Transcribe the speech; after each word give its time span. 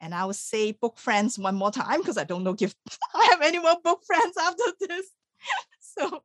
And 0.00 0.14
I 0.14 0.24
will 0.26 0.32
say 0.32 0.70
book 0.72 0.96
friends 0.96 1.38
one 1.38 1.56
more 1.56 1.72
time 1.72 2.00
because 2.00 2.18
I 2.18 2.24
don't 2.24 2.44
know 2.44 2.54
if 2.58 2.74
I 3.14 3.24
have 3.24 3.42
any 3.42 3.58
more 3.58 3.76
book 3.82 4.02
friends 4.06 4.36
after 4.40 4.62
this. 4.80 5.06
so. 5.80 6.22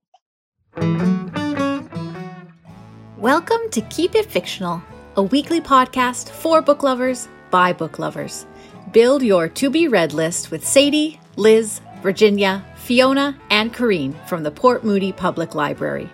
Welcome 3.18 3.70
to 3.72 3.82
Keep 3.90 4.14
It 4.14 4.30
Fictional, 4.30 4.84
a 5.16 5.24
weekly 5.24 5.60
podcast 5.60 6.30
for 6.30 6.62
book 6.62 6.84
lovers 6.84 7.28
by 7.50 7.74
book 7.74 7.98
lovers. 7.98 8.46
Build 8.92 9.24
your 9.24 9.50
to 9.50 9.72
be 9.72 9.88
read 9.88 10.14
list 10.14 10.52
with 10.52 10.68
Sadie, 10.68 11.20
Liz, 11.36 11.82
Virginia, 12.04 12.64
Fiona, 12.76 13.36
and 13.50 13.74
Corrine 13.74 14.14
from 14.28 14.44
the 14.44 14.52
Port 14.52 14.84
Moody 14.84 15.12
Public 15.12 15.56
Library. 15.56 16.12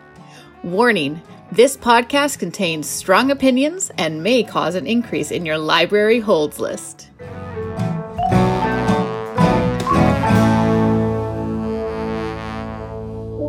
Warning 0.64 1.22
this 1.52 1.76
podcast 1.76 2.40
contains 2.40 2.88
strong 2.88 3.32
opinions 3.32 3.92
and 3.98 4.24
may 4.24 4.44
cause 4.44 4.76
an 4.76 4.88
increase 4.88 5.32
in 5.32 5.46
your 5.46 5.58
library 5.58 6.20
holds 6.20 6.60
list. 6.60 7.09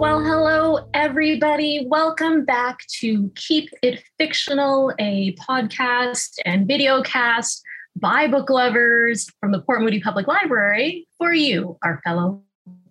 Well, 0.01 0.25
hello, 0.25 0.89
everybody. 0.95 1.87
Welcome 1.87 2.47
back 2.47 2.79
to 3.01 3.31
Keep 3.35 3.69
It 3.83 4.03
Fictional, 4.17 4.95
a 4.99 5.35
podcast 5.35 6.39
and 6.47 6.67
video 6.67 7.03
cast 7.03 7.63
by 7.97 8.27
book 8.27 8.49
lovers 8.49 9.29
from 9.41 9.53
the 9.53 9.61
Port 9.61 9.83
Moody 9.83 10.01
Public 10.01 10.27
Library 10.27 11.07
for 11.19 11.35
you, 11.35 11.77
our 11.83 12.01
fellow 12.03 12.43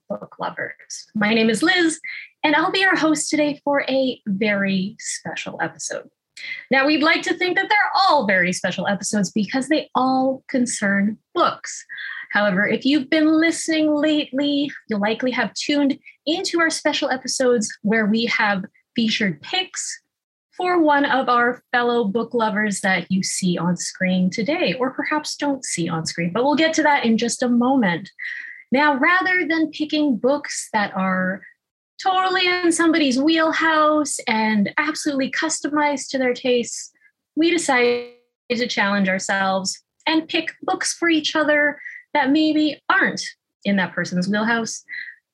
book 0.08 0.36
lovers. 0.40 1.08
My 1.16 1.34
name 1.34 1.50
is 1.50 1.64
Liz, 1.64 2.00
and 2.44 2.56
I'll 2.56 2.72
be 2.72 2.82
your 2.82 2.96
host 2.96 3.28
today 3.32 3.60
for 3.64 3.84
a 3.90 4.22
very 4.28 4.96
special 5.00 5.58
episode. 5.64 6.12
Now, 6.70 6.86
we'd 6.86 7.02
like 7.02 7.24
to 7.24 7.34
think 7.34 7.58
that 7.58 7.70
they're 7.70 7.92
all 8.08 8.28
very 8.28 8.54
special 8.54 8.88
episodes 8.88 9.32
because 9.32 9.68
they 9.68 9.90
all 9.96 10.44
concern 10.48 11.18
books. 11.34 11.86
However, 12.32 12.68
if 12.68 12.86
you've 12.86 13.10
been 13.10 13.40
listening 13.40 13.94
lately, 13.94 14.72
you'll 14.88 15.00
likely 15.00 15.32
have 15.32 15.54
tuned 15.54 15.98
into 16.26 16.60
our 16.60 16.70
special 16.70 17.10
episodes 17.10 17.76
where 17.82 18.06
we 18.06 18.26
have 18.28 18.64
featured 18.96 19.42
picks 19.42 20.02
for 20.56 20.82
one 20.82 21.06
of 21.06 21.30
our 21.30 21.64
fellow 21.72 22.04
book 22.04 22.34
lovers 22.34 22.82
that 22.82 23.10
you 23.10 23.24
see 23.24 23.58
on 23.58 23.78
screen 23.78 24.30
today, 24.30 24.76
or 24.78 24.92
perhaps 24.92 25.38
don't 25.38 25.64
see 25.64 25.88
on 25.88 26.06
screen. 26.06 26.32
But 26.34 26.44
we'll 26.44 26.56
get 26.56 26.74
to 26.74 26.84
that 26.84 27.06
in 27.06 27.18
just 27.18 27.42
a 27.42 27.50
moment. 27.50 28.12
Now, 28.72 28.96
rather 28.96 29.48
than 29.48 29.72
picking 29.72 30.18
books 30.18 30.68
that 30.74 30.96
are 30.96 31.42
totally 32.04 32.46
in 32.46 32.72
somebody's 32.72 33.20
wheelhouse 33.20 34.20
and 34.28 34.72
absolutely 34.78 35.32
customized 35.32 36.10
to 36.10 36.18
their 36.18 36.34
tastes, 36.34 36.92
we 37.36 37.52
decided 37.52 38.12
to 38.52 38.68
challenge 38.68 39.08
ourselves 39.10 39.82
and 40.06 40.28
pick 40.28 40.54
books 40.62 40.94
for 40.94 41.10
each 41.10 41.36
other 41.36 41.80
that 42.14 42.32
maybe 42.32 42.82
aren't 42.90 43.22
in 43.66 43.76
that 43.78 43.94
person's 43.94 44.28
wheelhouse. 44.28 44.84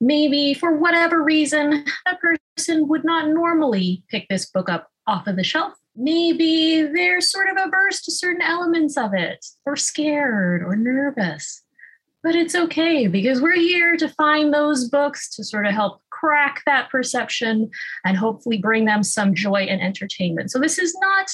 Maybe 0.02 0.54
for 0.54 0.76
whatever 0.78 1.24
reason, 1.24 1.86
that 2.06 2.20
person 2.20 2.88
would 2.88 3.06
not 3.06 3.30
normally 3.30 4.04
pick 4.10 4.28
this 4.30 4.46
book 4.46 4.70
up 4.70 4.92
off 5.08 5.28
of 5.28 5.36
the 5.36 5.44
shelf. 5.44 5.74
Maybe 5.96 6.82
they're 6.82 7.22
sort 7.22 7.48
of 7.50 7.58
averse 7.58 8.02
to 8.02 8.12
certain 8.12 8.42
elements 8.42 8.98
of 8.98 9.14
it, 9.14 9.46
or 9.66 9.78
scared, 9.78 10.62
or 10.64 10.76
nervous. 10.76 11.62
But 12.22 12.36
it's 12.36 12.56
okay 12.56 13.08
because 13.08 13.40
we're 13.40 13.56
here 13.56 13.96
to 13.98 14.10
find 14.10 14.54
those 14.54 14.90
books 14.90 15.34
to 15.36 15.44
sort 15.44 15.68
of 15.68 15.74
help 15.74 16.02
crack 16.10 16.64
that 16.66 16.90
perception 16.90 17.70
and 18.04 18.18
hopefully 18.18 18.58
bring 18.58 18.86
them 18.86 19.04
some 19.04 19.36
joy 19.36 19.68
and 19.70 19.82
entertainment. 19.82 20.52
So, 20.52 20.60
this 20.60 20.80
is 20.80 20.98
not 21.00 21.28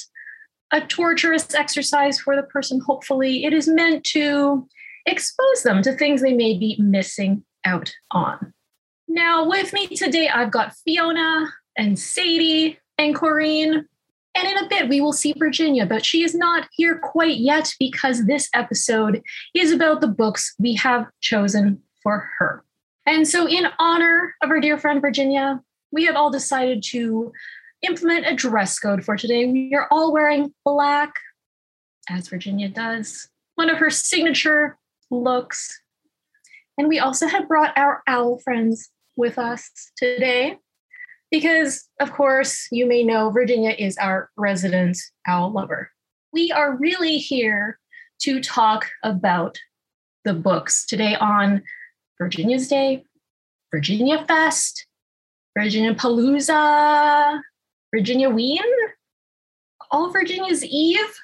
a 0.74 0.86
torturous 0.86 1.54
exercise 1.56 2.20
for 2.20 2.36
the 2.36 2.44
person, 2.44 2.82
hopefully. 2.86 3.46
It 3.46 3.54
is 3.54 3.68
meant 3.68 4.04
to 4.06 4.68
expose 5.06 5.64
them 5.64 5.82
to 5.84 5.94
things 5.94 6.22
they 6.22 6.34
may 6.34 6.58
be 6.58 6.78
missing 6.80 7.44
out 7.66 7.94
on. 8.12 8.54
Now, 9.08 9.48
with 9.48 9.74
me 9.74 9.88
today, 9.88 10.30
I've 10.30 10.52
got 10.52 10.74
Fiona 10.86 11.52
and 11.78 12.00
Sadie 12.00 12.80
and 12.98 13.16
Corrine. 13.16 13.86
And 14.34 14.48
in 14.48 14.58
a 14.58 14.70
bit, 14.70 14.88
we 14.88 15.02
will 15.02 15.12
see 15.12 15.34
Virginia, 15.38 15.86
but 15.86 16.06
she 16.06 16.24
is 16.24 16.34
not 16.34 16.70
here 16.72 16.98
quite 16.98 17.38
yet 17.38 17.74
because 17.80 18.26
this 18.26 18.48
episode 18.54 19.22
is 19.54 19.72
about 19.72 20.00
the 20.00 20.08
books 20.08 20.56
we 20.58 20.76
have 20.76 21.08
chosen 21.20 21.82
for 22.02 22.30
her. 22.40 22.64
And 23.06 23.28
so, 23.28 23.48
in 23.48 23.68
honor 23.80 24.36
of 24.42 24.50
our 24.50 24.62
dear 24.62 24.78
friend 24.78 25.02
Virginia, 25.02 25.60
we 25.92 26.06
have 26.06 26.16
all 26.16 26.32
decided 26.32 26.84
to 26.92 27.34
implement 27.82 28.28
a 28.28 28.36
dress 28.36 28.80
code 28.80 29.04
for 29.04 29.18
today. 29.18 29.46
We 29.46 29.74
are 29.74 29.88
all 29.92 30.14
wearing 30.14 30.54
black, 30.64 31.14
as 32.10 32.30
Virginia 32.30 32.70
does, 32.70 33.28
one 33.56 33.70
of 33.70 33.78
her 33.78 33.90
signature 33.90 34.78
looks. 35.12 35.80
And 36.78 36.88
we 36.88 37.00
also 37.00 37.28
have 37.28 37.48
brought 37.48 37.78
our 37.78 38.02
owl 38.08 38.40
friends 38.40 38.90
with 39.18 39.38
us 39.38 39.70
today 39.98 40.58
because, 41.30 41.88
of 42.00 42.12
course, 42.12 42.68
you 42.72 42.86
may 42.86 43.04
know 43.04 43.30
Virginia 43.30 43.76
is 43.78 43.98
our 43.98 44.30
resident 44.38 44.98
owl 45.28 45.52
lover. 45.52 45.92
We 46.34 46.52
are 46.52 46.76
really 46.78 47.18
here 47.18 47.78
to 48.22 48.42
talk 48.42 48.90
about 49.04 49.58
the 50.24 50.34
books 50.34 50.86
today 50.86 51.16
on 51.16 51.64
Virginia's 52.18 52.68
Day, 52.68 53.04
Virginia 53.72 54.24
Fest, 54.26 54.86
Virginia 55.58 55.94
Palooza, 55.94 57.42
Virginia 57.94 58.30
Ween, 58.30 58.62
all 59.90 60.12
Virginia's 60.12 60.64
Eve. 60.64 61.20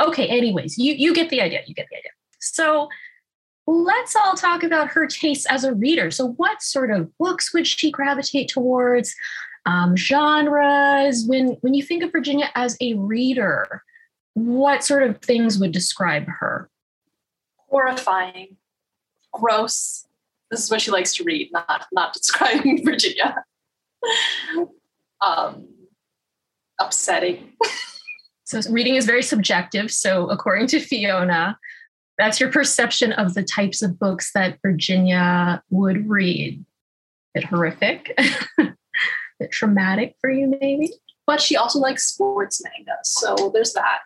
Okay, 0.00 0.26
anyways, 0.28 0.78
you, 0.78 0.94
you 0.94 1.14
get 1.14 1.28
the 1.28 1.40
idea. 1.40 1.62
You 1.66 1.74
get 1.74 1.86
the 1.90 1.96
idea. 1.96 2.10
So 2.40 2.88
let's 3.68 4.16
all 4.16 4.34
talk 4.34 4.62
about 4.62 4.88
her 4.88 5.06
tastes 5.06 5.46
as 5.46 5.64
a 5.64 5.74
reader. 5.74 6.10
So, 6.10 6.32
what 6.32 6.62
sort 6.62 6.90
of 6.90 7.16
books 7.18 7.52
would 7.52 7.66
she 7.66 7.90
gravitate 7.90 8.48
towards? 8.48 9.14
Um, 9.66 9.96
genres. 9.96 11.26
When 11.26 11.58
when 11.60 11.74
you 11.74 11.82
think 11.82 12.02
of 12.02 12.10
Virginia 12.10 12.50
as 12.54 12.76
a 12.80 12.94
reader, 12.94 13.82
what 14.34 14.82
sort 14.82 15.02
of 15.02 15.20
things 15.20 15.58
would 15.58 15.72
describe 15.72 16.26
her? 16.26 16.70
Horrifying, 17.68 18.56
gross. 19.32 20.06
This 20.50 20.64
is 20.64 20.70
what 20.70 20.80
she 20.80 20.90
likes 20.90 21.14
to 21.16 21.24
read, 21.24 21.50
not 21.52 21.86
not 21.92 22.12
describing 22.14 22.84
Virginia. 22.84 23.44
um, 25.20 25.68
upsetting. 26.80 27.52
so 28.48 28.62
reading 28.70 28.94
is 28.94 29.04
very 29.04 29.22
subjective. 29.22 29.90
So 29.90 30.30
according 30.30 30.68
to 30.68 30.80
Fiona, 30.80 31.58
that's 32.16 32.40
your 32.40 32.50
perception 32.50 33.12
of 33.12 33.34
the 33.34 33.42
types 33.42 33.82
of 33.82 33.98
books 33.98 34.32
that 34.32 34.58
Virginia 34.62 35.62
would 35.68 36.08
read. 36.08 36.64
A 37.36 37.40
bit 37.40 37.44
horrific, 37.44 38.14
a 38.58 38.74
bit 39.38 39.52
traumatic 39.52 40.16
for 40.22 40.30
you, 40.30 40.46
maybe. 40.60 40.90
But 41.26 41.42
she 41.42 41.56
also 41.56 41.78
likes 41.78 42.08
sports 42.08 42.62
manga, 42.64 42.96
so 43.02 43.50
there's 43.52 43.74
that. 43.74 43.98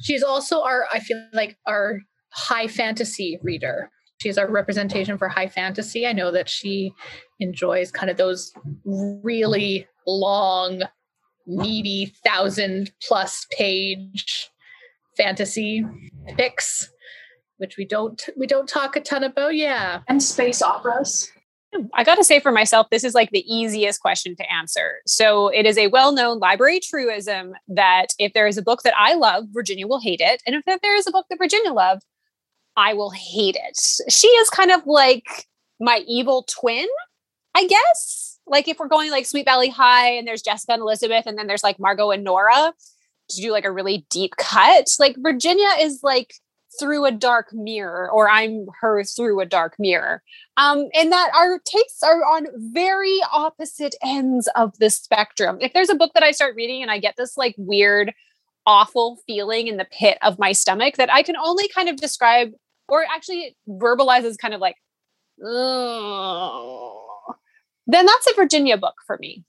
She's 0.00 0.22
also 0.22 0.62
our, 0.62 0.86
I 0.92 1.00
feel 1.00 1.26
like, 1.32 1.58
our 1.66 2.00
high 2.32 2.68
fantasy 2.68 3.40
reader. 3.42 3.90
She's 4.22 4.38
our 4.38 4.48
representation 4.48 5.18
for 5.18 5.28
high 5.28 5.48
fantasy. 5.48 6.06
I 6.06 6.12
know 6.12 6.30
that 6.30 6.48
she 6.48 6.92
enjoys 7.40 7.90
kind 7.90 8.08
of 8.08 8.18
those 8.18 8.52
really 8.84 9.88
long, 10.06 10.82
meaty, 11.46 12.12
thousand 12.24 12.92
plus 13.02 13.46
page 13.50 14.50
fantasy 15.16 15.84
picks 16.36 16.90
which 17.60 17.76
we 17.76 17.84
don't 17.84 18.28
we 18.36 18.46
don't 18.46 18.68
talk 18.68 18.96
a 18.96 19.00
ton 19.00 19.22
about. 19.22 19.54
Yeah. 19.54 20.00
And 20.08 20.22
space 20.22 20.62
operas. 20.62 21.30
I 21.94 22.02
got 22.02 22.16
to 22.16 22.24
say 22.24 22.40
for 22.40 22.50
myself, 22.50 22.88
this 22.90 23.04
is 23.04 23.14
like 23.14 23.30
the 23.30 23.44
easiest 23.46 24.00
question 24.00 24.34
to 24.36 24.52
answer. 24.52 24.96
So 25.06 25.48
it 25.48 25.66
is 25.66 25.78
a 25.78 25.86
well 25.88 26.12
known 26.12 26.38
library 26.38 26.80
truism 26.80 27.52
that 27.68 28.08
if 28.18 28.32
there 28.32 28.48
is 28.48 28.56
a 28.56 28.62
book 28.62 28.82
that 28.82 28.94
I 28.98 29.14
love, 29.14 29.44
Virginia 29.50 29.86
will 29.86 30.00
hate 30.00 30.22
it. 30.22 30.42
And 30.46 30.56
if 30.56 30.80
there 30.80 30.96
is 30.96 31.06
a 31.06 31.12
book 31.12 31.26
that 31.28 31.38
Virginia 31.38 31.72
loved, 31.72 32.02
I 32.76 32.94
will 32.94 33.10
hate 33.10 33.56
it. 33.62 34.10
She 34.10 34.26
is 34.26 34.48
kind 34.48 34.70
of 34.70 34.80
like 34.86 35.46
my 35.78 36.02
evil 36.08 36.46
twin, 36.48 36.88
I 37.54 37.66
guess. 37.66 38.29
Like 38.50 38.68
if 38.68 38.78
we're 38.78 38.88
going 38.88 39.10
like 39.10 39.26
Sweet 39.26 39.46
Valley 39.46 39.68
High 39.68 40.10
and 40.10 40.26
there's 40.26 40.42
Jessica 40.42 40.72
and 40.72 40.82
Elizabeth, 40.82 41.24
and 41.26 41.38
then 41.38 41.46
there's 41.46 41.62
like 41.62 41.78
Margot 41.78 42.10
and 42.10 42.24
Nora 42.24 42.74
to 43.30 43.40
do 43.40 43.52
like 43.52 43.64
a 43.64 43.72
really 43.72 44.04
deep 44.10 44.36
cut. 44.36 44.88
Like 44.98 45.16
Virginia 45.18 45.68
is 45.80 46.00
like 46.02 46.34
through 46.78 47.04
a 47.04 47.10
dark 47.10 47.52
mirror 47.52 48.10
or 48.10 48.30
I'm 48.30 48.66
her 48.80 49.02
through 49.04 49.40
a 49.40 49.46
dark 49.46 49.76
mirror. 49.78 50.22
Um, 50.56 50.88
and 50.94 51.10
that 51.10 51.30
our 51.34 51.58
tastes 51.64 52.02
are 52.02 52.22
on 52.22 52.46
very 52.72 53.18
opposite 53.32 53.94
ends 54.02 54.48
of 54.54 54.76
the 54.78 54.90
spectrum. 54.90 55.58
If 55.60 55.72
there's 55.72 55.90
a 55.90 55.94
book 55.94 56.12
that 56.14 56.22
I 56.22 56.30
start 56.32 56.54
reading 56.54 56.82
and 56.82 56.90
I 56.90 56.98
get 56.98 57.16
this 57.16 57.36
like 57.36 57.54
weird, 57.58 58.12
awful 58.66 59.18
feeling 59.26 59.66
in 59.66 59.78
the 59.78 59.86
pit 59.86 60.18
of 60.22 60.38
my 60.38 60.52
stomach 60.52 60.96
that 60.96 61.12
I 61.12 61.22
can 61.22 61.36
only 61.36 61.66
kind 61.68 61.88
of 61.88 61.96
describe 61.96 62.52
or 62.88 63.04
actually 63.04 63.56
verbalize 63.68 64.24
as 64.24 64.36
kind 64.36 64.54
of 64.54 64.60
like, 64.60 64.76
then 67.92 68.06
that's 68.06 68.26
a 68.30 68.34
Virginia 68.34 68.76
book 68.76 68.94
for 69.06 69.18
me. 69.18 69.44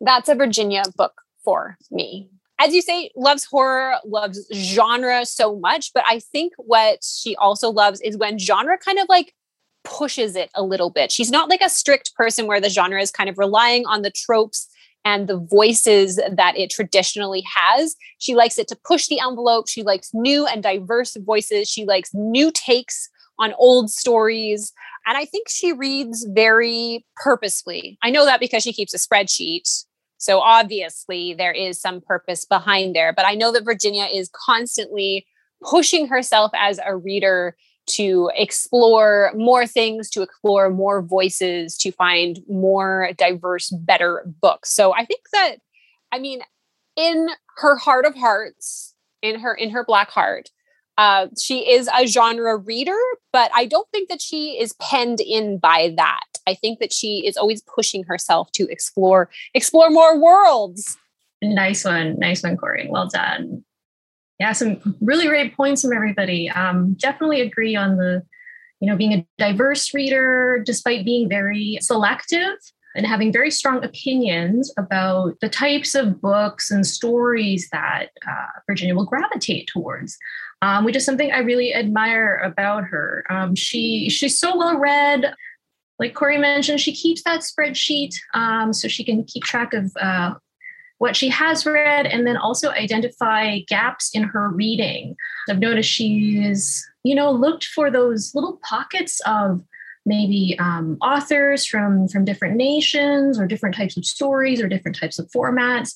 That's 0.00 0.28
a 0.28 0.34
Virginia 0.34 0.82
book 0.96 1.22
for 1.44 1.76
me. 1.90 2.30
as 2.58 2.74
you 2.74 2.80
say, 2.80 3.10
loves 3.16 3.44
horror, 3.44 3.96
loves 4.04 4.46
genre 4.54 5.26
so 5.26 5.56
much. 5.58 5.92
But 5.92 6.04
I 6.06 6.20
think 6.20 6.54
what 6.56 7.04
she 7.04 7.36
also 7.36 7.70
loves 7.70 8.00
is 8.00 8.16
when 8.16 8.38
genre 8.38 8.78
kind 8.78 8.98
of 8.98 9.06
like 9.08 9.34
pushes 9.84 10.36
it 10.36 10.50
a 10.54 10.62
little 10.62 10.90
bit. 10.90 11.12
She's 11.12 11.30
not 11.30 11.48
like 11.48 11.60
a 11.60 11.68
strict 11.68 12.14
person 12.14 12.46
where 12.46 12.60
the 12.60 12.70
genre 12.70 13.00
is 13.00 13.10
kind 13.10 13.28
of 13.28 13.38
relying 13.38 13.86
on 13.86 14.02
the 14.02 14.10
tropes 14.10 14.68
and 15.04 15.28
the 15.28 15.38
voices 15.38 16.16
that 16.16 16.58
it 16.58 16.70
traditionally 16.70 17.44
has. 17.54 17.94
She 18.18 18.34
likes 18.34 18.58
it 18.58 18.66
to 18.68 18.76
push 18.84 19.06
the 19.06 19.20
envelope. 19.20 19.68
She 19.68 19.82
likes 19.82 20.10
new 20.12 20.46
and 20.46 20.62
diverse 20.62 21.16
voices. 21.16 21.68
She 21.68 21.84
likes 21.84 22.10
new 22.12 22.50
takes 22.50 23.08
on 23.38 23.54
old 23.58 23.90
stories. 23.90 24.72
And 25.06 25.16
I 25.16 25.24
think 25.24 25.48
she 25.48 25.72
reads 25.72 26.26
very 26.28 27.04
purposefully. 27.16 27.98
I 28.02 28.10
know 28.10 28.24
that 28.24 28.40
because 28.40 28.62
she 28.62 28.72
keeps 28.72 28.94
a 28.94 28.98
spreadsheet. 28.98 29.84
So 30.18 30.40
obviously 30.40 31.34
there 31.34 31.52
is 31.52 31.80
some 31.80 32.00
purpose 32.00 32.44
behind 32.44 32.96
there. 32.96 33.12
But 33.12 33.26
I 33.26 33.34
know 33.34 33.52
that 33.52 33.64
Virginia 33.64 34.06
is 34.12 34.30
constantly 34.32 35.26
pushing 35.62 36.08
herself 36.08 36.50
as 36.54 36.80
a 36.84 36.96
reader 36.96 37.56
to 37.88 38.30
explore 38.34 39.30
more 39.36 39.66
things, 39.66 40.10
to 40.10 40.22
explore 40.22 40.70
more 40.70 41.02
voices, 41.02 41.76
to 41.78 41.92
find 41.92 42.40
more 42.48 43.10
diverse, 43.16 43.70
better 43.70 44.24
books. 44.40 44.74
So 44.74 44.92
I 44.92 45.04
think 45.04 45.20
that, 45.32 45.56
I 46.10 46.18
mean, 46.18 46.40
in 46.96 47.28
her 47.58 47.76
heart 47.76 48.04
of 48.04 48.16
hearts, 48.16 48.94
in 49.22 49.38
her 49.40 49.54
in 49.54 49.70
her 49.70 49.84
black 49.84 50.10
heart, 50.10 50.50
uh, 50.98 51.28
she 51.40 51.70
is 51.70 51.88
a 51.98 52.06
genre 52.06 52.56
reader, 52.56 52.98
but 53.32 53.50
I 53.54 53.66
don't 53.66 53.88
think 53.90 54.08
that 54.08 54.20
she 54.20 54.58
is 54.58 54.74
penned 54.80 55.20
in 55.20 55.58
by 55.58 55.94
that. 55.96 56.24
I 56.46 56.54
think 56.54 56.78
that 56.78 56.92
she 56.92 57.26
is 57.26 57.36
always 57.36 57.62
pushing 57.62 58.04
herself 58.04 58.50
to 58.52 58.66
explore 58.70 59.28
explore 59.54 59.90
more 59.90 60.18
worlds. 60.18 60.96
Nice 61.42 61.84
one, 61.84 62.18
nice 62.18 62.42
one, 62.42 62.56
Corey. 62.56 62.88
Well 62.90 63.08
done 63.08 63.64
yeah, 64.38 64.52
some 64.52 64.96
really 65.00 65.26
great 65.26 65.56
points 65.56 65.82
from 65.82 65.92
everybody. 65.92 66.50
Um, 66.50 66.94
definitely 66.94 67.40
agree 67.40 67.74
on 67.74 67.96
the, 67.96 68.22
you 68.80 68.90
know, 68.90 68.96
being 68.96 69.12
a 69.12 69.26
diverse 69.38 69.94
reader 69.94 70.62
despite 70.64 71.04
being 71.04 71.28
very 71.28 71.78
selective 71.80 72.56
and 72.94 73.06
having 73.06 73.32
very 73.32 73.50
strong 73.50 73.82
opinions 73.84 74.72
about 74.78 75.34
the 75.40 75.48
types 75.48 75.94
of 75.94 76.20
books 76.20 76.70
and 76.70 76.86
stories 76.86 77.68
that 77.72 78.08
uh, 78.28 78.46
Virginia 78.66 78.94
will 78.94 79.06
gravitate 79.06 79.68
towards, 79.68 80.18
um, 80.62 80.84
which 80.84 80.96
is 80.96 81.04
something 81.04 81.30
I 81.32 81.38
really 81.38 81.74
admire 81.74 82.40
about 82.44 82.84
her. 82.84 83.24
Um, 83.28 83.54
she 83.54 84.08
she's 84.10 84.38
so 84.38 84.56
well 84.56 84.78
read. 84.78 85.34
Like 85.98 86.14
Corey 86.14 86.38
mentioned, 86.38 86.80
she 86.80 86.92
keeps 86.92 87.22
that 87.24 87.40
spreadsheet 87.40 88.14
um, 88.34 88.72
so 88.72 88.86
she 88.86 89.02
can 89.02 89.24
keep 89.24 89.44
track 89.44 89.72
of 89.72 89.92
uh, 90.00 90.34
what 90.98 91.16
she 91.16 91.28
has 91.28 91.64
read 91.64 92.06
and 92.06 92.26
then 92.26 92.36
also 92.36 92.70
identify 92.70 93.60
gaps 93.60 94.10
in 94.14 94.24
her 94.24 94.50
reading. 94.50 95.16
I've 95.48 95.58
noticed 95.58 95.90
she's, 95.90 96.86
you 97.02 97.14
know, 97.14 97.30
looked 97.30 97.64
for 97.64 97.90
those 97.90 98.34
little 98.34 98.58
pockets 98.62 99.20
of 99.26 99.62
maybe 100.06 100.56
um, 100.58 100.96
authors 101.02 101.66
from 101.66 102.08
from 102.08 102.24
different 102.24 102.56
nations 102.56 103.38
or 103.38 103.46
different 103.46 103.74
types 103.74 103.96
of 103.96 104.04
stories 104.04 104.62
or 104.62 104.68
different 104.68 104.98
types 104.98 105.18
of 105.18 105.28
formats 105.30 105.94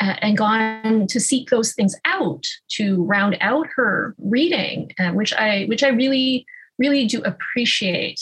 uh, 0.00 0.14
and 0.20 0.36
gone 0.36 1.06
to 1.06 1.20
seek 1.20 1.50
those 1.50 1.74
things 1.74 1.94
out 2.04 2.44
to 2.68 3.02
round 3.04 3.36
out 3.40 3.66
her 3.74 4.14
reading 4.18 4.90
uh, 4.98 5.10
which 5.10 5.32
i 5.34 5.64
which 5.66 5.82
i 5.82 5.88
really 5.88 6.46
really 6.78 7.06
do 7.06 7.22
appreciate 7.22 8.20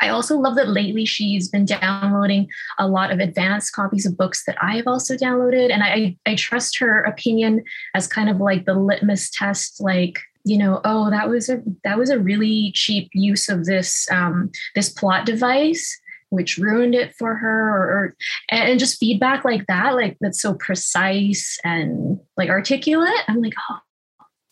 I 0.00 0.08
also 0.08 0.38
love 0.38 0.56
that 0.56 0.68
lately 0.68 1.04
she's 1.04 1.48
been 1.48 1.64
downloading 1.64 2.48
a 2.78 2.88
lot 2.88 3.10
of 3.10 3.18
advanced 3.18 3.72
copies 3.72 4.06
of 4.06 4.16
books 4.16 4.44
that 4.44 4.56
I 4.62 4.76
have 4.76 4.86
also 4.86 5.14
downloaded. 5.14 5.72
And 5.72 5.82
I, 5.82 6.16
I 6.26 6.34
trust 6.34 6.78
her 6.78 7.02
opinion 7.04 7.64
as 7.94 8.06
kind 8.06 8.28
of 8.28 8.38
like 8.38 8.66
the 8.66 8.74
litmus 8.74 9.30
test, 9.30 9.80
like, 9.80 10.18
you 10.44 10.58
know, 10.58 10.80
oh, 10.84 11.10
that 11.10 11.28
was 11.28 11.48
a 11.48 11.62
that 11.82 11.98
was 11.98 12.10
a 12.10 12.18
really 12.18 12.70
cheap 12.74 13.10
use 13.12 13.48
of 13.48 13.64
this 13.64 14.08
um, 14.12 14.50
this 14.74 14.88
plot 14.88 15.26
device, 15.26 16.00
which 16.30 16.58
ruined 16.58 16.94
it 16.94 17.14
for 17.16 17.34
her, 17.34 17.68
or, 17.68 17.98
or 17.98 18.14
and 18.50 18.78
just 18.78 18.98
feedback 18.98 19.44
like 19.44 19.66
that, 19.66 19.94
like 19.94 20.16
that's 20.20 20.40
so 20.40 20.54
precise 20.54 21.58
and 21.64 22.18
like 22.36 22.48
articulate. 22.48 23.12
I'm 23.28 23.40
like, 23.40 23.54
oh, 23.70 23.78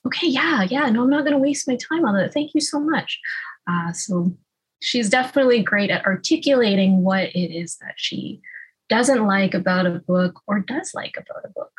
okay, 0.07 0.29
yeah, 0.29 0.63
yeah, 0.63 0.89
no, 0.91 1.03
I'm 1.03 1.11
not 1.11 1.23
going 1.23 1.33
to 1.33 1.39
waste 1.39 1.69
my 1.69 1.77
time 1.77 2.05
on 2.05 2.15
that. 2.17 2.33
Thank 2.33 2.55
you 2.55 2.61
so 2.61 2.81
much. 2.81 3.19
Uh, 3.69 3.93
so 3.93 4.37
she's 4.81 5.09
definitely 5.09 5.63
great 5.63 5.91
at 5.91 6.05
articulating 6.05 7.03
what 7.03 7.25
it 7.35 7.55
is 7.55 7.77
that 7.79 7.95
she 7.97 8.41
doesn't 8.89 9.27
like 9.27 9.55
about 9.55 9.87
a 9.87 10.03
book 10.07 10.41
or 10.47 10.61
does 10.61 10.93
like 10.95 11.17
about 11.17 11.45
a 11.45 11.49
book, 11.49 11.73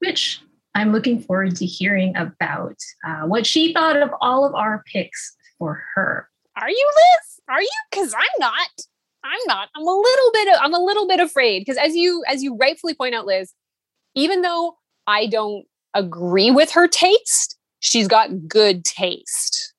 which 0.00 0.40
I'm 0.74 0.92
looking 0.92 1.20
forward 1.20 1.56
to 1.56 1.66
hearing 1.66 2.14
about 2.16 2.76
uh, 3.06 3.22
what 3.22 3.46
she 3.46 3.72
thought 3.72 3.96
of 3.96 4.10
all 4.20 4.44
of 4.44 4.54
our 4.54 4.84
picks 4.92 5.34
for 5.58 5.82
her. 5.94 6.28
Are 6.54 6.68
you 6.68 6.90
Liz? 6.94 7.40
Are 7.48 7.62
you? 7.62 7.68
Because 7.90 8.12
I'm 8.12 8.38
not. 8.38 8.68
I'm 9.26 9.40
not. 9.46 9.68
I'm 9.74 9.82
a 9.82 9.90
little 9.90 10.30
bit. 10.32 10.48
I'm 10.60 10.74
a 10.74 10.78
little 10.78 11.06
bit 11.06 11.20
afraid 11.20 11.60
because 11.60 11.76
as 11.76 11.96
you 11.96 12.22
as 12.28 12.42
you 12.42 12.56
rightfully 12.56 12.94
point 12.94 13.14
out, 13.14 13.26
Liz, 13.26 13.52
even 14.14 14.42
though 14.42 14.76
I 15.06 15.26
don't 15.26 15.64
agree 15.94 16.50
with 16.50 16.70
her 16.72 16.86
taste, 16.86 17.58
she's 17.80 18.08
got 18.08 18.48
good 18.48 18.84
taste. 18.84 19.74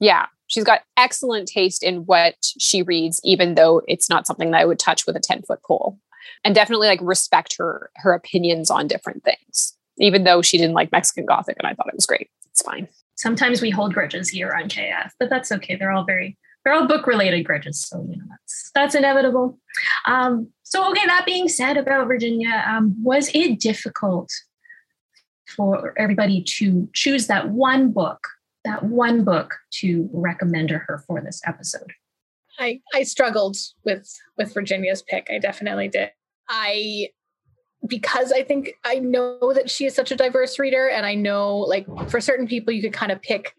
Yeah, 0.00 0.26
she's 0.46 0.64
got 0.64 0.82
excellent 0.96 1.48
taste 1.48 1.82
in 1.82 2.06
what 2.06 2.36
she 2.58 2.82
reads, 2.82 3.20
even 3.24 3.54
though 3.54 3.82
it's 3.88 4.08
not 4.08 4.26
something 4.26 4.50
that 4.50 4.60
I 4.60 4.64
would 4.64 4.78
touch 4.78 5.06
with 5.06 5.16
a 5.16 5.20
10 5.20 5.42
foot 5.42 5.62
pole. 5.62 5.98
And 6.44 6.54
definitely 6.54 6.88
like 6.88 7.00
respect 7.02 7.56
her 7.58 7.90
her 7.96 8.12
opinions 8.12 8.70
on 8.70 8.86
different 8.86 9.24
things, 9.24 9.76
even 9.98 10.24
though 10.24 10.40
she 10.40 10.56
didn't 10.56 10.74
like 10.74 10.92
Mexican 10.92 11.26
Gothic 11.26 11.56
and 11.58 11.66
I 11.66 11.74
thought 11.74 11.88
it 11.88 11.94
was 11.94 12.06
great. 12.06 12.28
It's 12.50 12.62
fine. 12.62 12.88
Sometimes 13.16 13.60
we 13.60 13.70
hold 13.70 13.92
grudges 13.92 14.28
here 14.28 14.52
on 14.52 14.68
KF, 14.68 15.10
but 15.18 15.28
that's 15.28 15.50
okay. 15.52 15.74
They're 15.74 15.90
all 15.90 16.04
very 16.04 16.38
they're 16.68 16.78
all 16.78 16.86
book 16.86 17.06
related 17.06 17.44
grudges, 17.44 17.80
so 17.80 18.06
you 18.10 18.18
know 18.18 18.24
that's 18.28 18.70
that's 18.74 18.94
inevitable. 18.94 19.58
Um, 20.04 20.52
so 20.64 20.90
okay, 20.90 21.06
that 21.06 21.24
being 21.24 21.48
said 21.48 21.78
about 21.78 22.06
Virginia, 22.08 22.62
um, 22.66 22.94
was 23.02 23.30
it 23.32 23.58
difficult 23.58 24.30
for 25.56 25.94
everybody 25.96 26.42
to 26.42 26.88
choose 26.92 27.26
that 27.28 27.48
one 27.48 27.90
book 27.90 28.20
that 28.64 28.82
one 28.82 29.24
book 29.24 29.54
to 29.70 30.10
recommend 30.12 30.68
to 30.68 30.78
her 30.78 31.02
for 31.06 31.22
this 31.22 31.40
episode? 31.46 31.92
I 32.58 32.80
I 32.92 33.04
struggled 33.04 33.56
with 33.84 34.06
with 34.36 34.52
Virginia's 34.52 35.00
pick. 35.00 35.28
I 35.30 35.38
definitely 35.38 35.88
did. 35.88 36.10
I 36.50 37.08
because 37.86 38.30
I 38.30 38.42
think 38.42 38.74
I 38.84 38.96
know 38.96 39.54
that 39.54 39.70
she 39.70 39.86
is 39.86 39.94
such 39.94 40.10
a 40.10 40.16
diverse 40.16 40.58
reader, 40.58 40.86
and 40.90 41.06
I 41.06 41.14
know 41.14 41.56
like 41.56 41.86
for 42.10 42.20
certain 42.20 42.46
people 42.46 42.74
you 42.74 42.82
could 42.82 42.92
kind 42.92 43.10
of 43.10 43.22
pick 43.22 43.54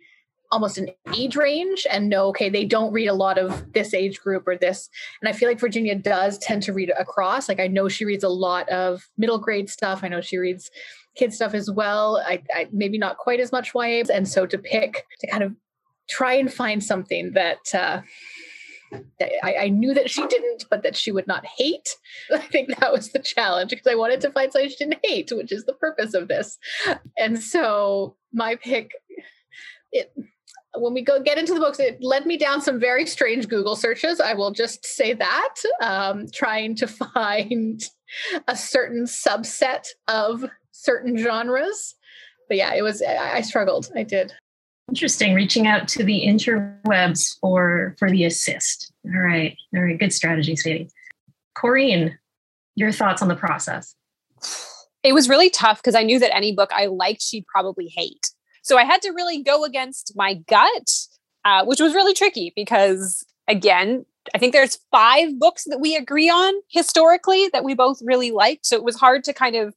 almost 0.52 0.78
an 0.78 0.90
age 1.14 1.36
range 1.36 1.86
and 1.92 2.10
know 2.10 2.28
okay 2.28 2.50
they 2.50 2.66
don't 2.66 2.92
read 2.92 3.08
a 3.08 3.14
lot 3.14 3.38
of 3.38 3.72
this 3.74 3.94
age 3.94 4.20
group 4.20 4.48
or 4.48 4.58
this 4.58 4.90
and 5.22 5.30
i 5.30 5.32
feel 5.32 5.48
like 5.48 5.60
virginia 5.60 5.94
does 5.94 6.40
tend 6.40 6.64
to 6.64 6.74
read 6.74 6.92
across 6.98 7.48
like 7.48 7.60
i 7.60 7.68
know 7.68 7.88
she 7.88 8.04
reads 8.04 8.24
a 8.24 8.30
lot 8.30 8.68
of 8.70 9.08
middle 9.18 9.38
grade 9.38 9.70
stuff 9.70 10.04
i 10.04 10.08
know 10.08 10.22
she 10.22 10.38
reads 10.38 10.72
kid 11.20 11.34
stuff 11.34 11.54
as 11.54 11.70
well. 11.70 12.24
I, 12.26 12.42
I 12.54 12.68
maybe 12.72 12.98
not 12.98 13.18
quite 13.18 13.40
as 13.40 13.52
much 13.52 13.74
YA, 13.76 14.04
and 14.12 14.28
so 14.28 14.46
to 14.46 14.58
pick 14.58 15.06
to 15.20 15.28
kind 15.28 15.44
of 15.44 15.54
try 16.10 16.34
and 16.34 16.52
find 16.52 16.84
something 16.84 17.34
that. 17.34 17.74
Uh, 17.74 18.02
I, 19.44 19.56
I, 19.60 19.70
knew 19.70 19.94
that 19.94 20.10
she 20.10 20.26
didn't, 20.26 20.66
but 20.68 20.82
that 20.82 20.98
she 20.98 21.12
would 21.12 21.28
not 21.28 21.46
hate. 21.46 21.96
I 22.34 22.40
think 22.40 22.70
that 22.70 22.92
was 22.92 23.12
the 23.12 23.20
challenge 23.20 23.70
because 23.70 23.86
I 23.86 23.94
wanted 23.94 24.20
to 24.22 24.32
find 24.32 24.52
something 24.52 24.68
she 24.68 24.78
didn't 24.78 24.98
hate, 25.04 25.32
which 25.32 25.52
is 25.52 25.66
the 25.66 25.74
purpose 25.74 26.16
of 26.16 26.28
this. 26.28 26.58
And 27.16 27.40
so 27.40 28.16
my 28.34 28.56
pick, 28.56 28.94
it 29.92 30.12
when 30.76 30.94
we 30.94 31.02
go 31.02 31.22
get 31.22 31.38
into 31.38 31.54
the 31.54 31.60
books, 31.60 31.80
it 31.80 32.02
led 32.02 32.26
me 32.26 32.38
down 32.38 32.62
some 32.62 32.80
very 32.80 33.06
strange 33.06 33.48
Google 33.48 33.76
searches. 33.76 34.20
I 34.20 34.34
will 34.34 34.52
just 34.52 34.86
say 34.86 35.14
that, 35.14 35.56
um, 35.82 36.28
trying 36.32 36.76
to 36.76 36.88
find 37.16 37.82
a 38.48 38.56
certain 38.56 39.06
subset 39.06 39.88
of 40.08 40.46
certain 40.72 41.18
genres. 41.18 41.96
But 42.48 42.58
yeah, 42.58 42.74
it 42.74 42.82
was 42.82 43.02
I, 43.02 43.42
struggled. 43.42 43.92
I 43.96 44.04
did. 44.04 44.34
Interesting. 44.90 45.36
Reaching 45.36 45.68
out 45.68 45.88
to 45.90 46.04
the 46.04 46.24
interwebs 46.26 47.38
for 47.40 47.96
for 48.00 48.10
the 48.10 48.26
assist. 48.26 48.92
All 49.06 49.20
right. 49.20 49.56
All 49.76 49.84
right. 49.84 50.00
Good 50.00 50.14
strategy, 50.14 50.56
Sadie. 50.56 50.90
Corrine, 51.56 52.16
your 52.76 52.92
thoughts 52.92 53.22
on 53.22 53.28
the 53.28 53.36
process? 53.36 53.94
It 55.04 55.14
was 55.14 55.30
really 55.30 55.50
tough 55.50 55.78
because 55.78 55.96
I 55.96 56.04
knew 56.04 56.18
that 56.20 56.36
any 56.36 56.56
book 56.56 56.72
I 56.74 56.88
liked, 56.88 57.22
she'd 57.22 57.46
probably 57.46 57.88
hate. 57.88 58.32
So 58.70 58.78
I 58.78 58.84
had 58.84 59.02
to 59.02 59.10
really 59.10 59.42
go 59.42 59.64
against 59.64 60.14
my 60.16 60.36
gut, 60.36 60.92
uh, 61.44 61.66
which 61.66 61.80
was 61.80 61.96
really 61.96 62.14
tricky 62.14 62.54
because, 62.56 63.26
again, 63.48 64.06
I 64.36 64.38
think 64.38 64.54
there's 64.54 64.78
five 64.92 65.40
books 65.40 65.64
that 65.72 65.80
we 65.80 65.96
agree 65.96 66.30
on 66.30 66.54
historically 66.70 67.50
that 67.52 67.64
we 67.64 67.74
both 67.74 67.98
really 68.04 68.30
liked. 68.30 68.68
So 68.68 68.76
it 68.76 68.84
was 68.84 68.96
hard 68.96 69.24
to 69.24 69.34
kind 69.34 69.56
of 69.56 69.74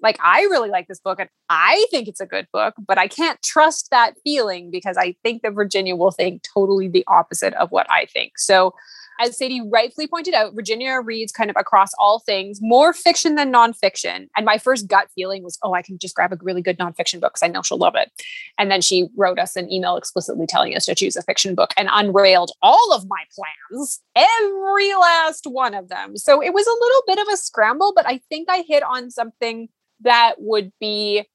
like 0.00 0.20
I 0.22 0.42
really 0.42 0.70
like 0.70 0.86
this 0.86 1.00
book 1.00 1.18
and 1.18 1.28
I 1.48 1.84
think 1.90 2.06
it's 2.06 2.20
a 2.20 2.26
good 2.26 2.46
book, 2.52 2.74
but 2.86 2.96
I 2.96 3.08
can't 3.08 3.42
trust 3.42 3.88
that 3.90 4.14
feeling 4.22 4.70
because 4.70 4.96
I 4.96 5.16
think 5.24 5.42
that 5.42 5.54
Virginia 5.54 5.96
will 5.96 6.12
think 6.12 6.44
totally 6.44 6.86
the 6.86 7.04
opposite 7.08 7.54
of 7.54 7.72
what 7.72 7.90
I 7.90 8.06
think. 8.06 8.38
So 8.38 8.72
as 9.18 9.36
Sadie 9.36 9.60
rightfully 9.60 10.06
pointed 10.06 10.34
out, 10.34 10.54
Virginia 10.54 11.00
reads 11.02 11.32
kind 11.32 11.50
of 11.50 11.56
across 11.58 11.90
all 11.98 12.20
things, 12.20 12.60
more 12.62 12.92
fiction 12.92 13.34
than 13.34 13.52
nonfiction. 13.52 14.28
And 14.36 14.46
my 14.46 14.58
first 14.58 14.86
gut 14.86 15.08
feeling 15.14 15.42
was, 15.42 15.58
oh, 15.62 15.74
I 15.74 15.82
can 15.82 15.98
just 15.98 16.14
grab 16.14 16.32
a 16.32 16.38
really 16.40 16.62
good 16.62 16.78
nonfiction 16.78 17.20
book 17.20 17.32
because 17.34 17.42
I 17.42 17.48
know 17.48 17.62
she'll 17.62 17.78
love 17.78 17.94
it. 17.96 18.10
And 18.58 18.70
then 18.70 18.80
she 18.80 19.08
wrote 19.16 19.38
us 19.38 19.56
an 19.56 19.70
email 19.72 19.96
explicitly 19.96 20.46
telling 20.46 20.76
us 20.76 20.86
to 20.86 20.94
choose 20.94 21.16
a 21.16 21.22
fiction 21.22 21.54
book 21.54 21.72
and 21.76 21.88
unrailed 21.90 22.52
all 22.62 22.92
of 22.92 23.08
my 23.08 23.22
plans, 23.34 24.00
every 24.14 24.94
last 24.94 25.46
one 25.46 25.74
of 25.74 25.88
them. 25.88 26.16
So 26.16 26.42
it 26.42 26.54
was 26.54 26.66
a 26.66 26.80
little 26.80 27.02
bit 27.06 27.18
of 27.18 27.26
a 27.32 27.36
scramble, 27.36 27.92
but 27.94 28.06
I 28.06 28.20
think 28.28 28.48
I 28.50 28.64
hit 28.66 28.82
on 28.82 29.10
something 29.10 29.68
that 30.00 30.34
would 30.38 30.72
be 30.80 31.26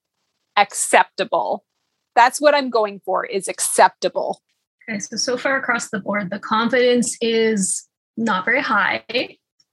acceptable. 0.56 1.66
That's 2.16 2.40
what 2.40 2.56
I'm 2.56 2.70
going 2.70 3.02
for 3.04 3.25
is 3.25 3.48
acceptable. 3.48 4.42
Okay, 4.90 5.00
so 5.00 5.16
so 5.16 5.38
far 5.38 5.58
across 5.58 5.90
the 5.90 6.00
board, 6.00 6.30
the 6.30 6.40
confidence 6.40 7.18
is 7.22 7.88
not 8.18 8.46
very 8.46 8.62
high, 8.62 9.04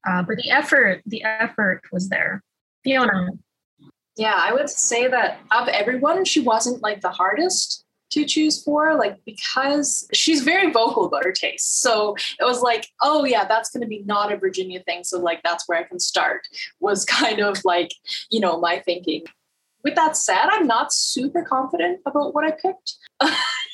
uh, 0.09 0.23
but 0.23 0.37
the 0.37 0.51
effort, 0.51 1.03
the 1.07 1.23
effort 1.23 1.83
was 1.93 2.09
there. 2.09 2.43
Fiona. 2.85 3.31
Yeah, 4.17 4.37
I 4.37 4.53
would 4.53 4.71
say 4.71 5.09
that 5.09 5.41
of 5.51 5.69
everyone, 5.69 6.25
she 6.25 6.41
wasn't 6.41 6.83
like 6.83 7.01
the 7.01 7.11
hardest 7.11 7.85
to 8.11 8.25
choose 8.25 8.63
for, 8.63 8.95
like 8.97 9.19
because 9.25 10.09
she's 10.13 10.43
very 10.43 10.71
vocal 10.71 11.07
about 11.07 11.25
her 11.25 11.33
tastes. 11.33 11.81
So 11.81 12.17
it 12.39 12.45
was 12.45 12.61
like, 12.61 12.89
oh 13.03 13.25
yeah, 13.25 13.45
that's 13.45 13.71
going 13.71 13.83
to 13.83 13.87
be 13.87 14.03
not 14.05 14.33
a 14.33 14.37
Virginia 14.37 14.83
thing. 14.83 15.05
So 15.05 15.19
like 15.19 15.43
that's 15.43 15.69
where 15.69 15.79
I 15.79 15.85
can 15.85 16.01
start. 16.01 16.43
Was 16.81 17.05
kind 17.21 17.41
of 17.41 17.65
like 17.65 17.93
you 18.31 18.41
know 18.41 18.61
my 18.61 18.79
thinking. 18.81 19.25
With 19.83 19.95
that 19.95 20.15
said, 20.17 20.47
I'm 20.51 20.67
not 20.67 20.93
super 20.93 21.43
confident 21.43 22.01
about 22.05 22.35
what 22.35 22.45
I 22.45 22.51
picked. 22.51 22.97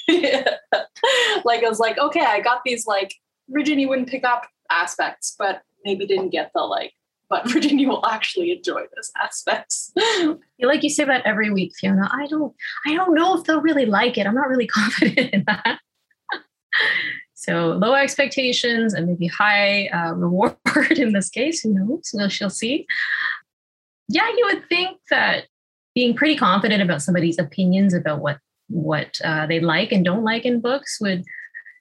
like 1.44 1.64
I 1.64 1.68
was 1.68 1.80
like, 1.80 1.98
okay, 1.98 2.24
I 2.24 2.40
got 2.40 2.62
these 2.64 2.86
like 2.86 3.14
Virginia 3.48 3.88
wouldn't 3.88 4.08
pick 4.08 4.24
up 4.24 4.46
aspects, 4.70 5.34
but 5.38 5.62
maybe 5.84 6.06
didn't 6.06 6.30
get 6.30 6.50
the 6.54 6.60
like, 6.60 6.92
but 7.28 7.48
Virginia 7.50 7.88
will 7.88 8.04
actually 8.06 8.52
enjoy 8.52 8.82
this 8.94 9.10
aspects. 9.20 9.92
like 10.60 10.82
you 10.82 10.90
say 10.90 11.04
that 11.04 11.24
every 11.24 11.50
week, 11.50 11.72
Fiona. 11.76 12.08
I 12.12 12.26
don't 12.26 12.54
I 12.86 12.94
don't 12.94 13.14
know 13.14 13.36
if 13.36 13.44
they'll 13.44 13.60
really 13.60 13.86
like 13.86 14.18
it. 14.18 14.26
I'm 14.26 14.34
not 14.34 14.48
really 14.48 14.66
confident 14.66 15.30
in 15.32 15.44
that. 15.46 15.80
so 17.34 17.70
low 17.72 17.94
expectations 17.94 18.94
and 18.94 19.06
maybe 19.06 19.26
high 19.26 19.86
uh, 19.88 20.12
reward 20.12 20.56
in 20.96 21.12
this 21.12 21.30
case. 21.30 21.60
Who 21.62 21.74
knows? 21.74 22.10
Well, 22.12 22.28
she'll 22.28 22.50
see. 22.50 22.86
Yeah, 24.08 24.28
you 24.28 24.50
would 24.52 24.68
think 24.68 24.98
that 25.10 25.46
being 25.94 26.14
pretty 26.14 26.36
confident 26.36 26.82
about 26.82 27.02
somebody's 27.02 27.38
opinions 27.38 27.94
about 27.94 28.20
what 28.20 28.38
what 28.68 29.20
uh, 29.24 29.46
they 29.46 29.60
like 29.60 29.92
and 29.92 30.04
don't 30.04 30.24
like 30.24 30.44
in 30.44 30.60
books 30.60 30.98
would 31.00 31.24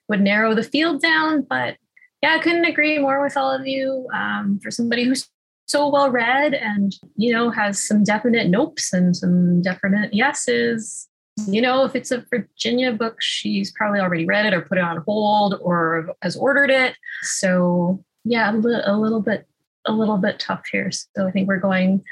would 0.08 0.20
narrow 0.20 0.54
the 0.54 0.62
field 0.62 1.02
down. 1.02 1.42
But 1.42 1.76
yeah, 2.22 2.34
I 2.34 2.38
couldn't 2.38 2.64
agree 2.64 2.98
more 2.98 3.22
with 3.22 3.36
all 3.36 3.50
of 3.50 3.66
you. 3.66 4.06
Um, 4.14 4.60
for 4.62 4.70
somebody 4.70 5.04
who's 5.04 5.28
so 5.66 5.88
well 5.88 6.10
read 6.10 6.54
and 6.54 6.94
you 7.16 7.32
know 7.32 7.50
has 7.50 7.82
some 7.82 8.04
definite 8.04 8.50
nopes 8.50 8.92
and 8.92 9.16
some 9.16 9.62
definite 9.62 10.14
yeses. 10.14 11.08
You 11.46 11.60
know, 11.60 11.84
if 11.84 11.94
it's 11.94 12.10
a 12.10 12.24
Virginia 12.30 12.92
book, 12.92 13.16
she's 13.20 13.70
probably 13.72 14.00
already 14.00 14.24
read 14.24 14.46
it 14.46 14.54
or 14.54 14.62
put 14.62 14.78
it 14.78 14.84
on 14.84 15.02
hold 15.06 15.58
or 15.60 16.14
has 16.22 16.34
ordered 16.34 16.70
it. 16.70 16.94
So 17.22 18.02
yeah, 18.24 18.50
a, 18.50 18.56
li- 18.56 18.82
a 18.84 18.96
little 18.96 19.20
bit 19.20 19.46
a 19.86 19.92
little 19.92 20.16
bit 20.16 20.38
tough 20.38 20.62
here. 20.70 20.90
So 20.90 21.26
I 21.26 21.30
think 21.30 21.46
we're 21.46 21.58
going 21.58 22.02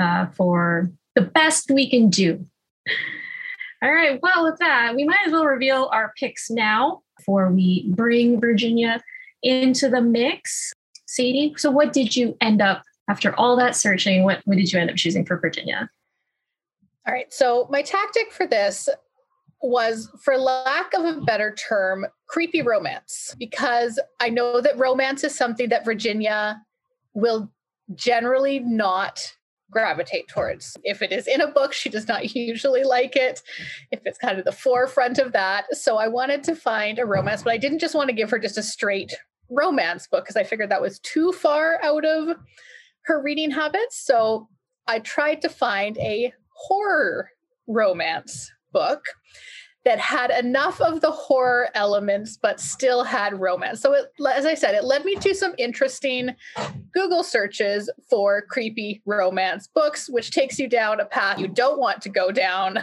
uh, 0.00 0.26
for 0.26 0.90
the 1.14 1.22
best 1.22 1.70
we 1.70 1.88
can 1.90 2.10
do. 2.10 2.46
All 3.82 3.90
right. 3.90 4.18
Well, 4.22 4.44
with 4.44 4.58
that, 4.58 4.94
we 4.94 5.04
might 5.04 5.26
as 5.26 5.32
well 5.32 5.46
reveal 5.46 5.88
our 5.92 6.12
picks 6.18 6.50
now 6.50 7.02
before 7.16 7.50
we 7.50 7.86
bring 7.88 8.38
Virginia 8.38 9.00
into 9.42 9.88
the 9.88 10.02
mix. 10.02 10.72
Sadie, 11.06 11.54
so 11.56 11.70
what 11.70 11.92
did 11.92 12.14
you 12.14 12.36
end 12.40 12.60
up 12.60 12.82
after 13.08 13.34
all 13.36 13.56
that 13.56 13.74
searching? 13.74 14.22
What, 14.24 14.42
what 14.44 14.58
did 14.58 14.70
you 14.70 14.78
end 14.78 14.90
up 14.90 14.96
choosing 14.96 15.24
for 15.24 15.38
Virginia? 15.38 15.88
All 17.06 17.14
right. 17.14 17.32
So 17.32 17.66
my 17.70 17.80
tactic 17.80 18.32
for 18.32 18.46
this 18.46 18.88
was, 19.62 20.10
for 20.22 20.36
lack 20.36 20.92
of 20.92 21.04
a 21.04 21.20
better 21.22 21.54
term, 21.54 22.06
creepy 22.28 22.60
romance, 22.62 23.34
because 23.38 23.98
I 24.20 24.28
know 24.28 24.60
that 24.60 24.78
romance 24.78 25.24
is 25.24 25.34
something 25.34 25.70
that 25.70 25.84
Virginia 25.84 26.60
will 27.14 27.50
generally 27.94 28.60
not 28.60 29.34
gravitate 29.70 30.28
towards. 30.28 30.76
If 30.84 31.02
it 31.02 31.12
is 31.12 31.26
in 31.26 31.40
a 31.40 31.50
book, 31.50 31.72
she 31.72 31.88
does 31.88 32.08
not 32.08 32.34
usually 32.34 32.84
like 32.84 33.16
it. 33.16 33.42
If 33.90 34.00
it's 34.04 34.18
kind 34.18 34.38
of 34.38 34.44
the 34.44 34.52
forefront 34.52 35.18
of 35.18 35.32
that. 35.32 35.74
So 35.76 35.96
I 35.96 36.08
wanted 36.08 36.42
to 36.44 36.56
find 36.56 36.98
a 36.98 37.06
romance, 37.06 37.42
but 37.42 37.52
I 37.52 37.58
didn't 37.58 37.78
just 37.78 37.94
want 37.94 38.08
to 38.08 38.14
give 38.14 38.30
her 38.30 38.38
just 38.38 38.58
a 38.58 38.62
straight 38.62 39.14
romance 39.50 40.06
book 40.06 40.24
because 40.24 40.36
I 40.36 40.44
figured 40.44 40.70
that 40.70 40.82
was 40.82 41.00
too 41.00 41.32
far 41.32 41.82
out 41.82 42.04
of 42.04 42.36
her 43.02 43.22
reading 43.22 43.50
habits. 43.50 44.04
So 44.04 44.48
I 44.86 45.00
tried 45.00 45.42
to 45.42 45.48
find 45.48 45.98
a 45.98 46.32
horror 46.54 47.30
romance 47.66 48.50
book 48.72 49.04
that 49.84 49.98
had 49.98 50.30
enough 50.30 50.80
of 50.80 51.00
the 51.00 51.10
horror 51.10 51.68
elements 51.74 52.36
but 52.40 52.60
still 52.60 53.02
had 53.02 53.40
romance. 53.40 53.80
So 53.80 53.94
it, 53.94 54.12
as 54.30 54.44
I 54.44 54.54
said, 54.54 54.74
it 54.74 54.84
led 54.84 55.04
me 55.04 55.14
to 55.16 55.34
some 55.34 55.54
interesting 55.56 56.34
Google 56.92 57.22
searches 57.22 57.90
for 58.08 58.42
creepy 58.42 59.00
romance 59.06 59.68
books, 59.68 60.10
which 60.10 60.32
takes 60.32 60.58
you 60.58 60.68
down 60.68 61.00
a 61.00 61.06
path 61.06 61.38
you 61.38 61.48
don't 61.48 61.78
want 61.78 62.02
to 62.02 62.08
go 62.08 62.30
down. 62.30 62.80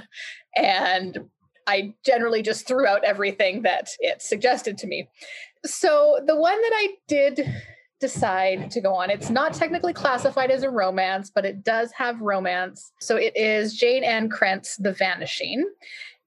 And 0.56 1.20
I 1.68 1.94
generally 2.04 2.42
just 2.42 2.68
threw 2.68 2.88
out 2.88 3.04
everything 3.04 3.62
that 3.63 3.89
it 4.00 4.22
suggested 4.22 4.77
to 4.80 4.88
me. 4.88 5.08
So 5.66 6.20
the 6.25 6.36
one 6.36 6.60
that 6.60 6.72
I 6.74 6.96
did 7.08 7.42
decide 8.00 8.70
to 8.72 8.80
go 8.82 8.94
on. 8.94 9.10
It's 9.10 9.30
not 9.30 9.54
technically 9.54 9.94
classified 9.94 10.51
as 10.51 10.63
a 10.63 10.70
romance, 10.70 11.32
but 11.34 11.46
it 11.46 11.63
does 11.63 11.92
have 11.94 12.22
romance. 12.22 12.92
So 13.00 13.16
it 13.16 13.36
is 13.36 13.75
Jayne 13.75 14.04
Ann 14.04 14.30
Krentz' 14.30 14.75
The 14.77 14.94
Vanishing 14.94 15.68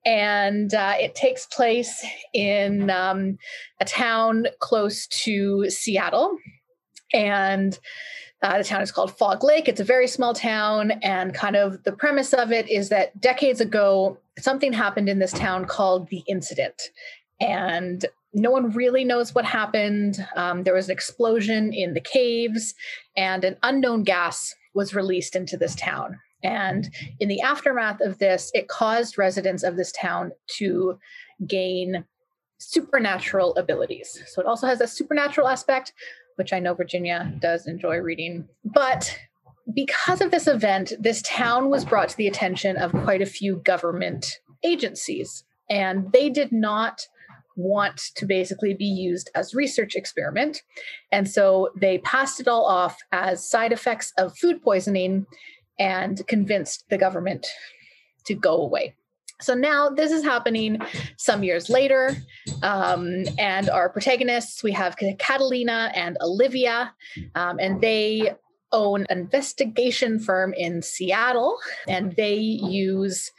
and 0.05 0.73
uh, 0.73 0.95
it 0.99 1.15
takes 1.15 1.47
place 1.47 2.05
in 2.33 2.91
um, 2.91 3.39
a 3.81 3.85
town 3.85 4.47
close 4.59 5.07
to 5.25 5.69
Seattle. 5.69 6.37
And 7.13 7.79
uh, 8.43 8.59
the 8.59 8.65
town 8.65 8.81
is 8.81 8.93
called 8.93 9.17
Fog 9.17 9.45
Lake. 9.45 9.69
It's 9.69 9.81
a 9.81 9.85
very 9.85 10.07
small 10.07 10.33
town. 10.33 10.93
And 11.03 11.35
kind 11.35 11.57
of 11.57 11.83
the 11.83 11.93
premise 11.93 12.33
of 12.33 12.53
it 12.53 12.69
is 12.71 12.89
that 12.89 13.21
decades 13.21 13.61
ago, 13.61 14.19
something 14.39 14.73
happened 14.73 15.09
in 15.09 15.19
this 15.19 15.33
town 15.33 15.67
called 15.67 16.09
the 16.09 16.23
incident. 16.27 16.81
And 17.41 18.07
no 18.33 18.51
one 18.51 18.71
really 18.71 19.05
knows 19.05 19.35
what 19.35 19.45
happened. 19.45 20.25
Um, 20.37 20.63
there 20.63 20.75
was 20.75 20.89
an 20.89 20.93
explosion 20.93 21.73
in 21.73 21.95
the 21.95 22.01
caves, 22.01 22.75
and 23.17 23.45
an 23.45 23.57
unknown 23.63 24.05
gas 24.05 24.55
was 24.73 24.95
released 24.95 25.35
into 25.35 25.57
this 25.57 25.75
town. 25.75 26.19
And 26.43 26.91
in 27.19 27.29
the 27.29 27.41
aftermath 27.41 28.01
of 28.01 28.19
this, 28.19 28.51
it 28.55 28.69
caused 28.69 29.19
residents 29.19 29.63
of 29.63 29.77
this 29.77 29.93
town 29.93 30.33
to 30.59 30.99
gain 31.47 32.05
supernatural 32.59 33.55
abilities. 33.57 34.23
So 34.27 34.41
it 34.41 34.47
also 34.47 34.67
has 34.67 34.81
a 34.81 34.87
supernatural 34.87 35.49
aspect, 35.49 35.93
which 36.37 36.53
I 36.53 36.59
know 36.59 36.75
Virginia 36.75 37.33
does 37.41 37.67
enjoy 37.67 37.99
reading. 37.99 38.49
But 38.65 39.19
because 39.75 40.21
of 40.21 40.31
this 40.31 40.47
event, 40.47 40.93
this 40.99 41.23
town 41.23 41.71
was 41.71 41.85
brought 41.85 42.09
to 42.11 42.17
the 42.17 42.27
attention 42.27 42.77
of 42.77 42.93
quite 42.93 43.23
a 43.23 43.27
few 43.27 43.57
government 43.57 44.41
agencies, 44.63 45.45
and 45.69 46.13
they 46.13 46.29
did 46.29 46.53
not 46.53 47.07
want 47.57 47.99
to 48.15 48.27
basically 48.27 48.75
be 48.75 48.87
used 48.87 49.31
as 49.35 49.55
research 49.55 49.95
experiment 49.95 50.63
and 51.13 51.29
so 51.29 51.69
they 51.77 51.99
passed 51.99 52.41
it 52.41 52.49
all 52.49 52.65
off 52.65 52.97
as 53.13 53.49
side 53.49 53.73
effects 53.73 54.13
of 54.17 54.37
food 54.39 54.63
poisoning 54.63 55.27
and 55.81 56.25
convinced 56.29 56.85
the 56.91 56.99
government 56.99 57.47
to 58.27 58.35
go 58.35 58.63
away. 58.63 58.95
So 59.41 59.55
now 59.55 59.89
this 59.89 60.13
is 60.13 60.23
happening 60.23 60.79
some 61.17 61.43
years 61.43 61.71
later. 61.71 62.15
Um, 62.63 63.25
and 63.39 63.71
our 63.71 63.89
protagonists, 63.89 64.63
we 64.63 64.73
have 64.73 64.97
Catalina 65.19 65.91
and 65.95 66.19
Olivia, 66.21 66.93
um, 67.35 67.59
and 67.59 67.81
they 67.81 68.35
own 68.71 69.07
an 69.09 69.19
investigation 69.19 70.21
firm 70.21 70.53
in 70.55 70.83
Seattle, 70.83 71.59
and 71.89 72.15
they 72.17 72.37
use 72.37 73.33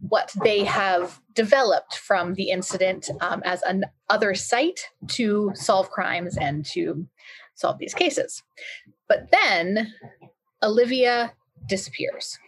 what 0.00 0.34
they 0.42 0.64
have 0.64 1.20
developed 1.34 1.94
from 1.94 2.34
the 2.34 2.50
incident 2.50 3.08
um, 3.20 3.42
as 3.44 3.62
another 3.62 4.34
site 4.34 4.88
to 5.06 5.52
solve 5.54 5.90
crimes 5.90 6.36
and 6.36 6.66
to 6.66 7.06
solve 7.54 7.78
these 7.78 7.94
cases. 7.94 8.42
But 9.08 9.30
then 9.30 9.94
Olivia 10.62 11.32
disappears. 11.70 12.38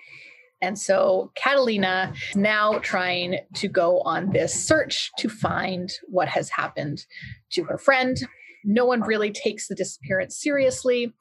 And 0.60 0.78
so 0.78 1.32
Catalina 1.34 2.14
now 2.36 2.78
trying 2.78 3.40
to 3.54 3.68
go 3.68 4.00
on 4.02 4.30
this 4.30 4.54
search 4.54 5.10
to 5.18 5.28
find 5.28 5.90
what 6.08 6.28
has 6.28 6.48
happened 6.50 7.04
to 7.52 7.64
her 7.64 7.76
friend. 7.76 8.16
No 8.64 8.84
one 8.84 9.00
really 9.02 9.32
takes 9.32 9.66
the 9.66 9.74
disappearance 9.74 10.40
seriously. 10.40 11.12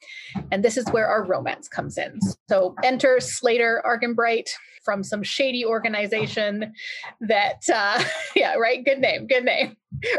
And 0.51 0.63
this 0.63 0.77
is 0.77 0.85
where 0.91 1.07
our 1.07 1.25
romance 1.25 1.67
comes 1.67 1.97
in. 1.97 2.19
So 2.49 2.75
enter 2.83 3.19
Slater 3.19 3.83
Arganbright 3.83 4.49
from 4.85 5.03
some 5.03 5.23
shady 5.23 5.65
organization 5.65 6.73
that, 7.21 7.61
uh, 7.73 8.03
yeah, 8.35 8.55
right? 8.55 8.85
Good 8.85 8.99
name, 8.99 9.25
good 9.25 9.43
name. 9.43 9.75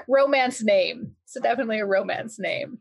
Romance 0.09 0.65
name. 0.65 1.15
It's 1.35 1.43
definitely 1.43 1.81
a 1.81 1.87
romance 1.87 2.39
name. 2.39 2.79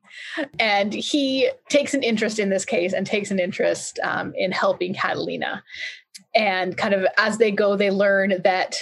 And 0.60 0.94
he 0.94 1.50
takes 1.70 1.94
an 1.94 2.04
interest 2.04 2.40
in 2.40 2.50
this 2.50 2.66
case 2.66 2.94
and 2.94 3.06
takes 3.06 3.32
an 3.32 3.40
interest 3.40 4.00
um, 4.04 4.34
in 4.36 4.52
helping 4.52 4.94
Catalina. 4.94 5.64
And 6.36 6.78
kind 6.78 6.94
of 6.94 7.06
as 7.18 7.38
they 7.38 7.52
go, 7.52 7.76
they 7.76 7.92
learn 7.92 8.42
that 8.44 8.78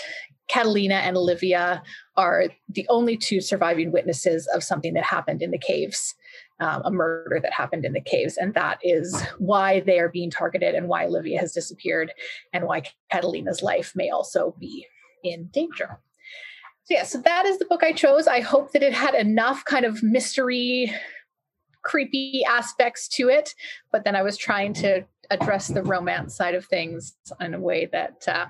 Catalina 0.47 0.95
and 0.95 1.15
Olivia 1.15 1.83
are 2.17 2.45
the 2.67 2.87
only 2.89 3.15
two 3.15 3.41
surviving 3.41 3.91
witnesses 3.91 4.47
of 4.47 4.63
something 4.63 4.93
that 4.95 5.03
happened 5.03 5.43
in 5.43 5.51
the 5.51 5.59
caves, 5.59 6.15
um, 6.59 6.81
a 6.83 6.91
murder 6.91 7.39
that 7.39 7.53
happened 7.53 7.85
in 7.85 7.93
the 7.93 8.01
caves. 8.01 8.35
And 8.37 8.53
that 8.55 8.79
is 8.83 9.21
why 9.37 9.81
they 9.81 9.99
are 9.99 10.09
being 10.09 10.31
targeted 10.31 10.73
and 10.73 10.87
why 10.87 11.05
Olivia 11.05 11.39
has 11.39 11.53
disappeared 11.53 12.11
and 12.51 12.65
why 12.65 12.83
Catalina's 13.11 13.61
life 13.61 13.93
may 13.95 14.09
also 14.09 14.55
be 14.59 14.87
in 15.23 15.49
danger. 15.53 15.99
So, 16.85 16.95
yeah, 16.95 17.03
so 17.03 17.19
that 17.19 17.45
is 17.45 17.59
the 17.59 17.65
book 17.65 17.83
I 17.83 17.91
chose. 17.91 18.27
I 18.27 18.39
hope 18.39 18.71
that 18.71 18.83
it 18.83 18.93
had 18.93 19.13
enough 19.13 19.63
kind 19.65 19.85
of 19.85 20.01
mystery, 20.01 20.91
creepy 21.83 22.43
aspects 22.47 23.07
to 23.09 23.29
it, 23.29 23.53
but 23.91 24.03
then 24.03 24.15
I 24.15 24.23
was 24.23 24.37
trying 24.37 24.73
to 24.75 25.05
address 25.29 25.67
the 25.67 25.83
romance 25.83 26.35
side 26.35 26.55
of 26.55 26.65
things 26.65 27.15
in 27.39 27.53
a 27.53 27.59
way 27.59 27.87
that 27.91 28.27
uh, 28.27 28.47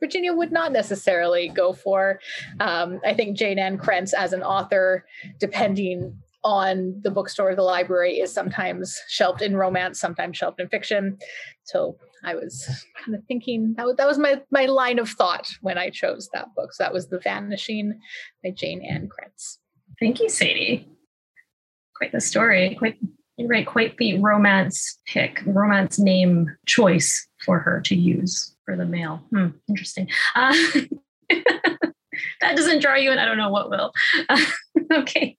Virginia 0.00 0.32
would 0.32 0.52
not 0.52 0.72
necessarily 0.72 1.48
go 1.48 1.72
for. 1.72 2.20
Um, 2.60 3.00
I 3.04 3.14
think 3.14 3.36
Jayne 3.36 3.58
Ann 3.58 3.78
Krentz, 3.78 4.12
as 4.12 4.32
an 4.32 4.42
author, 4.42 5.04
depending 5.38 6.16
on 6.44 7.00
the 7.02 7.10
bookstore, 7.10 7.54
the 7.54 7.62
library, 7.62 8.20
is 8.20 8.32
sometimes 8.32 8.96
shelved 9.08 9.42
in 9.42 9.56
romance, 9.56 9.98
sometimes 9.98 10.36
shelved 10.36 10.60
in 10.60 10.68
fiction. 10.68 11.18
So 11.64 11.96
I 12.24 12.34
was 12.34 12.66
kind 13.04 13.14
of 13.14 13.24
thinking 13.26 13.74
that 13.76 13.86
was, 13.86 13.96
that 13.96 14.06
was 14.06 14.18
my 14.18 14.40
my 14.50 14.66
line 14.66 14.98
of 14.98 15.08
thought 15.10 15.48
when 15.60 15.78
I 15.78 15.90
chose 15.90 16.28
that 16.32 16.54
book. 16.54 16.72
So 16.72 16.84
that 16.84 16.92
was 16.92 17.08
The 17.08 17.18
Vanishing 17.18 18.00
by 18.42 18.50
Jayne 18.50 18.82
Ann 18.82 19.08
Krentz. 19.08 19.58
Thank 20.00 20.20
you, 20.20 20.28
Sadie. 20.28 20.88
Quite 21.96 22.12
the 22.12 22.20
story. 22.20 22.76
Quite 22.78 22.96
you're 23.36 23.48
right. 23.48 23.66
Quite 23.66 23.96
the 23.98 24.18
romance 24.18 24.98
pick, 25.06 25.42
romance 25.46 25.98
name 25.98 26.56
choice 26.66 27.26
for 27.44 27.60
her 27.60 27.80
to 27.82 27.94
use 27.94 28.56
for 28.64 28.76
the 28.76 28.84
male. 28.84 29.22
Hmm, 29.30 29.48
interesting. 29.68 30.08
Uh, 30.34 30.54
that 32.40 32.56
doesn't 32.56 32.80
draw 32.80 32.94
you 32.94 33.10
in. 33.10 33.18
I 33.18 33.24
don't 33.24 33.36
know 33.36 33.50
what 33.50 33.70
will. 33.70 33.92
Uh, 34.28 34.44
okay. 34.92 35.36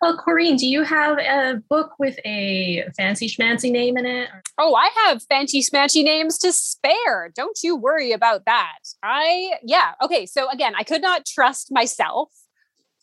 Well, 0.00 0.18
Corrine, 0.18 0.58
do 0.58 0.66
you 0.66 0.82
have 0.82 1.18
a 1.18 1.60
book 1.68 1.92
with 1.98 2.18
a 2.24 2.84
fancy 2.96 3.28
schmancy 3.28 3.70
name 3.70 3.96
in 3.96 4.06
it? 4.06 4.28
Oh, 4.58 4.74
I 4.74 4.90
have 5.04 5.22
fancy 5.24 5.60
schmancy 5.60 6.02
names 6.02 6.38
to 6.38 6.52
spare. 6.52 7.30
Don't 7.34 7.58
you 7.62 7.76
worry 7.76 8.12
about 8.12 8.44
that. 8.46 8.78
I, 9.02 9.54
yeah. 9.62 9.92
Okay. 10.02 10.26
So 10.26 10.48
again, 10.50 10.74
I 10.76 10.82
could 10.82 11.02
not 11.02 11.26
trust 11.26 11.68
myself. 11.70 12.30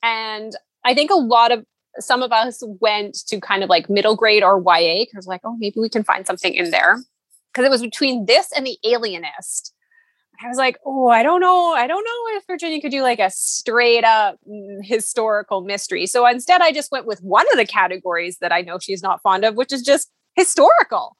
And 0.01 0.53
I 0.83 0.93
think 0.93 1.11
a 1.11 1.15
lot 1.15 1.51
of 1.51 1.65
some 1.99 2.21
of 2.21 2.31
us 2.31 2.61
went 2.79 3.15
to 3.27 3.39
kind 3.39 3.63
of 3.63 3.69
like 3.69 3.89
middle 3.89 4.15
grade 4.15 4.43
or 4.43 4.61
YA 4.61 5.05
because 5.05 5.27
like, 5.27 5.41
oh, 5.43 5.55
maybe 5.57 5.79
we 5.79 5.89
can 5.89 6.03
find 6.03 6.25
something 6.27 6.53
in 6.53 6.71
there. 6.71 6.99
Because 7.51 7.65
it 7.65 7.71
was 7.71 7.81
between 7.81 8.25
this 8.25 8.51
and 8.55 8.67
the 8.67 8.77
alienist 8.85 9.73
I 10.43 10.47
was 10.47 10.57
like, 10.57 10.77
oh, 10.85 11.07
I 11.07 11.23
don't 11.23 11.41
know. 11.41 11.73
I 11.73 11.87
don't 11.87 12.03
know 12.03 12.37
if 12.37 12.45
Virginia 12.45 12.79
could 12.79 12.91
do 12.91 13.01
like 13.01 13.19
a 13.19 13.29
straight 13.31 14.03
up 14.03 14.37
mm, 14.47 14.79
historical 14.83 15.61
mystery. 15.61 16.05
So 16.05 16.27
instead, 16.27 16.61
I 16.61 16.71
just 16.71 16.91
went 16.91 17.07
with 17.07 17.21
one 17.21 17.45
of 17.51 17.57
the 17.57 17.65
categories 17.65 18.37
that 18.39 18.51
I 18.51 18.61
know 18.61 18.77
she's 18.79 19.01
not 19.01 19.21
fond 19.21 19.45
of, 19.45 19.55
which 19.55 19.73
is 19.73 19.81
just 19.81 20.11
historical. 20.35 21.17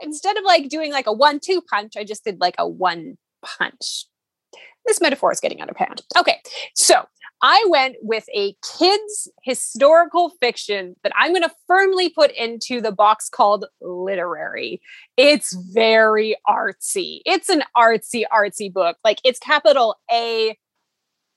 Instead 0.00 0.36
of 0.36 0.44
like 0.44 0.68
doing 0.68 0.92
like 0.92 1.06
a 1.06 1.12
one 1.12 1.40
two 1.40 1.62
punch, 1.62 1.94
I 1.96 2.04
just 2.04 2.24
did 2.24 2.40
like 2.40 2.54
a 2.58 2.68
one 2.68 3.16
punch. 3.42 4.06
This 4.86 5.00
metaphor 5.00 5.32
is 5.32 5.40
getting 5.40 5.60
out 5.60 5.70
of 5.70 5.76
hand. 5.76 6.02
Okay. 6.18 6.40
So 6.74 7.06
I 7.42 7.64
went 7.68 7.96
with 8.00 8.26
a 8.34 8.56
kids 8.78 9.28
historical 9.42 10.30
fiction 10.40 10.96
that 11.02 11.12
I'm 11.14 11.32
going 11.32 11.42
to 11.42 11.54
firmly 11.66 12.08
put 12.08 12.30
into 12.32 12.80
the 12.80 12.92
box 12.92 13.28
called 13.28 13.66
literary. 13.80 14.80
It's 15.16 15.52
very 15.52 16.36
artsy. 16.48 17.20
It's 17.26 17.50
an 17.50 17.62
artsy, 17.76 18.24
artsy 18.32 18.72
book. 18.72 18.96
Like 19.04 19.20
it's 19.22 19.38
capital 19.38 19.96
A 20.10 20.56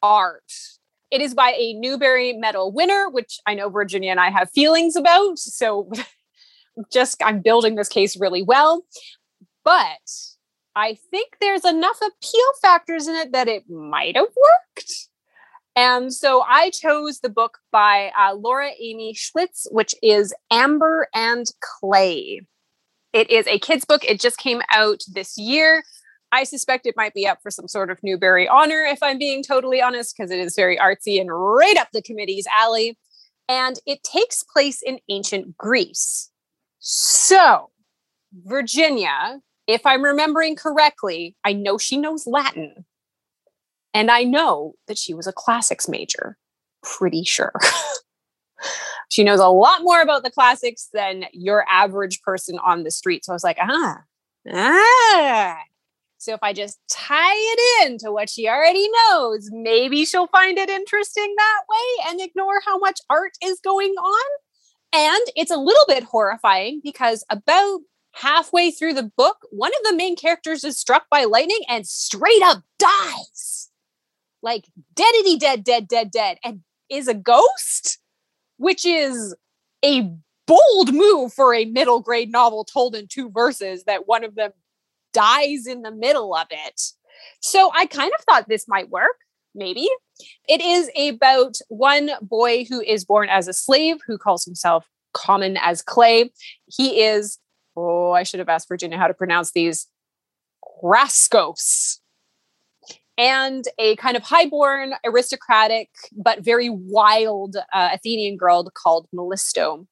art. 0.01 0.51
It 1.11 1.21
is 1.21 1.33
by 1.33 1.53
a 1.57 1.73
Newbery 1.73 2.33
Medal 2.33 2.71
winner, 2.71 3.09
which 3.09 3.39
I 3.45 3.53
know 3.53 3.69
Virginia 3.69 4.11
and 4.11 4.19
I 4.19 4.29
have 4.29 4.51
feelings 4.51 4.95
about. 4.95 5.37
So 5.39 5.91
just 6.93 7.21
I'm 7.23 7.41
building 7.41 7.75
this 7.75 7.89
case 7.89 8.17
really 8.17 8.43
well. 8.43 8.83
But 9.65 9.99
I 10.75 10.97
think 11.11 11.37
there's 11.41 11.65
enough 11.65 11.97
appeal 11.97 12.51
factors 12.61 13.07
in 13.07 13.15
it 13.15 13.33
that 13.33 13.49
it 13.49 13.69
might 13.69 14.15
have 14.15 14.27
worked. 14.27 15.08
And 15.81 16.13
so 16.13 16.41
I 16.41 16.71
chose 16.71 17.21
the 17.21 17.29
book 17.29 17.59
by 17.71 18.11
uh, 18.19 18.33
Laura 18.33 18.71
Amy 18.81 19.13
Schlitz, 19.13 19.65
which 19.71 19.95
is 20.03 20.33
Amber 20.51 21.07
and 21.15 21.45
Clay. 21.61 22.41
It 23.13 23.31
is 23.31 23.47
a 23.47 23.59
kid's 23.59 23.85
book. 23.85 24.03
It 24.03 24.19
just 24.19 24.37
came 24.37 24.61
out 24.73 24.99
this 25.07 25.37
year. 25.37 25.85
I 26.33 26.43
suspect 26.43 26.85
it 26.85 26.97
might 26.97 27.13
be 27.13 27.25
up 27.25 27.41
for 27.41 27.49
some 27.49 27.69
sort 27.69 27.89
of 27.89 28.03
Newbery 28.03 28.45
honor, 28.45 28.83
if 28.83 29.01
I'm 29.01 29.17
being 29.17 29.41
totally 29.41 29.81
honest, 29.81 30.17
because 30.17 30.31
it 30.31 30.39
is 30.39 30.53
very 30.53 30.75
artsy 30.75 31.17
and 31.21 31.29
right 31.31 31.77
up 31.77 31.87
the 31.93 32.01
committee's 32.01 32.47
alley. 32.53 32.97
And 33.47 33.79
it 33.85 34.03
takes 34.03 34.43
place 34.43 34.81
in 34.81 34.99
ancient 35.07 35.57
Greece. 35.57 36.29
So, 36.79 37.69
Virginia, 38.33 39.39
if 39.65 39.85
I'm 39.85 40.03
remembering 40.03 40.57
correctly, 40.57 41.37
I 41.45 41.53
know 41.53 41.77
she 41.77 41.95
knows 41.95 42.27
Latin. 42.27 42.83
And 43.93 44.11
I 44.11 44.23
know 44.23 44.73
that 44.87 44.97
she 44.97 45.13
was 45.13 45.27
a 45.27 45.33
classics 45.33 45.87
major, 45.87 46.37
pretty 46.83 47.23
sure. 47.23 47.53
she 49.09 49.23
knows 49.23 49.39
a 49.39 49.47
lot 49.47 49.81
more 49.81 50.01
about 50.01 50.23
the 50.23 50.31
classics 50.31 50.89
than 50.93 51.25
your 51.33 51.65
average 51.67 52.21
person 52.21 52.59
on 52.59 52.83
the 52.83 52.91
street. 52.91 53.25
So 53.25 53.33
I 53.33 53.35
was 53.35 53.43
like, 53.43 53.57
ah, 53.59 54.01
ah. 54.51 55.57
So 56.17 56.33
if 56.33 56.39
I 56.43 56.51
just 56.51 56.79
tie 56.91 57.33
it 57.33 57.87
in 57.87 57.97
to 57.99 58.11
what 58.11 58.29
she 58.29 58.47
already 58.47 58.87
knows, 58.89 59.49
maybe 59.51 60.03
she'll 60.05 60.27
find 60.27 60.57
it 60.57 60.69
interesting 60.69 61.33
that 61.37 61.61
way 61.69 62.09
and 62.09 62.21
ignore 62.21 62.61
how 62.65 62.77
much 62.77 62.99
art 63.09 63.31
is 63.43 63.59
going 63.61 63.91
on. 63.91 64.29
And 64.93 65.21
it's 65.35 65.51
a 65.51 65.57
little 65.57 65.85
bit 65.87 66.03
horrifying 66.03 66.81
because 66.83 67.23
about 67.29 67.81
halfway 68.13 68.69
through 68.69 68.93
the 68.95 69.11
book, 69.15 69.37
one 69.51 69.71
of 69.71 69.89
the 69.89 69.95
main 69.95 70.15
characters 70.15 70.63
is 70.63 70.77
struck 70.77 71.03
by 71.09 71.23
lightning 71.23 71.61
and 71.69 71.87
straight 71.87 72.41
up 72.43 72.63
dies 72.77 73.58
like 74.41 74.65
deadity 74.95 75.37
dead, 75.37 75.63
dead, 75.63 75.87
dead, 75.87 76.11
dead, 76.11 76.37
and 76.43 76.61
is 76.89 77.07
a 77.07 77.13
ghost, 77.13 77.99
which 78.57 78.85
is 78.85 79.35
a 79.83 80.11
bold 80.47 80.93
move 80.93 81.31
for 81.33 81.53
a 81.53 81.65
middle 81.65 81.99
grade 81.99 82.31
novel 82.31 82.63
told 82.63 82.95
in 82.95 83.07
two 83.07 83.29
verses 83.29 83.83
that 83.83 84.07
one 84.07 84.23
of 84.23 84.35
them 84.35 84.51
dies 85.13 85.67
in 85.67 85.81
the 85.81 85.91
middle 85.91 86.35
of 86.35 86.47
it. 86.49 86.81
So 87.41 87.71
I 87.75 87.85
kind 87.85 88.11
of 88.17 88.25
thought 88.25 88.47
this 88.47 88.67
might 88.67 88.89
work, 88.89 89.17
maybe. 89.53 89.87
It 90.47 90.61
is 90.61 90.89
about 90.97 91.57
one 91.67 92.11
boy 92.21 92.65
who 92.65 92.81
is 92.81 93.05
born 93.05 93.29
as 93.29 93.47
a 93.47 93.53
slave 93.53 93.97
who 94.07 94.17
calls 94.17 94.43
himself 94.43 94.89
common 95.13 95.57
as 95.57 95.81
clay. 95.81 96.31
He 96.65 97.03
is, 97.03 97.37
oh, 97.75 98.11
I 98.11 98.23
should 98.23 98.39
have 98.39 98.49
asked 98.49 98.67
Virginia 98.67 98.97
how 98.97 99.07
to 99.07 99.13
pronounce 99.13 99.51
these. 99.51 99.87
Rhaskos 100.83 101.98
and 103.19 103.65
a 103.77 103.97
kind 103.97 104.15
of 104.15 104.23
highborn, 104.23 104.93
aristocratic, 105.05 105.89
but 106.15 106.39
very 106.39 106.69
wild 106.69 107.57
uh, 107.73 107.89
Athenian 107.93 108.37
girl 108.37 108.71
called 108.73 109.07
Melisto. 109.11 109.85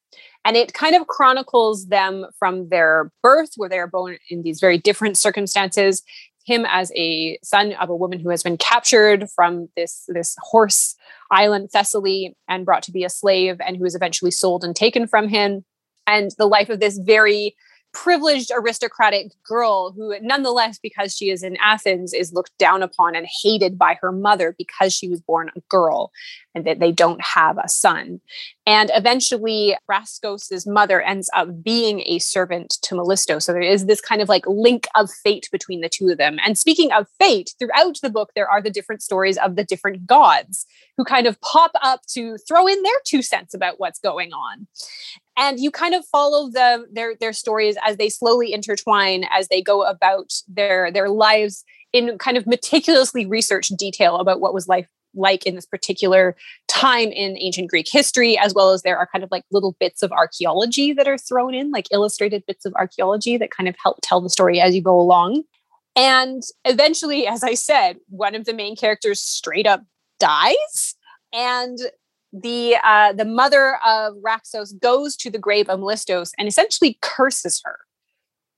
And 0.46 0.56
it 0.56 0.72
kind 0.72 0.96
of 0.96 1.08
chronicles 1.08 1.88
them 1.88 2.24
from 2.38 2.70
their 2.70 3.12
birth, 3.22 3.50
where 3.56 3.68
they 3.68 3.78
are 3.78 3.86
born 3.86 4.16
in 4.30 4.42
these 4.42 4.60
very 4.60 4.78
different 4.78 5.18
circumstances. 5.18 6.02
Him 6.46 6.64
as 6.66 6.90
a 6.96 7.38
son 7.44 7.74
of 7.74 7.90
a 7.90 7.96
woman 7.96 8.18
who 8.18 8.30
has 8.30 8.42
been 8.42 8.56
captured 8.56 9.28
from 9.36 9.68
this, 9.76 10.04
this 10.08 10.34
horse 10.40 10.96
island, 11.30 11.68
Thessaly, 11.70 12.34
and 12.48 12.64
brought 12.64 12.82
to 12.84 12.92
be 12.92 13.04
a 13.04 13.10
slave, 13.10 13.60
and 13.60 13.76
who 13.76 13.84
is 13.84 13.94
eventually 13.94 14.30
sold 14.30 14.64
and 14.64 14.74
taken 14.74 15.06
from 15.06 15.28
him. 15.28 15.66
And 16.06 16.30
the 16.38 16.46
life 16.46 16.70
of 16.70 16.80
this 16.80 16.96
very 16.96 17.54
privileged 17.92 18.50
aristocratic 18.54 19.32
girl 19.44 19.92
who 19.92 20.14
nonetheless 20.20 20.78
because 20.78 21.16
she 21.16 21.30
is 21.30 21.42
in 21.42 21.56
athens 21.56 22.12
is 22.12 22.32
looked 22.32 22.56
down 22.58 22.82
upon 22.82 23.16
and 23.16 23.26
hated 23.42 23.78
by 23.78 23.98
her 24.00 24.12
mother 24.12 24.54
because 24.58 24.92
she 24.92 25.08
was 25.08 25.20
born 25.20 25.50
a 25.56 25.60
girl 25.68 26.10
and 26.54 26.64
that 26.66 26.80
they 26.80 26.92
don't 26.92 27.20
have 27.22 27.56
a 27.58 27.68
son. 27.68 28.20
And 28.66 28.90
eventually 28.94 29.76
Rhaskos's 29.90 30.66
mother 30.66 31.00
ends 31.00 31.30
up 31.34 31.62
being 31.62 32.02
a 32.06 32.18
servant 32.18 32.76
to 32.82 32.94
melisto. 32.94 33.38
So 33.38 33.52
there 33.52 33.62
is 33.62 33.86
this 33.86 34.00
kind 34.00 34.20
of 34.20 34.28
like 34.28 34.46
link 34.46 34.86
of 34.94 35.10
fate 35.10 35.48
between 35.50 35.80
the 35.80 35.88
two 35.88 36.08
of 36.08 36.18
them. 36.18 36.38
And 36.44 36.58
speaking 36.58 36.92
of 36.92 37.06
fate 37.18 37.54
throughout 37.58 37.98
the 38.02 38.10
book 38.10 38.32
there 38.34 38.48
are 38.48 38.62
the 38.62 38.70
different 38.70 39.02
stories 39.02 39.38
of 39.38 39.56
the 39.56 39.64
different 39.64 40.06
gods 40.06 40.66
who 40.96 41.04
kind 41.04 41.26
of 41.26 41.40
pop 41.40 41.70
up 41.82 42.02
to 42.08 42.36
throw 42.38 42.66
in 42.66 42.82
their 42.82 43.00
two 43.06 43.22
cents 43.22 43.54
about 43.54 43.78
what's 43.78 44.00
going 44.00 44.32
on 44.32 44.66
and 45.38 45.60
you 45.60 45.70
kind 45.70 45.94
of 45.94 46.04
follow 46.04 46.50
the 46.50 46.86
their 46.92 47.14
their 47.18 47.32
stories 47.32 47.76
as 47.86 47.96
they 47.96 48.10
slowly 48.10 48.52
intertwine 48.52 49.24
as 49.32 49.48
they 49.48 49.62
go 49.62 49.84
about 49.84 50.32
their 50.48 50.90
their 50.90 51.08
lives 51.08 51.64
in 51.92 52.18
kind 52.18 52.36
of 52.36 52.46
meticulously 52.46 53.24
researched 53.24 53.74
detail 53.76 54.16
about 54.16 54.40
what 54.40 54.52
was 54.52 54.68
life 54.68 54.88
like 55.14 55.46
in 55.46 55.54
this 55.54 55.64
particular 55.64 56.36
time 56.68 57.08
in 57.08 57.38
ancient 57.38 57.70
Greek 57.70 57.88
history, 57.90 58.36
as 58.36 58.52
well 58.52 58.72
as 58.72 58.82
there 58.82 58.98
are 58.98 59.08
kind 59.10 59.24
of 59.24 59.30
like 59.30 59.44
little 59.50 59.74
bits 59.80 60.02
of 60.02 60.12
archaeology 60.12 60.92
that 60.92 61.08
are 61.08 61.16
thrown 61.16 61.54
in, 61.54 61.70
like 61.70 61.86
illustrated 61.90 62.44
bits 62.46 62.66
of 62.66 62.74
archaeology 62.74 63.38
that 63.38 63.50
kind 63.50 63.68
of 63.68 63.74
help 63.82 63.98
tell 64.02 64.20
the 64.20 64.28
story 64.28 64.60
as 64.60 64.74
you 64.74 64.82
go 64.82 64.98
along. 65.00 65.44
And 65.96 66.42
eventually, 66.64 67.26
as 67.26 67.42
I 67.42 67.54
said, 67.54 67.96
one 68.08 68.34
of 68.34 68.44
the 68.44 68.52
main 68.52 68.76
characters 68.76 69.20
straight 69.20 69.66
up 69.66 69.82
dies. 70.20 70.94
And 71.32 71.78
the 72.32 72.76
uh, 72.84 73.12
the 73.12 73.24
mother 73.24 73.78
of 73.84 74.14
Rhaskos 74.16 74.78
goes 74.80 75.16
to 75.16 75.30
the 75.30 75.38
grave 75.38 75.68
of 75.68 75.80
Melisto's 75.80 76.32
and 76.38 76.48
essentially 76.48 76.98
curses 77.00 77.60
her, 77.64 77.78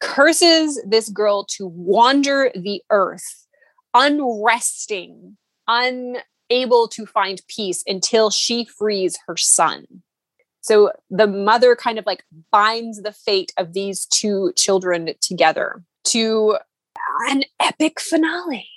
curses 0.00 0.82
this 0.86 1.08
girl 1.08 1.44
to 1.56 1.66
wander 1.66 2.50
the 2.54 2.82
earth, 2.90 3.46
unresting, 3.94 5.36
unable 5.68 6.88
to 6.88 7.06
find 7.06 7.40
peace 7.48 7.84
until 7.86 8.30
she 8.30 8.64
frees 8.64 9.16
her 9.26 9.36
son. 9.36 10.02
So 10.62 10.92
the 11.08 11.26
mother 11.26 11.74
kind 11.74 11.98
of 11.98 12.06
like 12.06 12.24
binds 12.52 13.02
the 13.02 13.12
fate 13.12 13.52
of 13.56 13.72
these 13.72 14.06
two 14.06 14.52
children 14.56 15.14
together 15.20 15.82
to 16.06 16.58
an 17.28 17.44
epic 17.60 18.00
finale. 18.00 18.68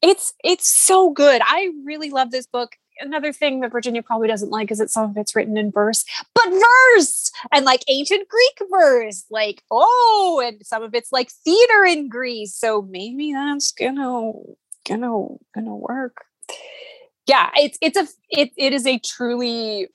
It's 0.00 0.32
it's 0.44 0.70
so 0.70 1.10
good. 1.10 1.42
I 1.44 1.70
really 1.84 2.10
love 2.10 2.30
this 2.30 2.46
book 2.46 2.76
another 3.00 3.32
thing 3.32 3.60
that 3.60 3.72
Virginia 3.72 4.02
probably 4.02 4.28
doesn't 4.28 4.50
like 4.50 4.70
is 4.70 4.78
that 4.78 4.90
some 4.90 5.10
of 5.10 5.16
it's 5.16 5.34
written 5.34 5.56
in 5.56 5.70
verse, 5.70 6.04
but 6.34 6.50
verse 6.50 7.30
and 7.52 7.64
like 7.64 7.84
ancient 7.88 8.28
Greek 8.28 8.70
verse, 8.70 9.24
like 9.30 9.62
oh, 9.70 10.42
and 10.44 10.64
some 10.64 10.82
of 10.82 10.94
it's 10.94 11.12
like 11.12 11.30
theater 11.30 11.84
in 11.84 12.08
Greece. 12.08 12.54
So 12.54 12.82
maybe 12.82 13.32
that's 13.32 13.72
gonna 13.72 14.32
gonna 14.86 15.26
gonna 15.54 15.76
work. 15.76 16.24
Yeah, 17.26 17.50
it's 17.56 17.78
it's 17.80 17.96
a 17.96 18.06
it 18.30 18.50
it 18.56 18.72
is 18.72 18.86
a 18.86 18.98
truly 18.98 19.88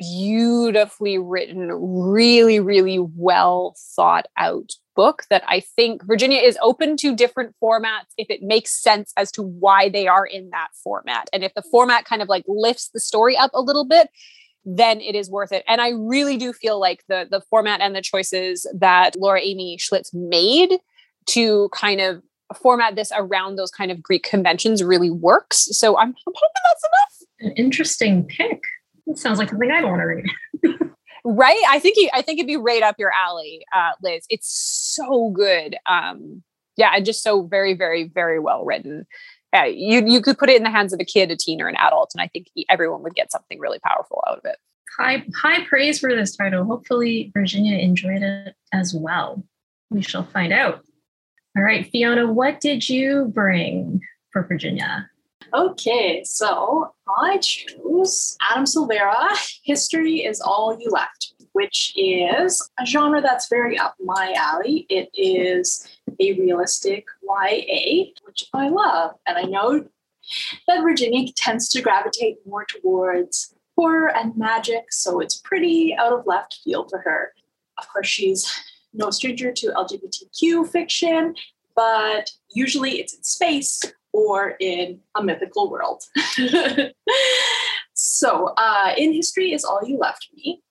beautifully 0.00 1.18
written, 1.18 1.68
really, 1.70 2.58
really 2.58 2.98
well 2.98 3.76
thought 3.94 4.26
out 4.36 4.72
book 5.00 5.22
that 5.30 5.42
I 5.48 5.60
think 5.60 6.02
Virginia 6.04 6.40
is 6.40 6.58
open 6.60 6.94
to 6.98 7.16
different 7.16 7.54
formats 7.62 8.12
if 8.18 8.28
it 8.28 8.42
makes 8.42 8.82
sense 8.82 9.14
as 9.16 9.32
to 9.32 9.42
why 9.42 9.88
they 9.88 10.06
are 10.06 10.26
in 10.26 10.50
that 10.50 10.68
format. 10.84 11.26
And 11.32 11.42
if 11.42 11.54
the 11.54 11.62
mm. 11.62 11.70
format 11.70 12.04
kind 12.04 12.20
of 12.20 12.28
like 12.28 12.44
lifts 12.46 12.90
the 12.92 13.00
story 13.00 13.34
up 13.34 13.50
a 13.54 13.62
little 13.62 13.86
bit, 13.86 14.10
then 14.66 15.00
it 15.00 15.14
is 15.14 15.30
worth 15.30 15.52
it. 15.52 15.64
And 15.66 15.80
I 15.80 15.92
really 15.96 16.36
do 16.36 16.52
feel 16.52 16.78
like 16.78 17.02
the 17.08 17.26
the 17.30 17.40
format 17.48 17.80
and 17.80 17.96
the 17.96 18.02
choices 18.02 18.66
that 18.78 19.16
Laura 19.16 19.40
Amy 19.40 19.78
Schlitz 19.78 20.10
made 20.12 20.72
to 21.30 21.70
kind 21.72 22.02
of 22.02 22.22
format 22.62 22.94
this 22.94 23.10
around 23.16 23.56
those 23.56 23.70
kind 23.70 23.90
of 23.90 24.02
Greek 24.02 24.24
conventions 24.24 24.84
really 24.84 25.10
works. 25.10 25.66
So 25.78 25.96
I'm, 25.96 26.08
I'm 26.08 26.14
hoping 26.26 26.64
that's 26.68 26.84
enough. 26.90 27.50
An 27.50 27.52
interesting 27.56 28.26
pick. 28.26 28.60
It 29.06 29.16
sounds 29.16 29.38
like 29.38 29.48
something 29.48 29.70
I'd 29.70 29.84
want 29.84 30.00
to 30.00 30.04
read. 30.04 30.90
right? 31.24 31.62
I 31.68 31.78
think 31.78 31.96
you 31.96 32.08
i 32.12 32.22
think 32.22 32.38
it'd 32.38 32.46
be 32.46 32.56
right 32.56 32.82
up 32.82 32.96
your 32.98 33.12
alley 33.12 33.64
uh 33.74 33.92
liz. 34.02 34.26
It's 34.28 34.48
so 34.96 35.30
good 35.30 35.76
um 35.86 36.42
yeah 36.76 36.92
and 36.94 37.04
just 37.04 37.22
so 37.22 37.42
very 37.42 37.74
very 37.74 38.04
very 38.04 38.38
well 38.38 38.64
written. 38.64 39.06
Uh, 39.56 39.64
you 39.64 40.04
you 40.06 40.20
could 40.20 40.38
put 40.38 40.48
it 40.48 40.56
in 40.56 40.62
the 40.62 40.70
hands 40.70 40.92
of 40.92 41.00
a 41.00 41.04
kid 41.04 41.30
a 41.30 41.36
teen 41.36 41.60
or 41.60 41.66
an 41.66 41.76
adult 41.76 42.12
and 42.14 42.22
i 42.22 42.28
think 42.28 42.46
everyone 42.68 43.02
would 43.02 43.14
get 43.14 43.32
something 43.32 43.58
really 43.58 43.80
powerful 43.80 44.22
out 44.28 44.38
of 44.38 44.44
it. 44.44 44.56
High 44.98 45.24
high 45.34 45.64
praise 45.66 45.98
for 45.98 46.14
this 46.14 46.36
title. 46.36 46.64
Hopefully 46.64 47.30
virginia 47.34 47.78
enjoyed 47.78 48.22
it 48.22 48.54
as 48.72 48.94
well. 48.94 49.44
We 49.90 50.02
shall 50.02 50.24
find 50.24 50.52
out. 50.52 50.84
All 51.56 51.64
right 51.64 51.88
fiona 51.90 52.32
what 52.32 52.60
did 52.60 52.88
you 52.88 53.30
bring 53.34 54.00
for 54.32 54.44
virginia 54.44 55.10
Okay, 55.52 56.22
so 56.24 56.94
I 57.18 57.38
choose 57.38 58.36
Adam 58.50 58.64
Silvera, 58.64 59.28
History 59.64 60.24
is 60.24 60.40
All 60.40 60.78
You 60.78 60.90
Left, 60.90 61.34
which 61.52 61.92
is 61.96 62.70
a 62.78 62.86
genre 62.86 63.20
that's 63.20 63.48
very 63.48 63.76
up 63.78 63.96
my 64.04 64.32
alley. 64.36 64.86
It 64.88 65.10
is 65.12 65.88
a 66.20 66.34
realistic 66.34 67.06
YA, 67.22 68.12
which 68.24 68.44
I 68.54 68.68
love. 68.68 69.12
And 69.26 69.38
I 69.38 69.42
know 69.42 69.86
that 70.68 70.82
Virginia 70.82 71.32
tends 71.36 71.68
to 71.70 71.82
gravitate 71.82 72.36
more 72.46 72.64
towards 72.64 73.54
horror 73.76 74.14
and 74.14 74.36
magic, 74.36 74.92
so 74.92 75.20
it's 75.20 75.40
pretty 75.40 75.96
out 75.98 76.12
of 76.12 76.26
left 76.26 76.60
field 76.62 76.90
for 76.90 77.00
her. 77.00 77.32
Of 77.78 77.88
course, 77.88 78.06
she's 78.06 78.52
no 78.92 79.10
stranger 79.10 79.52
to 79.52 79.68
LGBTQ 79.68 80.68
fiction, 80.70 81.34
but 81.74 82.30
usually 82.52 83.00
it's 83.00 83.14
in 83.14 83.22
space 83.22 83.82
or 84.12 84.56
in 84.60 85.00
a 85.14 85.22
mythical 85.22 85.70
world. 85.70 86.02
so, 87.94 88.54
uh, 88.56 88.92
in 88.96 89.12
history 89.12 89.52
is 89.52 89.64
all 89.64 89.80
you 89.84 89.98
left 89.98 90.28
me. 90.34 90.62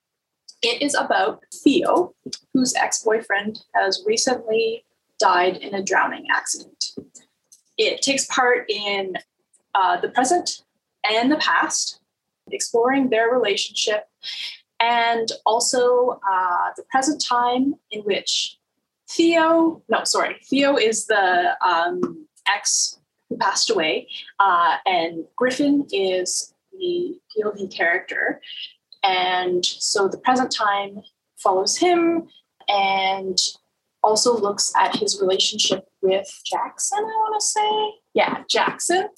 It 0.62 0.82
is 0.82 0.93
about 0.93 1.43
Theo, 1.54 2.13
whose 2.54 2.75
ex 2.75 3.04
boyfriend 3.04 3.60
has 3.75 4.04
recently 4.06 4.84
died 5.19 5.58
in 5.58 5.73
a 5.73 5.84
drowning 5.84 6.25
accident. 6.32 6.86
It 7.78 8.02
takes 8.02 8.25
part 8.25 8.69
in 8.69 9.15
uh, 9.73 10.02
the 10.02 10.10
present 10.10 10.63
and 11.10 11.32
the 11.32 11.38
past, 11.38 12.02
exploring 12.52 13.10
their 13.10 13.30
relationship, 13.30 14.08
and 14.82 15.30
also 15.45 16.19
uh, 16.30 16.69
the 16.75 16.84
present 16.89 17.23
time 17.23 17.75
in 17.91 18.02
which 18.02 18.58
Theo, 19.10 19.82
no, 19.89 20.04
sorry, 20.04 20.38
Theo 20.43 20.78
is 20.78 21.08
the 21.08 21.58
um, 21.65 22.28
ex 22.47 22.98
who 23.30 23.38
passed 23.38 23.70
away, 23.70 24.08
uh, 24.39 24.78
and 24.86 25.26
Griffin 25.36 25.88
is 25.92 26.54
the 26.72 27.20
POV 27.38 27.76
character. 27.76 28.42
And 29.04 29.65
so 29.65 30.08
the 30.08 30.18
present 30.18 30.52
time 30.52 31.02
follows 31.38 31.78
him 31.78 32.28
and 32.68 33.38
also 34.04 34.38
looks 34.38 34.74
at 34.80 34.96
his 34.96 35.20
relationship 35.22 35.86
with 36.02 36.28
Jackson, 36.46 37.00
I 37.00 37.04
want 37.04 37.42
to 37.42 37.46
say. 37.46 38.02
Yeah, 38.13 38.44
Jackson, 38.50 39.10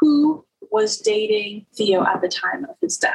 who 0.00 0.44
was 0.70 0.98
dating 0.98 1.66
Theo 1.74 2.04
at 2.04 2.20
the 2.20 2.28
time 2.28 2.64
of 2.64 2.76
his 2.80 2.96
death. 2.96 3.14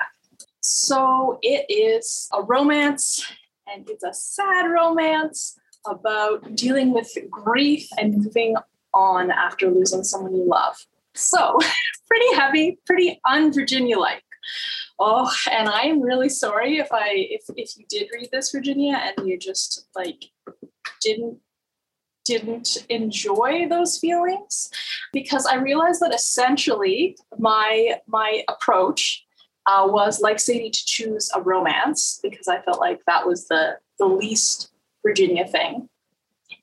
So 0.62 1.40
it 1.42 1.66
is 1.70 2.28
a 2.34 2.42
romance, 2.42 3.26
and 3.72 3.88
it's 3.90 4.04
a 4.04 4.14
sad 4.14 4.66
romance 4.66 5.58
about 5.88 6.56
dealing 6.56 6.92
with 6.92 7.16
grief 7.30 7.88
and 7.98 8.18
moving 8.18 8.56
on 8.96 9.30
after 9.30 9.70
losing 9.70 10.04
someone 10.04 10.36
you 10.36 10.46
love. 10.48 10.76
So, 11.14 11.60
pretty 12.08 12.36
heavy, 12.36 12.80
pretty 12.86 13.20
un-Virginia 13.30 14.00
like. 14.00 14.24
Oh, 14.98 15.32
and 15.52 15.68
I 15.68 15.82
am 15.82 16.02
really 16.02 16.30
sorry 16.30 16.78
if 16.78 16.88
I 16.92 17.10
if 17.14 17.44
if 17.58 17.78
you 17.78 17.86
did 17.90 18.10
read 18.14 18.30
this, 18.32 18.52
Virginia, 18.52 19.02
and 19.18 19.28
you 19.28 19.38
just 19.38 19.88
like 19.96 20.26
didn't 21.02 21.38
didn't 22.26 22.86
enjoy 22.90 23.68
those 23.70 24.00
feelings 24.00 24.70
because 25.14 25.46
I 25.46 25.56
realized 25.56 26.02
that 26.02 26.14
essentially 26.14 27.18
my 27.38 28.00
my 28.08 28.44
approach 28.48 29.26
uh, 29.68 29.88
was 29.90 30.22
like 30.22 30.40
Sadie 30.40 30.70
to 30.70 30.86
choose 30.86 31.32
a 31.36 31.42
romance 31.42 32.20
because 32.22 32.48
I 32.48 32.62
felt 32.62 32.80
like 32.80 33.02
that 33.08 33.28
was 33.28 33.48
the 33.48 33.78
the 34.00 34.06
least 34.06 34.72
Virginia 35.06 35.46
thing. 35.46 35.90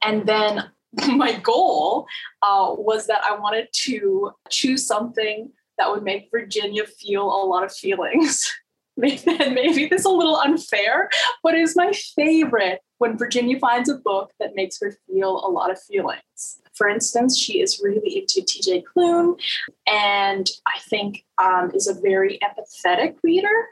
And 0.03 0.27
then 0.27 0.71
my 1.09 1.33
goal 1.39 2.07
uh, 2.43 2.75
was 2.77 3.07
that 3.07 3.23
I 3.25 3.37
wanted 3.37 3.69
to 3.85 4.33
choose 4.51 4.87
something 4.87 5.51
that 5.79 5.91
would 5.91 6.03
make 6.03 6.29
Virginia 6.31 6.85
feel 6.85 7.25
a 7.25 7.45
lot 7.45 7.65
of 7.65 7.75
feelings. 7.75 8.53
maybe, 8.99 9.87
this 9.87 10.01
is 10.01 10.05
a 10.05 10.11
little 10.11 10.37
unfair, 10.37 11.09
but 11.43 11.55
it 11.55 11.63
is 11.63 11.75
my 11.75 11.93
favorite 12.15 12.81
when 12.99 13.17
Virginia 13.17 13.59
finds 13.59 13.89
a 13.89 13.97
book 13.97 14.31
that 14.39 14.55
makes 14.55 14.79
her 14.83 14.95
feel 15.07 15.31
a 15.47 15.49
lot 15.49 15.71
of 15.71 15.83
feelings. 15.83 16.61
For 16.75 16.91
instance, 16.91 17.39
she 17.39 17.63
is 17.63 17.81
really 17.83 18.19
into 18.19 18.43
TJ 18.43 18.83
Klune, 18.85 19.41
and 19.87 20.47
I 20.67 20.79
think 20.91 21.25
um, 21.43 21.71
is 21.75 21.89
a 21.89 21.99
very 21.99 22.39
empathetic 22.43 23.17
reader 23.23 23.69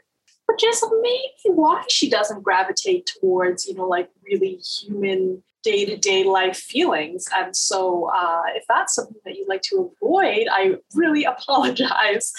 which 0.47 0.65
is 0.65 0.83
maybe 1.01 1.55
why 1.55 1.81
she 1.87 2.09
doesn't 2.09 2.43
gravitate 2.43 3.09
towards, 3.21 3.65
you 3.65 3.73
know, 3.73 3.87
like 3.87 4.09
really 4.25 4.55
human 4.55 5.41
day 5.63 5.85
to 5.85 5.97
day 5.97 6.23
life 6.23 6.57
feelings. 6.57 7.27
And 7.35 7.55
so, 7.55 8.09
uh, 8.15 8.43
if 8.55 8.63
that's 8.67 8.95
something 8.95 9.21
that 9.25 9.35
you'd 9.35 9.49
like 9.49 9.61
to 9.63 9.91
avoid, 10.01 10.47
I 10.51 10.75
really 10.93 11.23
apologize. 11.35 12.33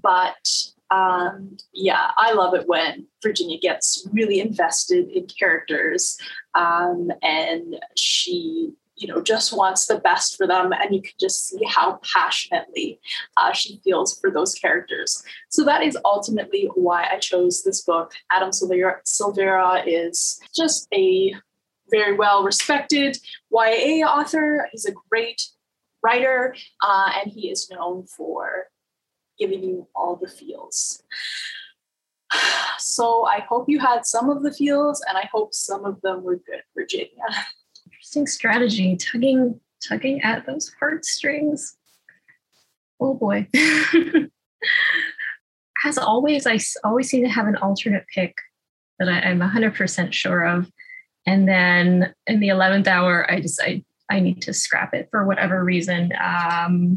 But 0.00 0.48
um, 0.90 1.56
yeah, 1.72 2.12
I 2.16 2.32
love 2.32 2.54
it 2.54 2.66
when 2.66 3.06
Virginia 3.22 3.58
gets 3.58 4.06
really 4.12 4.40
invested 4.40 5.08
in 5.10 5.26
characters 5.26 6.16
um, 6.54 7.10
and 7.22 7.76
she 7.96 8.72
you 8.98 9.06
know 9.06 9.22
just 9.22 9.56
wants 9.56 9.86
the 9.86 9.98
best 9.98 10.36
for 10.36 10.46
them 10.46 10.72
and 10.72 10.94
you 10.94 11.00
can 11.00 11.12
just 11.20 11.48
see 11.48 11.64
how 11.64 12.00
passionately 12.14 13.00
uh, 13.36 13.52
she 13.52 13.80
feels 13.84 14.18
for 14.18 14.30
those 14.30 14.54
characters 14.54 15.22
so 15.48 15.64
that 15.64 15.82
is 15.82 15.96
ultimately 16.04 16.68
why 16.74 17.06
i 17.12 17.16
chose 17.18 17.62
this 17.62 17.82
book 17.82 18.12
adam 18.32 18.50
silvera, 18.50 18.96
silvera 19.06 19.82
is 19.86 20.40
just 20.54 20.88
a 20.92 21.32
very 21.90 22.16
well 22.16 22.42
respected 22.42 23.18
YA 23.50 24.06
author. 24.06 24.68
He's 24.72 24.84
a 24.84 24.92
great 25.10 25.42
writer, 26.02 26.54
uh, 26.82 27.12
and 27.20 27.32
he 27.32 27.50
is 27.50 27.70
known 27.70 28.06
for 28.06 28.68
giving 29.38 29.62
you 29.62 29.88
all 29.94 30.16
the 30.16 30.28
feels. 30.28 31.02
So 32.80 33.26
I 33.26 33.40
hope 33.40 33.68
you 33.68 33.80
had 33.80 34.06
some 34.06 34.30
of 34.30 34.42
the 34.44 34.52
feels, 34.52 35.04
and 35.08 35.18
I 35.18 35.28
hope 35.32 35.52
some 35.52 35.84
of 35.84 36.00
them 36.00 36.22
were 36.22 36.36
good, 36.36 36.62
Virginia. 36.76 37.24
Interesting 37.86 38.26
strategy, 38.26 38.96
tugging 38.96 39.60
tugging 39.82 40.22
at 40.22 40.46
those 40.46 40.72
heartstrings. 40.78 41.76
Oh 43.00 43.14
boy. 43.14 43.48
As 45.84 45.98
always, 45.98 46.46
I 46.46 46.58
always 46.84 47.08
seem 47.08 47.22
to 47.22 47.28
have 47.28 47.46
an 47.46 47.56
alternate 47.56 48.04
pick 48.12 48.34
that 48.98 49.08
I, 49.08 49.20
am 49.20 49.38
100% 49.38 50.12
sure 50.12 50.44
of. 50.44 50.70
And 51.28 51.46
then 51.46 52.14
in 52.26 52.40
the 52.40 52.48
11th 52.48 52.86
hour, 52.86 53.30
I 53.30 53.38
decide 53.38 53.84
I 54.10 54.18
need 54.18 54.40
to 54.42 54.54
scrap 54.54 54.94
it 54.94 55.08
for 55.10 55.26
whatever 55.26 55.62
reason. 55.62 56.10
Um, 56.18 56.96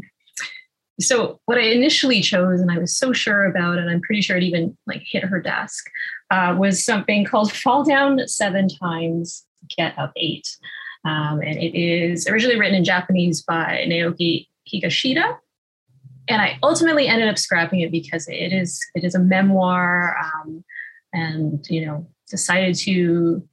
so 0.98 1.38
what 1.44 1.58
I 1.58 1.64
initially 1.64 2.22
chose, 2.22 2.58
and 2.62 2.70
I 2.70 2.78
was 2.78 2.96
so 2.96 3.12
sure 3.12 3.44
about, 3.44 3.76
and 3.76 3.90
I'm 3.90 4.00
pretty 4.00 4.22
sure 4.22 4.38
it 4.38 4.42
even 4.42 4.74
like 4.86 5.02
hit 5.04 5.22
her 5.22 5.38
desk, 5.38 5.84
uh, 6.30 6.56
was 6.58 6.82
something 6.82 7.26
called 7.26 7.52
"Fall 7.52 7.84
Down 7.84 8.26
Seven 8.26 8.68
Times, 8.68 9.44
Get 9.76 9.98
Up 9.98 10.12
Eight," 10.16 10.56
um, 11.04 11.42
and 11.42 11.58
it 11.58 11.78
is 11.78 12.26
originally 12.26 12.58
written 12.58 12.76
in 12.76 12.84
Japanese 12.84 13.42
by 13.42 13.84
Naoki 13.86 14.48
Higashida, 14.72 15.36
and 16.28 16.40
I 16.40 16.58
ultimately 16.62 17.06
ended 17.06 17.28
up 17.28 17.36
scrapping 17.36 17.80
it 17.80 17.90
because 17.90 18.26
it 18.28 18.54
is 18.54 18.80
it 18.94 19.04
is 19.04 19.14
a 19.14 19.18
memoir, 19.18 20.16
um, 20.16 20.64
and 21.12 21.66
you 21.68 21.84
know 21.84 22.06
decided 22.30 22.74
to 22.76 23.46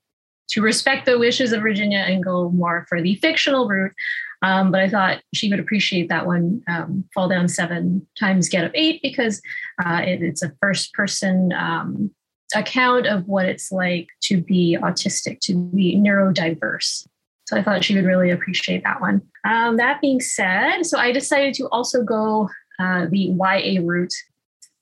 to 0.49 0.61
respect 0.61 1.05
the 1.05 1.19
wishes 1.19 1.51
of 1.51 1.61
Virginia 1.61 1.99
and 1.99 2.23
go 2.23 2.49
more 2.49 2.85
for 2.89 3.01
the 3.01 3.15
fictional 3.15 3.67
route. 3.67 3.93
Um, 4.41 4.71
but 4.71 4.79
I 4.79 4.89
thought 4.89 5.21
she 5.33 5.49
would 5.49 5.59
appreciate 5.59 6.07
that 6.09 6.25
one, 6.25 6.61
um, 6.67 7.03
Fall 7.13 7.27
Down 7.27 7.47
Seven 7.47 8.07
Times 8.17 8.47
Get 8.47 8.63
Up 8.63 8.71
Eight, 8.73 9.01
because 9.01 9.41
uh, 9.83 10.01
it, 10.05 10.21
it's 10.21 10.41
a 10.41 10.53
first 10.61 10.93
person 10.93 11.51
um, 11.53 12.11
account 12.55 13.05
of 13.05 13.27
what 13.27 13.45
it's 13.45 13.71
like 13.71 14.07
to 14.23 14.41
be 14.41 14.77
autistic, 14.81 15.39
to 15.41 15.55
be 15.55 15.97
neurodiverse. 15.97 17.05
So 17.47 17.57
I 17.57 17.63
thought 17.63 17.83
she 17.83 17.95
would 17.95 18.05
really 18.05 18.29
appreciate 18.29 18.83
that 18.83 19.01
one. 19.01 19.21
Um, 19.43 19.77
that 19.77 20.01
being 20.01 20.21
said, 20.21 20.83
so 20.83 20.97
I 20.97 21.11
decided 21.11 21.53
to 21.55 21.67
also 21.69 22.03
go 22.03 22.49
uh, 22.79 23.07
the 23.09 23.35
YA 23.37 23.81
route 23.83 24.13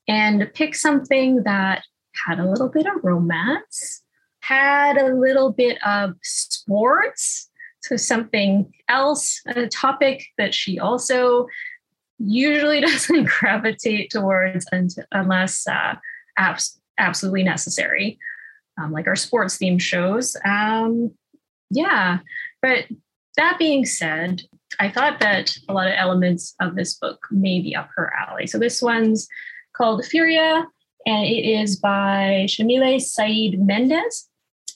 and 0.07 0.49
pick 0.53 0.75
something 0.75 1.43
that 1.43 1.83
had 2.27 2.39
a 2.39 2.49
little 2.49 2.69
bit 2.69 2.85
of 2.85 3.03
romance, 3.03 4.03
had 4.47 4.97
a 4.97 5.13
little 5.13 5.51
bit 5.51 5.77
of 5.85 6.13
sports, 6.23 7.49
So, 7.81 7.97
something 7.97 8.71
else, 8.87 9.41
a 9.45 9.67
topic 9.67 10.25
that 10.37 10.53
she 10.53 10.79
also 10.79 11.47
usually 12.17 12.81
doesn't 12.89 13.27
gravitate 13.27 14.09
towards 14.09 14.65
unless 15.11 15.67
uh, 15.67 15.95
abs- 16.37 16.79
absolutely 16.97 17.43
necessary, 17.43 18.17
um, 18.81 18.91
like 18.91 19.07
our 19.07 19.15
sports 19.15 19.57
themed 19.57 19.81
shows. 19.81 20.37
Um, 20.45 21.11
yeah, 21.69 22.19
but 22.61 22.85
that 23.35 23.57
being 23.59 23.85
said, 23.85 24.43
I 24.79 24.89
thought 24.89 25.19
that 25.19 25.57
a 25.67 25.73
lot 25.73 25.87
of 25.87 25.93
elements 25.97 26.55
of 26.61 26.75
this 26.75 26.95
book 26.95 27.19
may 27.31 27.59
be 27.59 27.75
up 27.75 27.89
her 27.95 28.13
alley. 28.17 28.47
So 28.47 28.57
this 28.57 28.81
one's 28.81 29.27
called 29.75 30.05
Furia, 30.05 30.65
and 31.05 31.25
it 31.25 31.45
is 31.45 31.75
by 31.75 32.47
Yamile 32.47 33.01
Saied 33.01 33.59
Méndez 33.59 34.27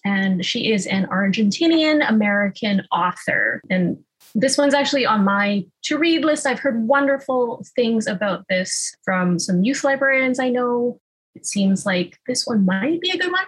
and 0.03 0.45
she 0.45 0.71
is 0.71 0.87
an 0.87 1.05
Argentinian 1.07 2.07
American 2.07 2.85
author. 2.91 3.61
And 3.69 3.97
this 4.33 4.57
one's 4.57 4.73
actually 4.73 5.05
on 5.05 5.23
my 5.23 5.65
to 5.83 5.97
read 5.97 6.23
list. 6.23 6.45
I've 6.45 6.59
heard 6.59 6.87
wonderful 6.87 7.65
things 7.75 8.07
about 8.07 8.45
this 8.49 8.95
from 9.03 9.39
some 9.39 9.63
youth 9.63 9.83
librarians 9.83 10.39
I 10.39 10.49
know. 10.49 10.99
It 11.35 11.45
seems 11.45 11.85
like 11.85 12.17
this 12.27 12.45
one 12.45 12.65
might 12.65 13.01
be 13.01 13.11
a 13.11 13.17
good 13.17 13.31
one. 13.31 13.45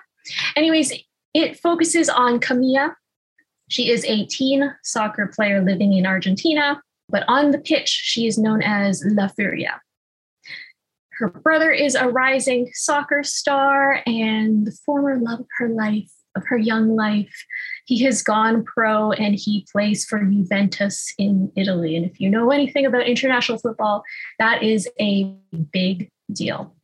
Anyways, 0.55 0.93
it 1.33 1.59
focuses 1.59 2.09
on 2.09 2.39
Camila. 2.39 2.93
She 3.69 3.89
is 3.89 4.05
a 4.05 4.25
teen 4.25 4.73
soccer 4.83 5.31
player 5.33 5.61
living 5.61 5.93
in 5.93 6.05
Argentina, 6.05 6.81
but 7.09 7.23
on 7.27 7.51
the 7.51 7.59
pitch, 7.59 7.89
she 7.89 8.27
is 8.27 8.37
known 8.37 8.61
as 8.61 9.03
La 9.05 9.27
Furia. 9.27 9.81
Her 11.19 11.29
brother 11.29 11.71
is 11.71 11.95
a 11.95 12.09
rising 12.09 12.69
soccer 12.73 13.23
star 13.23 14.01
and 14.05 14.67
the 14.67 14.75
former 14.85 15.17
love 15.17 15.41
of 15.41 15.47
her 15.57 15.69
life 15.69 16.11
of 16.35 16.45
her 16.47 16.57
young 16.57 16.95
life. 16.95 17.45
He 17.85 18.03
has 18.03 18.21
gone 18.21 18.63
pro 18.63 19.11
and 19.11 19.35
he 19.35 19.65
plays 19.71 20.05
for 20.05 20.19
Juventus 20.19 21.13
in 21.17 21.51
Italy. 21.55 21.95
And 21.95 22.05
if 22.05 22.19
you 22.19 22.29
know 22.29 22.51
anything 22.51 22.85
about 22.85 23.07
international 23.07 23.59
football, 23.59 24.03
that 24.39 24.63
is 24.63 24.89
a 24.99 25.35
big 25.71 26.09
deal. 26.31 26.75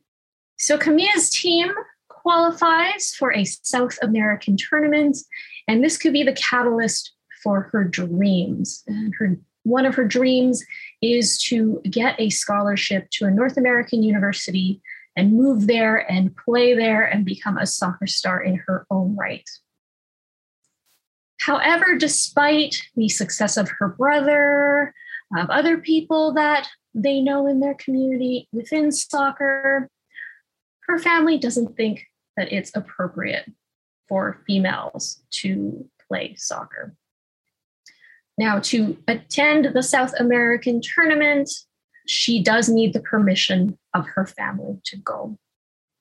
So 0.58 0.76
Camila's 0.76 1.30
team 1.30 1.70
qualifies 2.08 3.14
for 3.18 3.32
a 3.32 3.44
South 3.44 3.98
American 4.02 4.56
tournament, 4.56 5.16
and 5.66 5.82
this 5.82 5.96
could 5.96 6.12
be 6.12 6.22
the 6.22 6.34
catalyst 6.34 7.12
for 7.42 7.62
her 7.72 7.84
dreams. 7.84 8.84
And 8.86 9.14
her 9.18 9.38
one 9.62 9.84
of 9.84 9.94
her 9.94 10.04
dreams 10.04 10.64
is 11.02 11.38
to 11.44 11.80
get 11.88 12.18
a 12.18 12.30
scholarship 12.30 13.08
to 13.10 13.26
a 13.26 13.30
North 13.30 13.56
American 13.56 14.02
university 14.02 14.80
and 15.20 15.34
move 15.34 15.66
there 15.66 16.10
and 16.10 16.34
play 16.34 16.74
there 16.74 17.04
and 17.04 17.26
become 17.26 17.58
a 17.58 17.66
soccer 17.66 18.06
star 18.06 18.42
in 18.42 18.54
her 18.66 18.86
own 18.90 19.14
right. 19.14 19.46
However, 21.38 21.96
despite 21.98 22.80
the 22.96 23.10
success 23.10 23.58
of 23.58 23.68
her 23.78 23.88
brother, 23.88 24.94
of 25.36 25.50
other 25.50 25.76
people 25.76 26.32
that 26.32 26.68
they 26.94 27.20
know 27.20 27.46
in 27.46 27.60
their 27.60 27.74
community 27.74 28.48
within 28.50 28.90
soccer, 28.90 29.90
her 30.88 30.98
family 30.98 31.36
doesn't 31.36 31.76
think 31.76 32.06
that 32.38 32.50
it's 32.50 32.74
appropriate 32.74 33.44
for 34.08 34.42
females 34.46 35.20
to 35.32 35.86
play 36.08 36.34
soccer. 36.38 36.94
Now, 38.38 38.58
to 38.60 38.96
attend 39.06 39.74
the 39.74 39.82
South 39.82 40.14
American 40.18 40.80
tournament, 40.80 41.50
she 42.06 42.42
does 42.42 42.68
need 42.68 42.92
the 42.92 43.00
permission 43.00 43.78
of 43.94 44.06
her 44.06 44.26
family 44.26 44.78
to 44.84 44.96
go. 44.96 45.38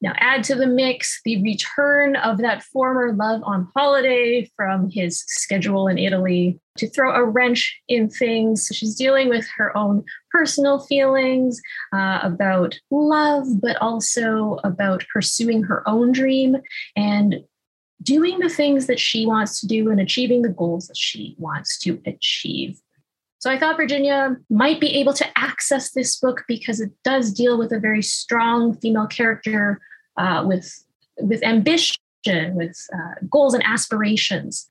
Now, 0.01 0.13
add 0.17 0.45
to 0.45 0.55
the 0.55 0.67
mix 0.67 1.19
the 1.25 1.41
return 1.43 2.15
of 2.15 2.37
that 2.37 2.63
former 2.63 3.11
love 3.13 3.41
on 3.43 3.67
holiday 3.75 4.49
from 4.55 4.89
his 4.89 5.25
schedule 5.27 5.89
in 5.89 5.97
Italy 5.97 6.57
to 6.77 6.87
throw 6.87 7.13
a 7.13 7.25
wrench 7.25 7.77
in 7.89 8.09
things. 8.09 8.71
She's 8.73 8.95
dealing 8.95 9.27
with 9.27 9.45
her 9.57 9.75
own 9.75 10.05
personal 10.31 10.79
feelings 10.79 11.59
uh, 11.91 12.19
about 12.23 12.79
love, 12.89 13.45
but 13.61 13.75
also 13.81 14.59
about 14.63 15.03
pursuing 15.11 15.63
her 15.63 15.87
own 15.87 16.13
dream 16.13 16.55
and 16.95 17.43
doing 18.01 18.39
the 18.39 18.49
things 18.49 18.87
that 18.87 18.99
she 18.99 19.25
wants 19.25 19.59
to 19.59 19.67
do 19.67 19.91
and 19.91 19.99
achieving 19.99 20.43
the 20.43 20.49
goals 20.49 20.87
that 20.87 20.97
she 20.97 21.35
wants 21.37 21.77
to 21.79 22.01
achieve. 22.05 22.79
So 23.39 23.49
I 23.49 23.57
thought 23.57 23.77
Virginia 23.77 24.35
might 24.49 24.81
be 24.81 24.95
able 24.99 25.13
to 25.13 25.25
access 25.37 25.91
this 25.91 26.19
book 26.19 26.43
because 26.47 26.81
it 26.81 26.91
does 27.03 27.33
deal 27.33 27.57
with 27.57 27.71
a 27.71 27.79
very 27.79 28.01
strong 28.01 28.75
female 28.77 29.07
character 29.07 29.79
uh, 30.17 30.43
with 30.45 30.83
with 31.17 31.43
ambition, 31.43 31.97
with 32.53 32.77
uh, 32.93 33.15
goals 33.29 33.53
and 33.53 33.63
aspirations. 33.65 34.69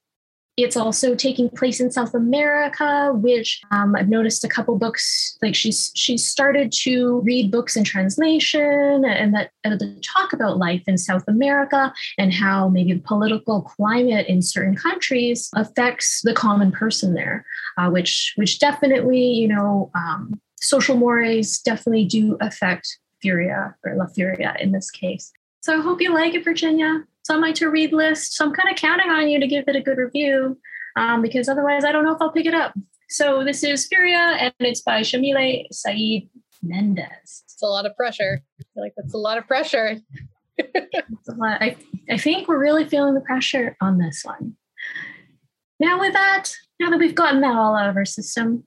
It's 0.58 0.76
also 0.76 1.14
taking 1.14 1.48
place 1.50 1.78
in 1.78 1.92
South 1.92 2.14
America, 2.14 3.12
which 3.14 3.62
um, 3.70 3.94
I've 3.94 4.08
noticed 4.08 4.42
a 4.42 4.48
couple 4.48 4.76
books. 4.76 5.38
Like 5.40 5.54
she's 5.54 5.92
she's 5.94 6.28
started 6.28 6.72
to 6.82 7.20
read 7.20 7.52
books 7.52 7.76
in 7.76 7.84
translation 7.84 9.04
and 9.04 9.32
that 9.34 9.52
uh, 9.64 9.76
talk 10.02 10.32
about 10.32 10.58
life 10.58 10.82
in 10.88 10.98
South 10.98 11.22
America 11.28 11.94
and 12.18 12.34
how 12.34 12.68
maybe 12.68 12.92
the 12.92 12.98
political 12.98 13.62
climate 13.62 14.26
in 14.26 14.42
certain 14.42 14.74
countries 14.74 15.48
affects 15.54 16.22
the 16.22 16.34
common 16.34 16.72
person 16.72 17.14
there, 17.14 17.46
uh, 17.76 17.88
which 17.88 18.32
which 18.34 18.58
definitely 18.58 19.22
you 19.22 19.46
know 19.46 19.92
um, 19.94 20.40
social 20.56 20.96
mores 20.96 21.60
definitely 21.60 22.04
do 22.04 22.36
affect 22.40 22.98
Furia 23.22 23.76
or 23.84 23.94
La 23.94 24.06
Furia 24.06 24.56
in 24.58 24.72
this 24.72 24.90
case. 24.90 25.30
So 25.60 25.78
I 25.78 25.82
hope 25.82 26.00
you 26.00 26.12
like 26.12 26.34
it, 26.34 26.42
Virginia 26.42 27.04
it's 27.28 27.34
on 27.34 27.42
my 27.42 27.52
to 27.52 27.68
read 27.68 27.92
list. 27.92 28.34
So 28.34 28.44
I'm 28.46 28.54
kind 28.54 28.70
of 28.70 28.76
counting 28.76 29.10
on 29.10 29.28
you 29.28 29.38
to 29.38 29.46
give 29.46 29.64
it 29.68 29.76
a 29.76 29.82
good 29.82 29.98
review 29.98 30.58
um, 30.96 31.20
because 31.20 31.48
otherwise 31.48 31.84
I 31.84 31.92
don't 31.92 32.04
know 32.04 32.14
if 32.14 32.22
I'll 32.22 32.32
pick 32.32 32.46
it 32.46 32.54
up. 32.54 32.72
So 33.10 33.44
this 33.44 33.62
is 33.62 33.86
Furia 33.86 34.36
and 34.40 34.54
it's 34.60 34.80
by 34.80 35.02
Yamile 35.02 35.66
Saied 35.70 36.30
Méndez. 36.64 37.42
It's 37.44 37.62
a 37.62 37.66
lot 37.66 37.84
of 37.84 37.94
pressure. 37.96 38.40
I 38.58 38.64
feel 38.72 38.82
like 38.82 38.94
that's 38.96 39.12
a 39.12 39.18
lot 39.18 39.36
of 39.36 39.46
pressure. 39.46 39.98
lot. 41.28 41.60
I, 41.60 41.76
I 42.08 42.16
think 42.16 42.48
we're 42.48 42.58
really 42.58 42.86
feeling 42.86 43.14
the 43.14 43.20
pressure 43.20 43.76
on 43.80 43.98
this 43.98 44.22
one. 44.24 44.56
Now, 45.78 46.00
with 46.00 46.14
that, 46.14 46.50
now 46.80 46.88
that 46.90 46.98
we've 46.98 47.14
gotten 47.14 47.42
that 47.42 47.56
all 47.56 47.76
out 47.76 47.90
of 47.90 47.96
our 47.96 48.06
system, 48.06 48.64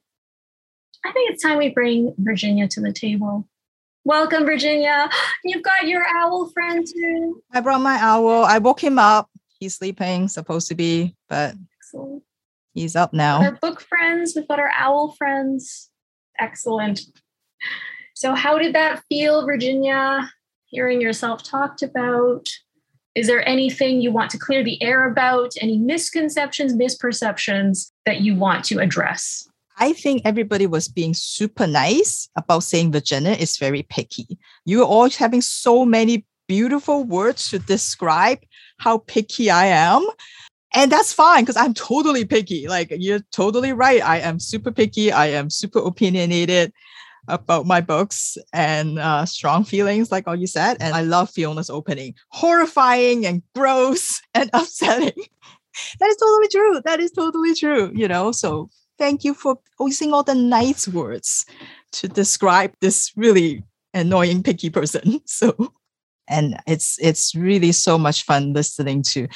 I 1.03 1.11
think 1.11 1.31
it's 1.31 1.43
time 1.43 1.57
we 1.57 1.69
bring 1.69 2.13
Virginia 2.19 2.67
to 2.69 2.79
the 2.79 2.93
table. 2.93 3.47
Welcome, 4.03 4.45
Virginia. 4.45 5.09
You've 5.43 5.63
got 5.63 5.87
your 5.87 6.03
owl 6.15 6.49
friend 6.49 6.85
too. 6.87 7.41
I 7.53 7.61
brought 7.61 7.81
my 7.81 7.97
owl. 8.01 8.43
I 8.45 8.57
woke 8.57 8.83
him 8.83 8.97
up. 8.97 9.29
He's 9.59 9.75
sleeping, 9.75 10.27
supposed 10.27 10.67
to 10.69 10.75
be, 10.75 11.15
but 11.29 11.53
Excellent. 11.79 12.23
he's 12.73 12.95
up 12.95 13.13
now. 13.13 13.43
Our 13.43 13.51
book 13.51 13.79
friends, 13.79 14.33
we've 14.35 14.47
got 14.47 14.59
our 14.59 14.71
owl 14.75 15.13
friends. 15.19 15.91
Excellent. 16.39 17.01
So, 18.15 18.33
how 18.33 18.57
did 18.57 18.73
that 18.73 19.03
feel, 19.07 19.45
Virginia? 19.45 20.31
Hearing 20.65 20.99
yourself 20.99 21.43
talked 21.43 21.83
about? 21.83 22.47
Is 23.13 23.27
there 23.27 23.47
anything 23.47 24.01
you 24.01 24.11
want 24.11 24.31
to 24.31 24.39
clear 24.39 24.63
the 24.63 24.81
air 24.81 25.11
about? 25.11 25.51
Any 25.59 25.77
misconceptions, 25.77 26.73
misperceptions 26.73 27.91
that 28.05 28.21
you 28.21 28.35
want 28.35 28.63
to 28.65 28.79
address? 28.79 29.47
I 29.81 29.93
think 29.93 30.21
everybody 30.25 30.67
was 30.67 30.87
being 30.87 31.15
super 31.15 31.65
nice 31.65 32.29
about 32.35 32.63
saying 32.63 32.91
Virginia 32.91 33.31
is 33.31 33.57
very 33.57 33.81
picky. 33.81 34.37
You're 34.63 34.85
all 34.85 35.09
having 35.09 35.41
so 35.41 35.85
many 35.85 36.23
beautiful 36.47 37.03
words 37.03 37.49
to 37.49 37.57
describe 37.57 38.37
how 38.77 38.99
picky 38.99 39.49
I 39.49 39.65
am. 39.65 40.07
And 40.75 40.91
that's 40.91 41.11
fine 41.11 41.43
because 41.43 41.57
I'm 41.57 41.73
totally 41.73 42.25
picky. 42.25 42.67
Like 42.67 42.93
you're 42.95 43.21
totally 43.31 43.73
right. 43.73 44.03
I 44.03 44.19
am 44.19 44.39
super 44.39 44.71
picky. 44.71 45.11
I 45.11 45.27
am 45.27 45.49
super 45.49 45.79
opinionated 45.79 46.71
about 47.27 47.65
my 47.65 47.81
books 47.81 48.37
and 48.53 48.99
uh, 48.99 49.25
strong 49.25 49.63
feelings, 49.63 50.11
like 50.11 50.27
all 50.27 50.35
you 50.35 50.47
said. 50.47 50.77
And 50.79 50.93
I 50.93 51.01
love 51.01 51.31
Fiona's 51.31 51.71
opening. 51.71 52.13
Horrifying 52.29 53.25
and 53.25 53.41
gross 53.55 54.21
and 54.35 54.47
upsetting. 54.53 55.23
that 55.99 56.07
is 56.07 56.17
totally 56.17 56.47
true. 56.49 56.81
That 56.85 56.99
is 56.99 57.11
totally 57.11 57.55
true. 57.55 57.91
You 57.95 58.07
know, 58.07 58.31
so 58.31 58.69
thank 59.01 59.23
you 59.23 59.33
for 59.33 59.57
using 59.79 60.13
all 60.13 60.21
the 60.21 60.35
nice 60.35 60.87
words 60.87 61.43
to 61.91 62.07
describe 62.07 62.71
this 62.81 63.11
really 63.15 63.63
annoying 63.95 64.43
picky 64.43 64.69
person. 64.69 65.21
So 65.25 65.73
and 66.27 66.55
it's 66.67 66.99
it's 67.01 67.33
really 67.33 67.71
so 67.71 67.97
much 67.97 68.23
fun 68.23 68.53
listening 68.53 69.01
to 69.01 69.27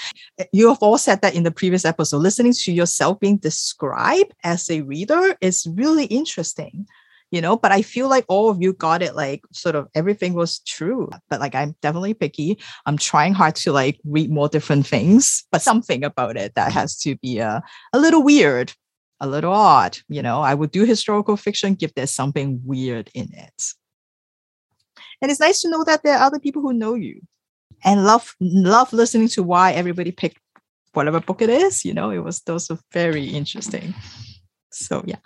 you 0.53 0.69
have 0.69 0.83
all 0.83 0.99
said 0.99 1.19
that 1.21 1.33
in 1.33 1.41
the 1.41 1.51
previous 1.51 1.83
episode 1.83 2.19
listening 2.19 2.53
to 2.53 2.71
yourself 2.71 3.19
being 3.19 3.37
described 3.37 4.33
as 4.43 4.69
a 4.69 4.81
reader 4.81 5.35
is 5.41 5.67
really 5.73 6.05
interesting 6.05 6.85
you 7.31 7.41
know 7.41 7.57
but 7.57 7.71
i 7.71 7.81
feel 7.81 8.07
like 8.07 8.23
all 8.29 8.49
of 8.49 8.61
you 8.61 8.71
got 8.71 9.01
it 9.01 9.15
like 9.15 9.41
sort 9.51 9.75
of 9.75 9.87
everything 9.95 10.35
was 10.35 10.59
true 10.59 11.09
but 11.27 11.39
like 11.39 11.55
i'm 11.55 11.75
definitely 11.81 12.13
picky 12.13 12.57
i'm 12.85 12.97
trying 12.97 13.33
hard 13.33 13.55
to 13.55 13.71
like 13.71 13.99
read 14.05 14.29
more 14.29 14.47
different 14.47 14.85
things 14.85 15.43
but 15.51 15.63
something 15.63 16.03
about 16.03 16.37
it 16.37 16.53
that 16.53 16.71
has 16.71 16.95
to 16.95 17.15
be 17.17 17.39
a, 17.39 17.63
a 17.93 17.99
little 17.99 18.21
weird 18.21 18.71
a 19.19 19.27
little 19.27 19.53
odd 19.53 19.97
you 20.09 20.21
know 20.21 20.41
i 20.41 20.53
would 20.53 20.71
do 20.71 20.83
historical 20.83 21.37
fiction 21.37 21.77
if 21.81 21.93
there's 21.93 22.11
something 22.11 22.61
weird 22.63 23.09
in 23.13 23.29
it. 23.33 23.63
And 25.21 25.31
it's 25.31 25.39
nice 25.39 25.61
to 25.61 25.69
know 25.69 25.83
that 25.85 26.03
there 26.03 26.17
are 26.17 26.25
other 26.25 26.39
people 26.39 26.61
who 26.61 26.73
know 26.73 26.93
you 26.93 27.21
and 27.83 28.05
love 28.05 28.35
love 28.39 28.91
listening 28.91 29.29
to 29.29 29.43
why 29.43 29.71
everybody 29.71 30.11
picked 30.11 30.39
whatever 30.93 31.19
book 31.19 31.41
it 31.41 31.49
is 31.49 31.83
you 31.85 31.93
know 31.93 32.09
it 32.09 32.19
was 32.19 32.41
those 32.41 32.69
are 32.69 32.79
very 32.91 33.25
interesting. 33.25 33.93
So 34.71 35.03
yeah. 35.05 35.17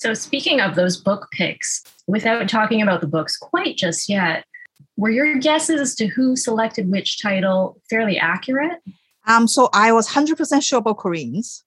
So, 0.00 0.14
speaking 0.14 0.62
of 0.62 0.76
those 0.76 0.96
book 0.96 1.28
picks, 1.30 1.82
without 2.06 2.48
talking 2.48 2.80
about 2.80 3.02
the 3.02 3.06
books 3.06 3.36
quite 3.36 3.76
just 3.76 4.08
yet, 4.08 4.44
were 4.96 5.10
your 5.10 5.38
guesses 5.38 5.78
as 5.78 5.94
to 5.96 6.06
who 6.06 6.36
selected 6.36 6.90
which 6.90 7.20
title 7.20 7.78
fairly 7.90 8.18
accurate? 8.18 8.78
Um, 9.26 9.46
so 9.46 9.68
I 9.74 9.92
was 9.92 10.08
100% 10.08 10.62
sure 10.62 10.78
about 10.78 10.96
Corinne's, 10.96 11.64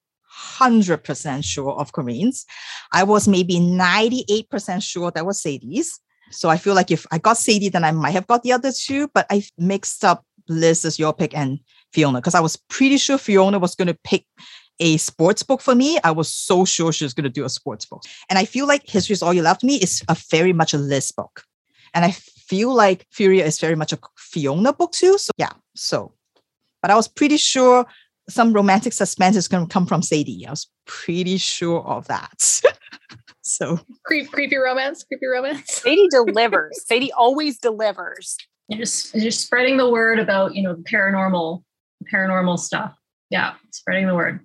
100% 0.60 1.43
sure 1.43 1.72
of 1.74 1.91
Corinne's. 1.91 2.46
I 2.91 3.04
was 3.04 3.28
maybe 3.28 3.56
98% 3.56 4.82
sure 4.82 5.12
that 5.12 5.26
was 5.26 5.41
Sadie's. 5.41 6.00
So 6.32 6.50
I 6.50 6.58
feel 6.58 6.74
like 6.74 6.91
if 6.91 7.06
I 7.12 7.17
got 7.19 7.38
Sadie, 7.38 7.69
then 7.69 7.84
I 7.84 7.91
might 7.91 8.12
have 8.12 8.28
got 8.28 8.43
the 8.43 8.54
other 8.54 8.72
two, 8.72 9.10
but 9.13 9.26
I 9.30 9.43
mixed 9.58 10.04
up 10.04 10.26
Liz's 10.50 10.98
your 11.00 11.13
pick 11.13 11.36
and 11.36 11.60
Fiona 11.91 12.19
because 12.19 12.36
I 12.36 12.39
was 12.39 12.58
pretty 12.69 12.98
sure 12.98 13.17
Fiona 13.17 13.60
was 13.60 13.76
going 13.76 13.88
to 13.88 13.98
pick 14.04 14.26
a 14.80 14.98
sports 14.98 15.43
book 15.43 15.62
for 15.62 15.76
me. 15.76 16.00
I 16.04 16.12
was 16.12 16.28
so 16.28 16.65
sure 16.65 16.91
she 16.91 17.04
was 17.04 17.13
going 17.13 17.26
to 17.26 17.30
do 17.30 17.46
a 17.46 17.50
sports 17.50 17.86
book. 17.86 18.02
And 18.30 18.39
I 18.39 18.46
feel 18.46 18.67
like 18.67 18.89
History 18.89 19.13
is 19.13 19.22
All 19.22 19.34
You 19.34 19.43
Left 19.43 19.63
Me 19.63 19.76
is 19.76 20.04
a 20.10 20.17
very 20.32 20.54
much 20.54 20.74
a 20.74 20.78
Liz 20.78 21.12
book. 21.12 21.43
And 21.93 22.04
I 22.04 22.12
feel 22.12 22.74
like 22.74 23.06
Furia 23.12 23.46
is 23.46 23.60
very 23.60 23.76
much 23.76 23.93
a 23.93 24.00
Fiona 24.17 24.74
book 24.74 24.91
too. 24.91 25.17
So 25.17 25.32
yeah, 25.38 25.52
so, 25.76 26.13
but 26.82 26.89
I 26.89 26.96
was 26.96 27.08
pretty 27.08 27.38
sure 27.38 27.86
some 28.29 28.53
romantic 28.53 28.93
suspense 28.93 29.36
is 29.36 29.47
going 29.47 29.67
to 29.67 29.71
come 29.71 29.86
from 29.86 30.01
Sadie. 30.01 30.45
I 30.47 30.51
was 30.51 30.67
pretty 30.86 31.38
sure 31.38 31.86
of 31.86 32.07
that. 32.07 32.62
so 33.41 33.79
Creep, 34.05 34.31
creepy 34.31 34.57
romance, 34.57 35.03
creepy 35.03 35.25
romance. 35.27 35.71
Sadie 35.71 36.07
delivers. 36.12 36.79
Sadie 36.86 37.12
always 37.12 37.59
delivers. 37.59 38.38
You're 38.69 38.79
just 38.79 39.13
you're 39.13 39.23
just 39.23 39.41
spreading 39.45 39.77
the 39.77 39.89
word 39.89 40.19
about 40.19 40.55
you 40.55 40.63
know 40.63 40.75
the 40.75 40.83
paranormal, 40.83 41.63
paranormal 42.13 42.57
stuff. 42.57 42.95
Yeah, 43.29 43.53
spreading 43.71 44.07
the 44.07 44.15
word. 44.15 44.39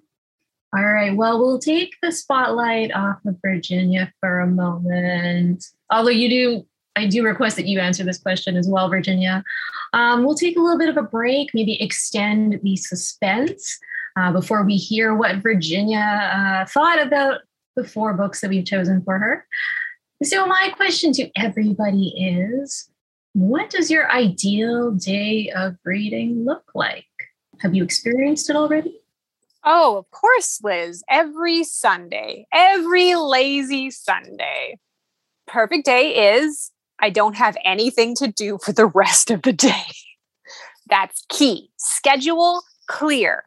All 0.76 0.84
right. 0.84 1.16
Well, 1.16 1.38
we'll 1.38 1.58
take 1.58 1.94
the 2.02 2.12
spotlight 2.12 2.92
off 2.92 3.18
of 3.26 3.36
Virginia 3.40 4.12
for 4.20 4.40
a 4.40 4.46
moment. 4.46 5.64
Although 5.90 6.10
you 6.10 6.28
do, 6.28 6.66
I 6.98 7.06
do 7.06 7.22
request 7.22 7.54
that 7.56 7.66
you 7.66 7.78
answer 7.78 8.02
this 8.02 8.18
question 8.18 8.56
as 8.56 8.68
well, 8.68 8.88
Virginia. 8.88 9.44
Um, 9.92 10.24
we'll 10.24 10.34
take 10.34 10.58
a 10.58 10.60
little 10.60 10.78
bit 10.78 10.88
of 10.88 10.96
a 10.96 11.02
break, 11.02 11.50
maybe 11.54 11.80
extend 11.80 12.58
the 12.64 12.74
suspense 12.76 13.78
uh, 14.16 14.32
before 14.32 14.64
we 14.64 14.76
hear 14.76 15.14
what 15.14 15.36
Virginia 15.36 16.00
uh, 16.34 16.66
thought 16.66 17.00
about 17.00 17.42
the 17.76 17.84
four 17.84 18.14
books 18.14 18.40
that 18.40 18.50
we've 18.50 18.64
chosen 18.64 19.00
for 19.02 19.18
her. 19.18 19.46
So, 20.24 20.44
my 20.46 20.72
question 20.76 21.12
to 21.12 21.30
everybody 21.36 22.08
is 22.08 22.90
what 23.34 23.70
does 23.70 23.88
your 23.88 24.10
ideal 24.10 24.90
day 24.90 25.52
of 25.54 25.76
reading 25.84 26.44
look 26.44 26.64
like? 26.74 27.04
Have 27.60 27.76
you 27.76 27.84
experienced 27.84 28.50
it 28.50 28.56
already? 28.56 28.98
Oh, 29.64 29.98
of 29.98 30.10
course, 30.10 30.58
Liz. 30.64 31.04
Every 31.08 31.62
Sunday, 31.62 32.46
every 32.52 33.14
lazy 33.14 33.90
Sunday. 33.92 34.78
Perfect 35.46 35.84
day 35.84 36.34
is 36.36 36.72
I 37.00 37.10
don't 37.10 37.36
have 37.36 37.56
anything 37.64 38.14
to 38.16 38.28
do 38.28 38.58
for 38.62 38.72
the 38.72 38.86
rest 38.86 39.30
of 39.30 39.42
the 39.42 39.52
day. 39.52 39.84
That's 40.88 41.24
key. 41.28 41.70
Schedule 41.76 42.62
clear. 42.88 43.44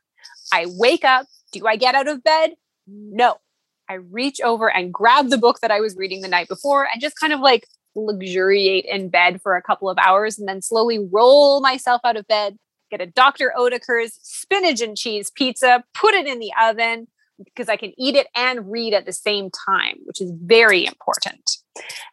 I 0.54 0.68
wake 0.70 1.04
up. 1.04 1.26
Do 1.52 1.68
I 1.68 1.76
get 1.76 1.96
out 1.96 2.08
of 2.08 2.24
bed? 2.24 2.52
No. 2.88 3.38
I 3.90 3.96
reach 3.96 4.40
over 4.42 4.74
and 4.74 4.94
grab 4.94 5.30
the 5.30 5.38
book 5.38 5.60
that 5.62 5.72
I 5.72 5.82
was 5.82 5.98
reading 5.98 6.22
the 6.22 6.28
night 6.28 6.48
before 6.48 6.88
and 6.92 7.02
just 7.02 7.20
kind 7.20 7.34
of 7.34 7.42
like 7.42 7.68
luxuriate 7.96 8.86
in 8.86 9.10
bed 9.10 9.42
for 9.42 9.58
a 9.58 9.62
couple 9.62 9.90
of 9.90 9.98
hours 9.98 10.40
and 10.40 10.48
then 10.48 10.62
slowly 10.62 11.00
roll 11.12 11.60
myself 11.60 12.00
out 12.06 12.16
of 12.16 12.26
bed, 12.28 12.58
get 12.90 13.02
a 13.02 13.06
Dr. 13.06 13.54
Oetker's 13.58 14.18
spinach 14.22 14.82
and 14.82 14.98
cheese 14.98 15.30
pizza, 15.30 15.84
put 15.94 16.14
it 16.14 16.26
in 16.26 16.40
the 16.40 16.54
oven 16.62 17.08
because 17.44 17.68
I 17.68 17.76
can 17.76 17.92
eat 17.98 18.16
it 18.16 18.28
and 18.36 18.72
read 18.72 18.94
at 18.94 19.06
the 19.06 19.14
same 19.14 19.50
time, 19.68 19.98
which 20.06 20.22
is 20.22 20.32
very 20.42 20.86
important. 20.86 21.58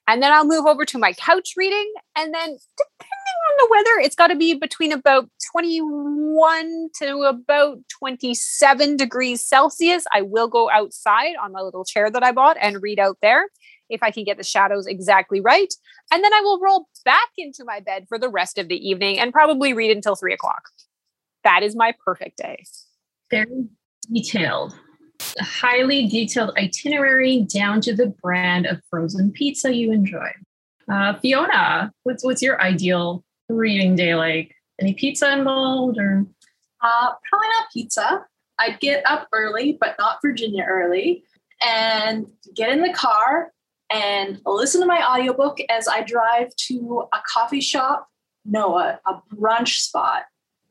And 0.07 0.23
then 0.23 0.33
I'll 0.33 0.47
move 0.47 0.67
over 0.67 0.85
to 0.85 0.99
my 0.99 1.13
couch 1.13 1.55
reading. 1.57 1.93
And 2.17 2.33
then, 2.33 2.57
depending 2.77 3.39
on 3.51 3.57
the 3.59 3.69
weather, 3.71 4.01
it's 4.01 4.17
got 4.17 4.29
to 4.29 4.37
be 4.37 4.55
between 4.55 4.93
about 4.93 5.29
21 5.53 6.89
to 6.99 7.23
about 7.23 7.79
27 7.99 8.97
degrees 8.97 9.45
Celsius. 9.45 10.05
I 10.13 10.23
will 10.23 10.49
go 10.49 10.71
outside 10.71 11.35
on 11.43 11.53
my 11.53 11.61
little 11.61 11.85
chair 11.85 12.11
that 12.11 12.23
I 12.23 12.33
bought 12.33 12.57
and 12.61 12.83
read 12.83 12.99
out 12.99 13.19
there 13.23 13.49
if 13.91 14.03
I 14.03 14.11
can 14.11 14.25
get 14.25 14.37
the 14.37 14.45
shadows 14.45 14.87
exactly 14.87 15.41
right. 15.41 15.73
And 16.13 16.23
then 16.23 16.33
I 16.33 16.41
will 16.41 16.61
roll 16.61 16.89
back 17.05 17.29
into 17.37 17.65
my 17.65 17.81
bed 17.81 18.07
for 18.09 18.19
the 18.19 18.29
rest 18.29 18.59
of 18.59 18.69
the 18.69 18.77
evening 18.77 19.19
and 19.19 19.33
probably 19.33 19.73
read 19.73 19.91
until 19.91 20.17
three 20.17 20.35
o'clock. 20.35 20.63
That 21.45 21.63
is 21.63 21.77
my 21.77 21.95
perfect 22.05 22.39
day. 22.39 22.65
Very 23.31 23.69
detailed, 24.13 24.75
highly 25.41 26.07
detailed 26.09 26.53
itinerary 26.57 27.43
down 27.43 27.81
to 27.83 27.95
the 27.95 28.09
brand 28.23 28.67
of 28.67 28.81
frozen 28.91 29.33
pizza 29.33 29.75
you 29.75 29.93
enjoy. 29.93 30.31
Uh, 30.91 31.15
Fiona, 31.15 31.93
what's 32.05 32.25
what's 32.25 32.43
your 32.43 32.61
ideal 32.61 33.25
reading 33.49 33.97
day 33.97 34.15
like? 34.15 34.55
Any 34.81 34.95
pizza 34.95 35.33
involved 35.33 35.99
or? 35.99 36.25
Uh, 36.81 37.11
probably 37.29 37.49
not 37.49 37.67
pizza. 37.73 38.25
I'd 38.61 38.81
get 38.81 39.03
up 39.09 39.29
early, 39.33 39.77
but 39.81 39.97
not 39.99 40.19
Virginia 40.23 40.65
early, 40.69 41.25
and 41.65 42.27
get 42.55 42.71
in 42.71 42.83
the 42.83 42.93
car 42.93 43.53
and 43.91 44.41
listen 44.47 44.81
to 44.81 44.87
my 44.87 45.05
audiobook 45.05 45.59
as 45.69 45.89
I 45.89 46.03
drive 46.03 46.55
to 46.69 47.05
a 47.13 47.19
coffee 47.27 47.61
shop, 47.61 48.07
no, 48.45 48.79
a, 48.79 49.01
a 49.07 49.23
brunch 49.35 49.79
spot 49.79 50.25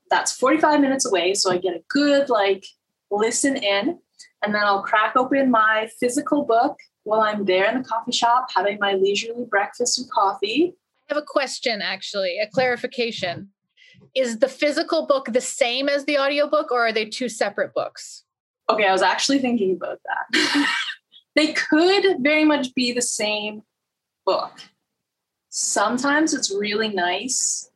that's 0.10 0.32
45 0.34 0.82
minutes 0.82 1.06
away. 1.06 1.34
So 1.34 1.52
I 1.52 1.58
get 1.58 1.76
a 1.76 1.84
good 1.90 2.30
like 2.30 2.66
listen 3.12 3.58
in. 3.58 4.00
And 4.48 4.56
then 4.56 4.64
I'll 4.64 4.82
crack 4.82 5.18
open 5.18 5.52
my 5.52 5.90
physical 6.00 6.46
book 6.46 6.78
while 7.04 7.20
I'm 7.20 7.44
there 7.44 7.70
in 7.70 7.82
the 7.82 7.84
coffee 7.84 8.14
shop 8.14 8.48
having 8.56 8.78
my 8.80 8.94
leisurely 8.94 9.44
breakfast 9.44 10.00
and 10.00 10.10
coffee. 10.10 10.74
I 11.10 11.14
have 11.14 11.22
a 11.22 11.26
question 11.26 11.82
actually, 11.82 12.40
a 12.40 12.48
clarification. 12.48 13.50
Is 14.16 14.40
the 14.40 14.48
physical 14.48 15.06
book 15.06 15.34
the 15.34 15.42
same 15.42 15.90
as 15.90 16.06
the 16.06 16.18
audiobook 16.18 16.72
or 16.72 16.88
are 16.88 16.94
they 16.94 17.04
two 17.04 17.28
separate 17.28 17.74
books? 17.74 18.24
Okay, 18.70 18.86
I 18.86 18.94
was 18.94 19.02
actually 19.02 19.40
thinking 19.40 19.74
about 19.74 20.00
that. 20.06 20.74
they 21.36 21.52
could 21.52 22.06
very 22.22 22.46
much 22.46 22.74
be 22.74 22.94
the 22.94 23.02
same 23.02 23.64
book. 24.26 24.54
Sometimes 25.50 26.34
it's 26.34 26.56
really 26.56 26.88
nice 26.88 27.70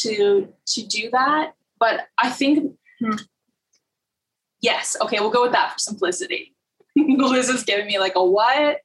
to 0.00 0.52
to 0.66 0.86
do 0.86 1.08
that, 1.12 1.54
but 1.80 2.08
I 2.18 2.28
think 2.28 2.76
hmm, 3.00 3.16
yes, 4.66 4.96
okay, 5.00 5.20
we'll 5.20 5.30
go 5.30 5.42
with 5.42 5.52
that 5.52 5.72
for 5.72 5.78
simplicity. 5.78 6.52
Liz 6.96 7.48
is 7.48 7.62
giving 7.62 7.86
me 7.86 7.98
like 8.00 8.14
a 8.16 8.24
what? 8.24 8.80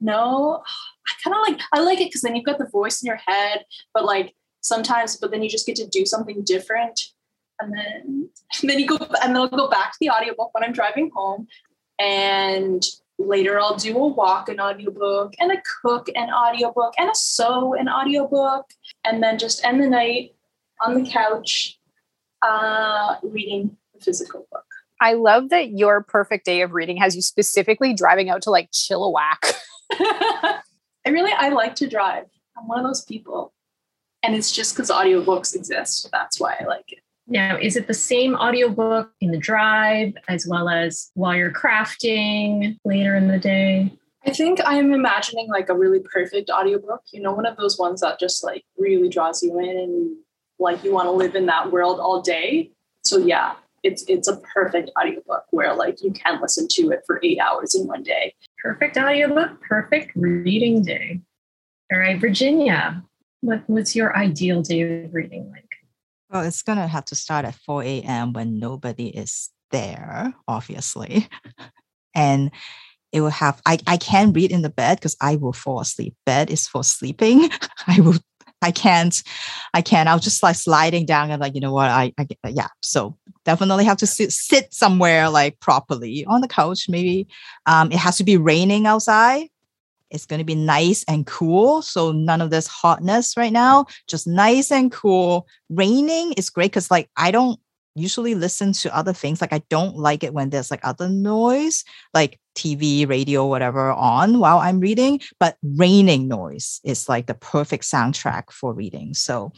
No, 0.00 0.62
I 1.06 1.12
kind 1.22 1.36
of 1.36 1.42
like 1.48 1.60
I 1.72 1.80
like 1.80 2.00
it 2.00 2.08
because 2.08 2.22
then 2.22 2.34
you've 2.34 2.44
got 2.44 2.58
the 2.58 2.66
voice 2.66 3.00
in 3.00 3.06
your 3.06 3.20
head, 3.26 3.64
but 3.94 4.04
like 4.04 4.34
sometimes, 4.60 5.16
but 5.16 5.30
then 5.30 5.42
you 5.42 5.48
just 5.48 5.66
get 5.66 5.76
to 5.76 5.86
do 5.86 6.04
something 6.04 6.42
different. 6.42 7.00
And 7.60 7.72
then 7.72 8.28
and 8.60 8.70
then 8.70 8.78
you 8.80 8.86
go 8.86 8.96
and 9.22 9.34
then 9.34 9.36
I'll 9.36 9.48
go 9.48 9.70
back 9.70 9.92
to 9.92 9.98
the 10.00 10.10
audiobook 10.10 10.52
when 10.52 10.64
I'm 10.64 10.72
driving 10.72 11.10
home. 11.14 11.46
And 12.00 12.82
later 13.18 13.60
I'll 13.60 13.76
do 13.76 13.96
a 13.96 14.06
walk 14.08 14.48
an 14.48 14.58
audiobook 14.58 15.34
and 15.38 15.52
a 15.52 15.62
cook 15.82 16.08
an 16.16 16.30
audiobook 16.30 16.94
and 16.98 17.10
a 17.10 17.14
sew 17.14 17.74
an 17.74 17.88
audiobook. 17.88 18.66
And 19.04 19.22
then 19.22 19.38
just 19.38 19.64
end 19.64 19.80
the 19.80 19.88
night 19.88 20.34
on 20.84 20.94
the 20.94 21.08
couch 21.08 21.78
uh, 22.42 23.16
reading 23.22 23.76
a 23.94 24.02
physical 24.02 24.46
book. 24.50 24.64
I 25.00 25.14
love 25.14 25.48
that 25.48 25.70
your 25.70 26.02
perfect 26.02 26.44
day 26.44 26.60
of 26.62 26.72
reading 26.72 26.96
has 26.98 27.16
you 27.16 27.22
specifically 27.22 27.94
driving 27.94 28.28
out 28.28 28.42
to 28.42 28.50
like 28.50 28.70
Chilliwack. 28.70 29.54
I 29.92 30.60
really 31.08 31.32
I 31.32 31.48
like 31.48 31.74
to 31.76 31.88
drive. 31.88 32.26
I'm 32.56 32.68
one 32.68 32.78
of 32.78 32.86
those 32.86 33.04
people. 33.04 33.52
And 34.22 34.34
it's 34.34 34.52
just 34.52 34.74
because 34.74 34.90
audiobooks 34.90 35.54
exist. 35.54 36.08
That's 36.12 36.38
why 36.38 36.56
I 36.60 36.64
like 36.64 36.92
it. 36.92 36.98
Now, 37.26 37.56
is 37.56 37.76
it 37.76 37.86
the 37.86 37.94
same 37.94 38.34
audiobook 38.34 39.10
in 39.20 39.30
the 39.30 39.38
drive 39.38 40.14
as 40.28 40.46
well 40.46 40.68
as 40.68 41.10
while 41.14 41.34
you're 41.34 41.52
crafting 41.52 42.76
later 42.84 43.14
in 43.16 43.28
the 43.28 43.38
day? 43.38 43.96
I 44.26 44.32
think 44.32 44.60
I'm 44.64 44.92
imagining 44.92 45.48
like 45.48 45.70
a 45.70 45.74
really 45.74 46.00
perfect 46.00 46.50
audiobook, 46.50 47.02
you 47.12 47.22
know, 47.22 47.32
one 47.32 47.46
of 47.46 47.56
those 47.56 47.78
ones 47.78 48.02
that 48.02 48.18
just 48.18 48.44
like 48.44 48.64
really 48.76 49.08
draws 49.08 49.42
you 49.42 49.58
in 49.58 49.78
and 49.78 50.16
like 50.58 50.84
you 50.84 50.92
want 50.92 51.06
to 51.06 51.12
live 51.12 51.34
in 51.34 51.46
that 51.46 51.72
world 51.72 52.00
all 52.00 52.20
day. 52.20 52.70
So 53.02 53.16
yeah, 53.16 53.54
it's 53.82 54.04
it's 54.08 54.28
a 54.28 54.36
perfect 54.54 54.90
audiobook 55.00 55.44
where 55.50 55.74
like 55.74 56.02
you 56.02 56.12
can 56.12 56.40
listen 56.40 56.66
to 56.70 56.90
it 56.90 57.02
for 57.06 57.20
8 57.22 57.38
hours 57.38 57.74
in 57.74 57.86
one 57.86 58.02
day. 58.02 58.34
Perfect 58.62 58.96
audiobook, 58.96 59.60
perfect 59.62 60.12
reading 60.14 60.82
day. 60.82 61.20
All 61.92 61.98
right, 61.98 62.20
Virginia, 62.20 63.02
what, 63.40 63.62
what's 63.66 63.96
your 63.96 64.16
ideal 64.16 64.62
day 64.62 65.04
of 65.04 65.14
reading 65.14 65.50
like? 65.50 65.64
Well, 66.30 66.42
it's 66.42 66.62
gonna 66.62 66.86
have 66.86 67.06
to 67.06 67.14
start 67.14 67.44
at 67.44 67.54
4 67.54 67.82
a.m. 67.82 68.32
when 68.32 68.58
nobody 68.58 69.08
is 69.08 69.50
there, 69.70 70.34
obviously. 70.46 71.28
and 72.14 72.50
it 73.12 73.20
will 73.20 73.30
have 73.30 73.60
I, 73.66 73.78
I 73.86 73.96
can 73.96 74.32
read 74.32 74.52
in 74.52 74.62
the 74.62 74.70
bed 74.70 74.98
because 74.98 75.16
I 75.20 75.36
will 75.36 75.52
fall 75.52 75.80
asleep. 75.80 76.14
Bed 76.26 76.50
is 76.50 76.68
for 76.68 76.84
sleeping. 76.84 77.50
I 77.86 78.00
will 78.00 78.18
I 78.62 78.70
can't, 78.70 79.22
I 79.72 79.82
can't. 79.82 80.08
I'll 80.08 80.18
just 80.18 80.42
like 80.42 80.56
sliding 80.56 81.06
down 81.06 81.30
and 81.30 81.40
like, 81.40 81.54
you 81.54 81.60
know 81.60 81.72
what? 81.72 81.90
I, 81.90 82.12
I 82.18 82.26
yeah. 82.48 82.68
So 82.82 83.16
definitely 83.44 83.84
have 83.84 83.96
to 83.98 84.06
sit, 84.06 84.32
sit 84.32 84.72
somewhere 84.72 85.30
like 85.30 85.60
properly 85.60 86.24
on 86.26 86.40
the 86.40 86.48
couch. 86.48 86.88
Maybe 86.88 87.26
um, 87.66 87.90
it 87.90 87.98
has 87.98 88.16
to 88.18 88.24
be 88.24 88.36
raining 88.36 88.86
outside. 88.86 89.48
It's 90.10 90.26
going 90.26 90.40
to 90.40 90.44
be 90.44 90.56
nice 90.56 91.04
and 91.08 91.26
cool. 91.26 91.82
So 91.82 92.12
none 92.12 92.40
of 92.40 92.50
this 92.50 92.66
hotness 92.66 93.36
right 93.36 93.52
now, 93.52 93.86
just 94.08 94.26
nice 94.26 94.72
and 94.72 94.90
cool. 94.90 95.46
Raining 95.68 96.32
is 96.32 96.50
great 96.50 96.72
because 96.72 96.90
like 96.90 97.08
I 97.16 97.30
don't 97.30 97.60
usually 97.94 98.34
listen 98.34 98.72
to 98.72 98.96
other 98.96 99.12
things. 99.12 99.40
Like 99.40 99.52
I 99.52 99.62
don't 99.68 99.96
like 99.96 100.22
it 100.24 100.34
when 100.34 100.50
there's 100.50 100.70
like 100.70 100.80
other 100.82 101.08
noise, 101.08 101.84
like 102.12 102.38
TV, 102.60 103.08
radio, 103.08 103.46
whatever 103.46 103.92
on 103.92 104.38
while 104.38 104.58
I'm 104.58 104.80
reading. 104.80 105.20
But 105.38 105.56
raining 105.62 106.28
noise 106.28 106.80
is 106.84 107.08
like 107.08 107.26
the 107.26 107.34
perfect 107.34 107.84
soundtrack 107.84 108.50
for 108.52 108.72
reading. 108.74 109.14
So, 109.14 109.52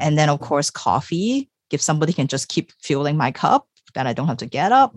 and 0.00 0.18
then 0.18 0.28
of 0.28 0.40
course, 0.40 0.70
coffee. 0.70 1.48
If 1.70 1.80
somebody 1.80 2.12
can 2.12 2.26
just 2.26 2.48
keep 2.48 2.70
filling 2.82 3.16
my 3.16 3.30
cup, 3.30 3.66
that 3.94 4.06
I 4.06 4.12
don't 4.12 4.28
have 4.28 4.38
to 4.38 4.46
get 4.46 4.72
up, 4.72 4.94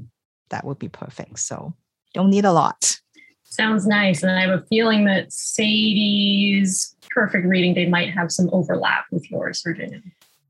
that 0.50 0.66
would 0.66 0.80
be 0.80 0.90
perfect. 0.90 1.40
So 1.40 1.74
don't 2.14 2.30
need 2.30 2.46
a 2.46 2.52
lot. 2.52 3.00
Sounds 3.44 3.88
nice. 3.88 4.24
And 4.24 4.32
I 4.32 4.42
have 4.42 4.60
a 4.60 4.66
feeling 4.68 5.06
that 5.06 5.32
Sadie's 5.32 6.96
perfect 7.10 7.46
reading 7.48 7.74
day 7.74 7.86
might 7.88 8.14
have 8.14 8.32
some 8.32 8.50
overlap 8.52 9.06
with 9.12 9.30
yours, 9.32 9.62
Virginia. 9.64 10.02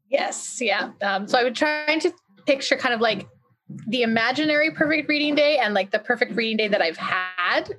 Yes, 0.10 0.60
yeah. 0.62 0.92
Um, 1.02 1.28
so 1.28 1.38
I 1.38 1.44
was 1.44 1.58
trying 1.58 2.00
to 2.00 2.14
picture 2.46 2.76
kind 2.76 2.94
of 2.94 3.02
like 3.02 3.28
the 3.88 4.04
imaginary 4.04 4.72
perfect 4.72 5.10
reading 5.10 5.34
day 5.34 5.58
and 5.58 5.74
like 5.74 5.92
the 5.92 6.00
perfect 6.00 6.36
reading 6.36 6.58
day 6.58 6.68
that 6.68 6.82
I've 6.82 6.98
had 6.98 7.72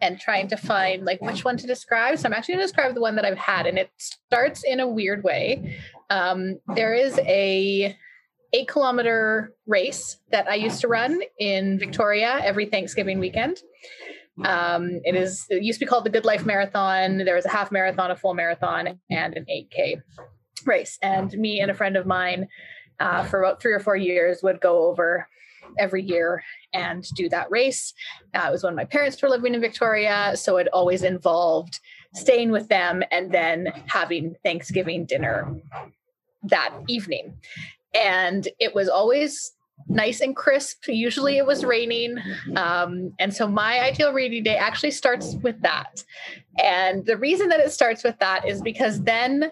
and 0.00 0.18
trying 0.18 0.48
to 0.48 0.56
find 0.56 1.04
like 1.04 1.20
which 1.20 1.44
one 1.44 1.56
to 1.58 1.66
describe. 1.66 2.18
So 2.18 2.26
I'm 2.26 2.32
actually 2.32 2.54
going 2.54 2.62
to 2.62 2.66
describe 2.66 2.94
the 2.94 3.00
one 3.00 3.16
that 3.16 3.26
I've 3.26 3.38
had 3.38 3.66
and 3.66 3.78
it 3.78 3.90
starts 3.98 4.64
in 4.64 4.80
a 4.80 4.88
weird 4.88 5.22
way. 5.22 5.76
Um, 6.08 6.60
there 6.74 6.94
is 6.94 7.18
a 7.20 7.96
eight 8.54 8.68
kilometer 8.68 9.52
race 9.66 10.18
that 10.30 10.48
I 10.48 10.54
used 10.54 10.80
to 10.80 10.88
run 10.88 11.20
in 11.38 11.78
Victoria 11.78 12.40
every 12.42 12.66
Thanksgiving 12.66 13.18
weekend. 13.18 13.58
Um, 14.44 15.00
it 15.04 15.14
is 15.14 15.46
it 15.50 15.62
used 15.62 15.78
to 15.78 15.84
be 15.84 15.88
called 15.88 16.04
the 16.04 16.10
Good 16.10 16.24
Life 16.24 16.46
Marathon. 16.46 17.18
There 17.18 17.34
was 17.34 17.44
a 17.44 17.50
half 17.50 17.70
marathon, 17.70 18.10
a 18.10 18.16
full 18.16 18.34
marathon, 18.34 18.98
and 19.10 19.36
an 19.36 19.44
8K 19.44 20.00
race. 20.66 20.98
And 21.02 21.32
me 21.32 21.60
and 21.60 21.70
a 21.70 21.74
friend 21.74 21.96
of 21.96 22.06
mine 22.06 22.48
uh, 23.00 23.24
for 23.24 23.42
about 23.42 23.60
three 23.60 23.72
or 23.72 23.80
four 23.80 23.96
years 23.96 24.42
would 24.42 24.60
go 24.60 24.84
over 24.88 25.28
every 25.78 26.02
year 26.02 26.42
and 26.72 27.04
do 27.16 27.28
that 27.28 27.50
race. 27.50 27.94
Uh, 28.34 28.46
it 28.48 28.52
was 28.52 28.62
when 28.62 28.74
my 28.74 28.84
parents 28.84 29.20
were 29.20 29.28
living 29.28 29.54
in 29.54 29.60
Victoria, 29.60 30.32
so 30.36 30.56
it 30.56 30.68
always 30.72 31.02
involved 31.02 31.80
staying 32.14 32.50
with 32.50 32.68
them 32.68 33.02
and 33.10 33.32
then 33.32 33.72
having 33.86 34.36
Thanksgiving 34.44 35.04
dinner 35.04 35.54
that 36.44 36.72
evening. 36.88 37.36
And 37.94 38.46
it 38.60 38.74
was 38.74 38.88
always 38.88 39.52
nice 39.88 40.20
and 40.20 40.36
crisp. 40.36 40.86
Usually 40.86 41.36
it 41.36 41.46
was 41.46 41.64
raining. 41.64 42.16
Um, 42.56 43.12
and 43.18 43.34
so 43.34 43.48
my 43.48 43.80
ideal 43.80 44.12
reading 44.12 44.44
day 44.44 44.56
actually 44.56 44.92
starts 44.92 45.34
with 45.42 45.60
that. 45.62 46.04
And 46.62 47.04
the 47.06 47.16
reason 47.16 47.48
that 47.48 47.60
it 47.60 47.72
starts 47.72 48.04
with 48.04 48.18
that 48.20 48.48
is 48.48 48.62
because 48.62 49.02
then 49.02 49.50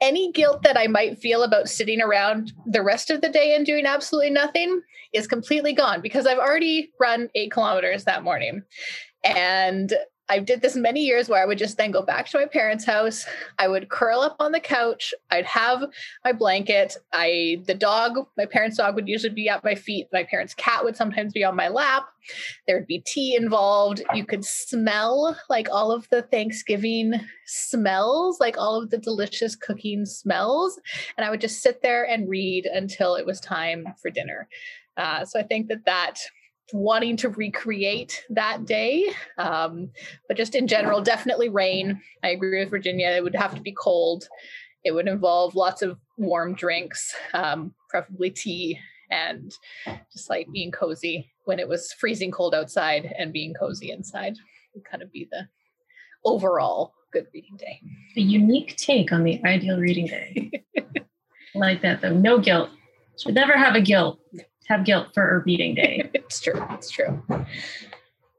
any 0.00 0.32
guilt 0.32 0.62
that 0.62 0.78
I 0.78 0.86
might 0.86 1.18
feel 1.18 1.42
about 1.42 1.68
sitting 1.68 2.00
around 2.00 2.52
the 2.66 2.82
rest 2.82 3.10
of 3.10 3.20
the 3.20 3.28
day 3.28 3.54
and 3.54 3.66
doing 3.66 3.86
absolutely 3.86 4.30
nothing 4.30 4.80
is 5.12 5.26
completely 5.26 5.72
gone 5.72 6.00
because 6.00 6.26
I've 6.26 6.38
already 6.38 6.90
run 7.00 7.30
eight 7.34 7.50
kilometers 7.50 8.04
that 8.04 8.22
morning. 8.22 8.62
And 9.24 9.92
I 10.28 10.38
did 10.40 10.60
this 10.60 10.76
many 10.76 11.00
years 11.00 11.28
where 11.28 11.42
I 11.42 11.46
would 11.46 11.58
just 11.58 11.78
then 11.78 11.90
go 11.90 12.02
back 12.02 12.26
to 12.28 12.38
my 12.38 12.46
parents' 12.46 12.84
house. 12.84 13.24
I 13.58 13.68
would 13.68 13.88
curl 13.88 14.20
up 14.20 14.36
on 14.40 14.52
the 14.52 14.60
couch. 14.60 15.14
I'd 15.30 15.46
have 15.46 15.84
my 16.24 16.32
blanket. 16.32 16.96
I 17.12 17.62
the 17.66 17.74
dog, 17.74 18.26
my 18.36 18.46
parents' 18.46 18.76
dog 18.76 18.94
would 18.94 19.08
usually 19.08 19.32
be 19.32 19.48
at 19.48 19.64
my 19.64 19.74
feet. 19.74 20.08
My 20.12 20.24
parents' 20.24 20.54
cat 20.54 20.84
would 20.84 20.96
sometimes 20.96 21.32
be 21.32 21.44
on 21.44 21.56
my 21.56 21.68
lap. 21.68 22.06
There'd 22.66 22.86
be 22.86 23.02
tea 23.06 23.34
involved. 23.34 24.02
You 24.14 24.26
could 24.26 24.44
smell 24.44 25.38
like 25.48 25.68
all 25.70 25.90
of 25.92 26.08
the 26.10 26.22
Thanksgiving 26.22 27.14
smells, 27.46 28.38
like 28.38 28.58
all 28.58 28.80
of 28.82 28.90
the 28.90 28.98
delicious 28.98 29.56
cooking 29.56 30.04
smells. 30.04 30.78
And 31.16 31.24
I 31.24 31.30
would 31.30 31.40
just 31.40 31.62
sit 31.62 31.80
there 31.82 32.04
and 32.04 32.28
read 32.28 32.66
until 32.66 33.14
it 33.14 33.24
was 33.24 33.40
time 33.40 33.86
for 34.02 34.10
dinner. 34.10 34.48
Uh, 34.98 35.24
so 35.24 35.38
I 35.38 35.44
think 35.44 35.68
that 35.68 35.84
that 35.86 36.18
wanting 36.72 37.16
to 37.18 37.28
recreate 37.30 38.24
that 38.30 38.64
day. 38.64 39.10
Um, 39.38 39.90
but 40.26 40.36
just 40.36 40.54
in 40.54 40.66
general, 40.66 41.00
definitely 41.00 41.48
rain. 41.48 42.00
I 42.22 42.30
agree 42.30 42.58
with 42.58 42.70
Virginia. 42.70 43.08
It 43.08 43.22
would 43.22 43.34
have 43.34 43.54
to 43.54 43.60
be 43.60 43.72
cold. 43.72 44.28
It 44.84 44.92
would 44.92 45.08
involve 45.08 45.54
lots 45.54 45.82
of 45.82 45.98
warm 46.16 46.54
drinks, 46.54 47.14
um, 47.34 47.74
preferably 47.88 48.30
tea, 48.30 48.78
and 49.10 49.52
just 50.12 50.28
like 50.28 50.46
being 50.52 50.70
cozy 50.70 51.30
when 51.44 51.58
it 51.58 51.68
was 51.68 51.92
freezing 51.94 52.30
cold 52.30 52.54
outside 52.54 53.12
and 53.18 53.32
being 53.32 53.54
cozy 53.54 53.90
inside 53.90 54.36
would 54.74 54.84
kind 54.84 55.02
of 55.02 55.10
be 55.10 55.26
the 55.30 55.48
overall 56.24 56.92
good 57.12 57.26
reading 57.32 57.56
day. 57.56 57.80
A 58.16 58.20
unique 58.20 58.76
take 58.76 59.12
on 59.12 59.24
the 59.24 59.40
ideal 59.44 59.78
reading 59.78 60.06
day. 60.06 60.50
like 61.54 61.80
that 61.82 62.02
though. 62.02 62.12
No 62.12 62.38
guilt. 62.38 62.70
Should 63.18 63.34
never 63.34 63.56
have 63.56 63.74
a 63.74 63.80
guilt 63.80 64.20
have 64.68 64.84
guilt 64.84 65.08
for 65.14 65.36
a 65.36 65.38
reading 65.40 65.74
day. 65.74 66.10
it's 66.14 66.40
true. 66.40 66.64
It's 66.70 66.90
true. 66.90 67.22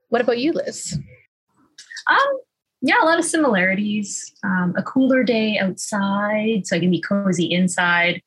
What 0.10 0.22
about 0.22 0.40
you, 0.40 0.54
Liz? 0.54 0.98
Um, 2.08 2.40
yeah, 2.82 3.02
a 3.02 3.06
lot 3.06 3.20
of 3.20 3.26
similarities. 3.26 4.34
Um, 4.44 4.74
a 4.78 4.84
cooler 4.84 5.24
day 5.24 5.58
outside, 5.58 6.66
so 6.66 6.76
I 6.76 6.80
can 6.80 6.92
be 6.92 7.02
cozy 7.02 7.52
inside. 7.52 8.22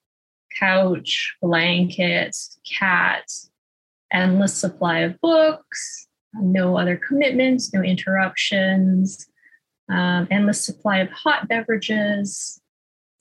Couch, 0.59 1.34
blanket, 1.40 2.36
cat, 2.70 3.24
endless 4.12 4.55
supply 4.55 5.00
of 5.00 5.18
books, 5.20 6.07
no 6.34 6.76
other 6.76 6.96
commitments, 6.96 7.72
no 7.72 7.82
interruptions, 7.82 9.26
um, 9.88 10.28
endless 10.30 10.64
supply 10.64 10.98
of 10.98 11.11
hot 11.11 11.48
beverages, 11.48 12.61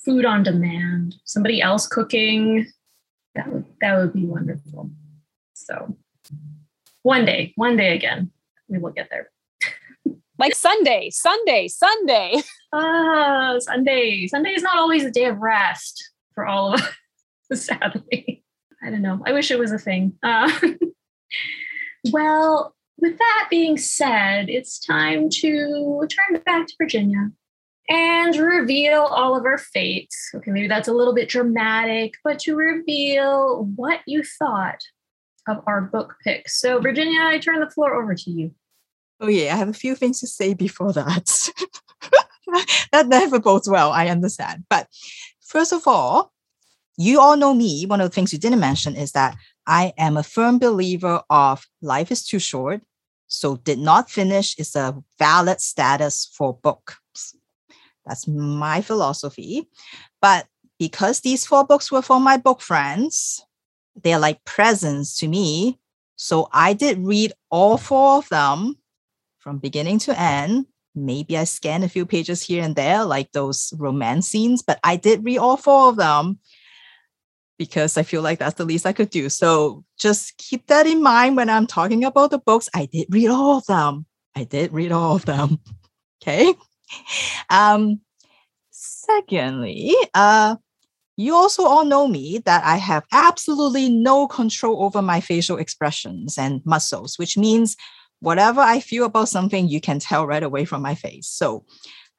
food 0.04 0.26
on 0.26 0.44
demand, 0.44 1.16
somebody 1.24 1.62
else 1.62 1.88
cooking, 1.88 2.68
that 3.36 3.52
would 3.52 3.66
that 3.82 3.98
would 3.98 4.14
be 4.14 4.26
wonderful. 4.26 4.92
So 5.54 5.96
one 7.04 7.26
day, 7.26 7.54
one 7.56 7.78
day 7.78 7.96
again, 7.96 8.32
we 8.68 8.78
will 8.78 8.92
get 8.92 9.10
there. 9.10 9.30
like 10.38 10.56
Sunday, 10.56 11.10
Sunday, 11.10 11.68
Sunday. 11.68 12.42
Ah, 12.74 13.56
Sunday. 13.60 14.28
Sunday 14.28 14.52
is 14.52 14.64
not 14.64 14.78
always 14.78 15.04
a 15.04 15.12
day 15.12 15.26
of 15.26 15.40
rest 15.40 16.12
for 16.34 16.46
all 16.46 16.74
of 16.74 16.82
us, 17.52 17.66
sadly. 17.66 18.44
I 18.84 18.90
don't 18.90 19.02
know. 19.02 19.22
I 19.26 19.34
wish 19.34 19.52
it 19.52 19.60
was 19.60 19.72
a 19.72 19.78
thing. 19.78 20.14
Uh, 20.24 20.52
well, 22.12 22.76
with 22.98 23.18
that 23.18 23.48
being 23.50 23.78
said, 23.78 24.50
it's 24.50 24.80
time 24.80 25.30
to 25.30 26.08
turn 26.10 26.42
back 26.46 26.68
to 26.68 26.74
Virginia 26.80 27.32
and 27.92 28.38
reveal 28.38 29.02
all 29.02 29.38
of 29.38 29.46
our 29.46 29.58
fates. 29.58 30.32
Okay, 30.34 30.50
maybe 30.50 30.68
that's 30.70 30.88
a 30.88 30.94
little 30.94 31.14
bit 31.14 31.28
dramatic, 31.28 32.14
but 32.24 32.40
to 32.40 32.56
reveal 32.56 33.66
what 33.76 34.00
you 34.08 34.24
thought 34.24 34.80
of 35.48 35.62
our 35.68 35.82
book 35.82 36.16
picks. 36.24 36.58
So, 36.58 36.80
Virginia, 36.80 37.20
I 37.22 37.38
turn 37.38 37.60
the 37.60 37.70
floor 37.70 38.02
over 38.02 38.16
to 38.16 38.32
you. 38.32 38.52
Oh, 39.20 39.28
yeah, 39.28 39.54
I 39.54 39.58
have 39.58 39.68
a 39.68 39.74
few 39.74 39.96
things 39.96 40.22
to 40.22 40.28
say 40.28 40.54
before 40.54 40.94
that. 40.94 41.50
that 42.94 43.08
never 43.08 43.40
bodes 43.40 43.68
well, 43.68 43.92
I 43.92 44.08
understand. 44.08 44.64
But 44.70 44.88
first 45.46 45.74
of 45.74 45.86
all, 45.86 46.32
you 46.98 47.20
all 47.20 47.36
know 47.36 47.54
me. 47.54 47.86
One 47.86 48.00
of 48.00 48.10
the 48.10 48.14
things 48.16 48.32
you 48.32 48.40
didn't 48.40 48.62
mention 48.62 48.96
is 48.96 49.12
that 49.12 49.36
I 49.68 49.94
am 49.98 50.16
a 50.16 50.24
firm 50.24 50.60
believer 50.60 51.24
of 51.30 51.68
life 51.82 52.10
is 52.10 52.26
too 52.26 52.40
short. 52.40 52.84
So 53.28 53.58
did 53.58 53.80
not 53.80 54.10
finish 54.10 54.58
is 54.58 54.76
a 54.76 55.04
valid 55.20 55.60
status 55.60 56.32
for 56.38 56.54
books. 56.54 57.36
That's 58.06 58.28
my 58.28 58.82
philosophy. 58.82 59.68
But 60.22 60.48
because 60.80 61.20
these 61.20 61.46
four 61.46 61.66
books 61.66 61.92
were 61.92 62.02
for 62.02 62.20
my 62.20 62.38
book 62.38 62.62
friends, 62.62 63.46
they're 64.04 64.20
like 64.20 64.44
presents 64.46 65.18
to 65.20 65.28
me. 65.28 65.80
So 66.16 66.50
I 66.52 66.74
did 66.74 67.00
read 67.00 67.34
all 67.50 67.78
four 67.78 68.18
of 68.18 68.30
them 68.30 68.78
from 69.40 69.58
beginning 69.58 70.00
to 70.00 70.20
end. 70.20 70.66
Maybe 70.94 71.38
I 71.38 71.46
scanned 71.46 71.84
a 71.84 71.90
few 71.90 72.06
pages 72.06 72.44
here 72.44 72.64
and 72.64 72.76
there, 72.76 73.06
like 73.06 73.32
those 73.32 73.74
romance 73.78 74.28
scenes, 74.28 74.62
but 74.62 74.80
I 74.84 74.98
did 74.98 75.24
read 75.24 75.38
all 75.38 75.58
four 75.58 75.90
of 75.90 75.96
them 75.96 76.40
because 77.58 77.96
I 77.96 78.04
feel 78.04 78.24
like 78.24 78.40
that's 78.40 78.56
the 78.56 78.66
least 78.66 78.86
I 78.86 78.94
could 78.94 79.12
do. 79.12 79.30
So 79.30 79.84
just 79.98 80.38
keep 80.38 80.68
that 80.68 80.88
in 80.88 81.02
mind 81.02 81.38
when 81.38 81.50
I'm 81.50 81.68
talking 81.68 82.04
about 82.04 82.32
the 82.32 82.40
books. 82.40 82.68
I 82.74 82.88
did 82.88 83.08
read 83.12 83.30
all 83.30 83.58
of 83.58 83.66
them. 83.68 84.06
I 84.36 84.46
did 84.46 84.74
read 84.74 84.92
all 84.92 85.16
of 85.16 85.26
them. 85.26 85.60
Okay. 86.24 86.54
Um, 87.50 88.00
secondly, 88.70 89.94
uh, 90.14 90.56
you 91.18 91.36
also 91.36 91.64
all 91.64 91.86
know 91.86 92.08
me 92.08 92.40
that 92.46 92.64
I 92.64 92.78
have 92.78 93.04
absolutely 93.12 93.90
no 93.90 94.28
control 94.28 94.84
over 94.84 95.02
my 95.02 95.20
facial 95.20 95.58
expressions 95.58 96.38
and 96.38 96.66
muscles, 96.66 97.20
which 97.20 97.38
means 97.38 97.76
whatever 98.22 98.62
I 98.62 98.80
feel 98.80 99.06
about 99.06 99.30
something, 99.30 99.68
you 99.68 99.82
can 99.82 100.00
tell 100.00 100.26
right 100.26 100.44
away 100.44 100.66
from 100.66 100.82
my 100.82 100.96
face. 100.96 101.28
So 101.28 101.66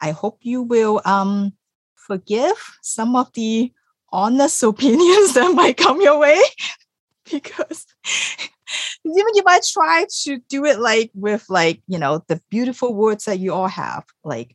I 0.01 0.11
hope 0.11 0.39
you 0.43 0.63
will 0.63 1.01
um, 1.05 1.53
forgive 1.95 2.57
some 2.83 3.17
of 3.17 3.33
the 3.33 3.73
honest 4.11 4.63
opinions 4.63 5.35
that 5.35 5.55
might 5.55 5.77
come 5.79 6.01
your 6.01 6.19
way 6.19 6.41
because 7.31 7.87
even 9.05 9.27
if 9.35 9.47
I 9.47 9.61
try 9.73 10.07
to 10.25 10.39
do 10.49 10.65
it 10.65 10.79
like 10.79 11.11
with 11.15 11.45
like 11.49 11.83
you 11.87 11.99
know 11.99 12.23
the 12.29 12.41
beautiful 12.51 12.95
words 12.95 13.25
that 13.25 13.39
you 13.39 13.53
all 13.53 13.69
have 13.69 14.05
like 14.25 14.55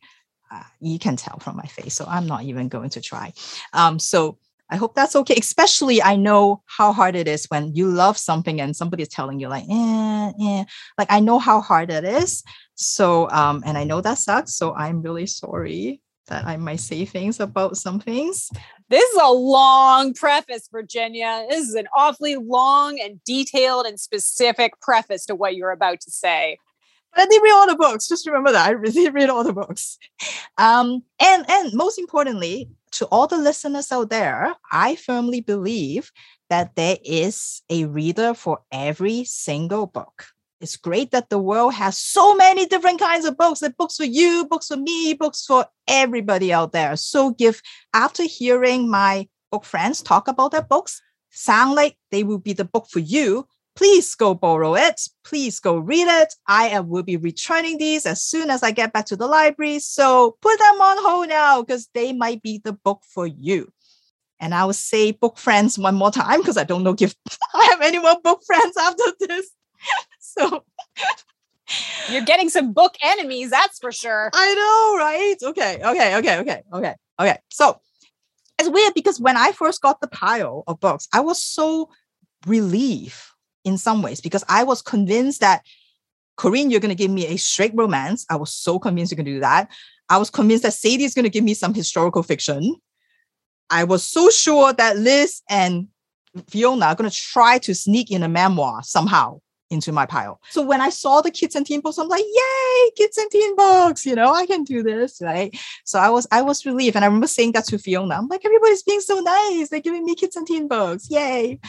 uh, 0.50 0.62
you 0.80 0.98
can 0.98 1.16
tell 1.16 1.38
from 1.38 1.56
my 1.56 1.66
face 1.66 1.94
so 1.94 2.04
I'm 2.06 2.26
not 2.26 2.42
even 2.44 2.68
going 2.68 2.90
to 2.90 3.00
try 3.00 3.32
um 3.72 3.98
so 3.98 4.38
I 4.70 4.76
hope 4.76 4.94
that's 4.94 5.16
okay 5.16 5.36
especially 5.38 6.02
I 6.02 6.16
know 6.16 6.62
how 6.66 6.92
hard 6.92 7.16
it 7.16 7.28
is 7.28 7.46
when 7.46 7.74
you 7.74 7.88
love 7.88 8.18
something 8.18 8.60
and 8.60 8.76
somebody 8.76 9.02
is 9.02 9.08
telling 9.08 9.40
you 9.40 9.48
like 9.48 9.64
eh, 9.70 10.32
eh. 10.42 10.64
like 10.98 11.10
I 11.10 11.20
know 11.20 11.38
how 11.38 11.60
hard 11.60 11.90
it 11.90 12.04
is 12.04 12.42
so 12.74 13.30
um 13.30 13.62
and 13.66 13.78
I 13.78 13.84
know 13.84 14.00
that 14.00 14.18
sucks 14.18 14.54
so 14.54 14.74
I'm 14.74 15.02
really 15.02 15.26
sorry 15.26 16.00
that 16.28 16.46
I 16.46 16.56
might 16.56 16.80
say 16.80 17.04
things 17.04 17.40
about 17.40 17.76
some 17.76 18.00
things. 18.00 18.50
This 18.88 19.02
is 19.02 19.20
a 19.22 19.32
long 19.32 20.14
preface, 20.14 20.68
Virginia. 20.72 21.46
This 21.50 21.68
is 21.68 21.74
an 21.74 21.88
awfully 21.96 22.36
long 22.36 22.98
and 23.00 23.22
detailed 23.24 23.86
and 23.86 24.00
specific 24.00 24.80
preface 24.80 25.26
to 25.26 25.34
what 25.34 25.56
you're 25.56 25.72
about 25.72 26.00
to 26.00 26.10
say. 26.10 26.58
But 27.14 27.22
I 27.22 27.26
did 27.26 27.42
read 27.42 27.52
all 27.52 27.66
the 27.66 27.76
books. 27.76 28.08
Just 28.08 28.26
remember 28.26 28.52
that 28.52 28.70
I 28.70 28.74
did 28.90 29.14
read 29.14 29.30
all 29.30 29.44
the 29.44 29.52
books. 29.52 29.98
Um, 30.56 31.02
and 31.20 31.44
and 31.48 31.72
most 31.74 31.98
importantly, 31.98 32.70
to 32.92 33.06
all 33.06 33.26
the 33.26 33.38
listeners 33.38 33.92
out 33.92 34.10
there, 34.10 34.54
I 34.70 34.96
firmly 34.96 35.40
believe 35.40 36.12
that 36.50 36.76
there 36.76 36.96
is 37.04 37.62
a 37.68 37.84
reader 37.84 38.34
for 38.34 38.60
every 38.72 39.24
single 39.24 39.86
book 39.86 40.26
it's 40.60 40.76
great 40.76 41.10
that 41.12 41.30
the 41.30 41.38
world 41.38 41.74
has 41.74 41.96
so 41.96 42.34
many 42.34 42.66
different 42.66 42.98
kinds 43.00 43.24
of 43.24 43.36
books 43.36 43.60
the 43.60 43.70
books 43.70 43.96
for 43.96 44.04
you 44.04 44.46
books 44.50 44.66
for 44.66 44.76
me 44.76 45.14
books 45.14 45.44
for 45.44 45.66
everybody 45.86 46.52
out 46.52 46.72
there. 46.72 46.96
So 46.96 47.30
give 47.30 47.62
after 47.94 48.24
hearing 48.24 48.90
my 48.90 49.28
book 49.50 49.64
friends 49.64 50.02
talk 50.02 50.28
about 50.28 50.52
their 50.52 50.62
books 50.62 51.00
sound 51.30 51.74
like 51.74 51.96
they 52.10 52.24
will 52.24 52.38
be 52.38 52.52
the 52.52 52.64
book 52.64 52.86
for 52.90 52.98
you 53.00 53.46
please 53.78 54.16
go 54.16 54.34
borrow 54.34 54.74
it. 54.74 55.00
Please 55.24 55.60
go 55.60 55.78
read 55.78 56.08
it. 56.08 56.34
I 56.48 56.80
will 56.80 57.04
be 57.04 57.16
returning 57.16 57.78
these 57.78 58.06
as 58.06 58.20
soon 58.20 58.50
as 58.50 58.64
i 58.64 58.72
get 58.72 58.92
back 58.92 59.06
to 59.06 59.16
the 59.16 59.28
library. 59.28 59.78
So 59.78 60.36
put 60.42 60.58
them 60.58 60.80
on 60.80 60.96
hold 61.00 61.28
now 61.28 61.62
because 61.62 61.88
they 61.94 62.12
might 62.12 62.42
be 62.42 62.60
the 62.62 62.72
book 62.72 63.02
for 63.08 63.24
you. 63.24 63.72
And 64.40 64.52
I 64.52 64.64
will 64.64 64.72
say 64.72 65.12
book 65.12 65.38
friends 65.38 65.78
one 65.78 65.94
more 65.94 66.10
time 66.10 66.40
because 66.40 66.56
I 66.56 66.64
don't 66.64 66.82
know 66.82 66.96
if 66.98 67.14
I 67.54 67.64
have 67.66 67.80
any 67.82 68.00
more 68.00 68.20
book 68.20 68.42
friends 68.44 68.76
after 68.76 69.12
this. 69.20 69.48
So 70.38 70.64
you're 72.10 72.24
getting 72.24 72.48
some 72.48 72.72
book 72.72 72.94
enemies, 73.02 73.50
that's 73.50 73.78
for 73.78 73.92
sure. 73.92 74.30
I 74.32 74.54
know, 74.54 75.04
right? 75.04 75.36
Okay, 75.42 75.80
okay, 75.84 76.16
okay, 76.16 76.38
okay, 76.38 76.62
okay, 76.72 76.94
okay. 77.20 77.38
So 77.50 77.80
it's 78.58 78.68
weird 78.68 78.94
because 78.94 79.20
when 79.20 79.36
I 79.36 79.52
first 79.52 79.82
got 79.82 80.00
the 80.00 80.08
pile 80.08 80.64
of 80.66 80.80
books, 80.80 81.08
I 81.12 81.20
was 81.20 81.42
so 81.42 81.90
relieved 82.46 83.14
in 83.64 83.78
some 83.78 84.02
ways 84.02 84.20
because 84.20 84.44
I 84.48 84.64
was 84.64 84.82
convinced 84.82 85.40
that 85.40 85.62
Corinne, 86.36 86.70
you're 86.70 86.80
going 86.80 86.90
to 86.90 86.94
give 86.94 87.10
me 87.10 87.26
a 87.26 87.36
straight 87.36 87.72
romance. 87.74 88.24
I 88.30 88.36
was 88.36 88.54
so 88.54 88.78
convinced 88.78 89.12
you're 89.12 89.16
going 89.16 89.26
to 89.26 89.32
do 89.32 89.40
that. 89.40 89.68
I 90.08 90.18
was 90.18 90.30
convinced 90.30 90.62
that 90.62 90.72
Sadie 90.72 91.04
is 91.04 91.14
going 91.14 91.24
to 91.24 91.30
give 91.30 91.44
me 91.44 91.52
some 91.52 91.74
historical 91.74 92.22
fiction. 92.22 92.76
I 93.70 93.84
was 93.84 94.02
so 94.02 94.30
sure 94.30 94.72
that 94.72 94.96
Liz 94.96 95.42
and 95.50 95.88
Fiona 96.48 96.86
are 96.86 96.94
going 96.94 97.10
to 97.10 97.16
try 97.16 97.58
to 97.58 97.74
sneak 97.74 98.10
in 98.10 98.22
a 98.22 98.28
memoir 98.28 98.82
somehow 98.82 99.40
into 99.70 99.92
my 99.92 100.06
pile. 100.06 100.40
So 100.50 100.62
when 100.62 100.80
I 100.80 100.90
saw 100.90 101.20
the 101.20 101.30
kids 101.30 101.54
and 101.54 101.66
teen 101.66 101.80
books, 101.80 101.98
I'm 101.98 102.08
like, 102.08 102.24
yay, 102.24 102.90
kids 102.96 103.18
and 103.18 103.30
teen 103.30 103.54
books, 103.56 104.06
you 104.06 104.14
know, 104.14 104.32
I 104.32 104.46
can 104.46 104.64
do 104.64 104.82
this, 104.82 105.20
right? 105.22 105.56
So 105.84 105.98
I 105.98 106.10
was 106.10 106.26
I 106.30 106.42
was 106.42 106.64
relieved. 106.64 106.96
And 106.96 107.04
I 107.04 107.08
remember 107.08 107.26
saying 107.26 107.52
that 107.52 107.66
to 107.66 107.78
Fiona. 107.78 108.16
I'm 108.16 108.28
like, 108.28 108.44
everybody's 108.44 108.82
being 108.82 109.00
so 109.00 109.20
nice. 109.20 109.68
They're 109.68 109.80
giving 109.80 110.04
me 110.04 110.14
kids 110.14 110.36
and 110.36 110.46
teen 110.46 110.68
books. 110.68 111.08
Yay. 111.10 111.60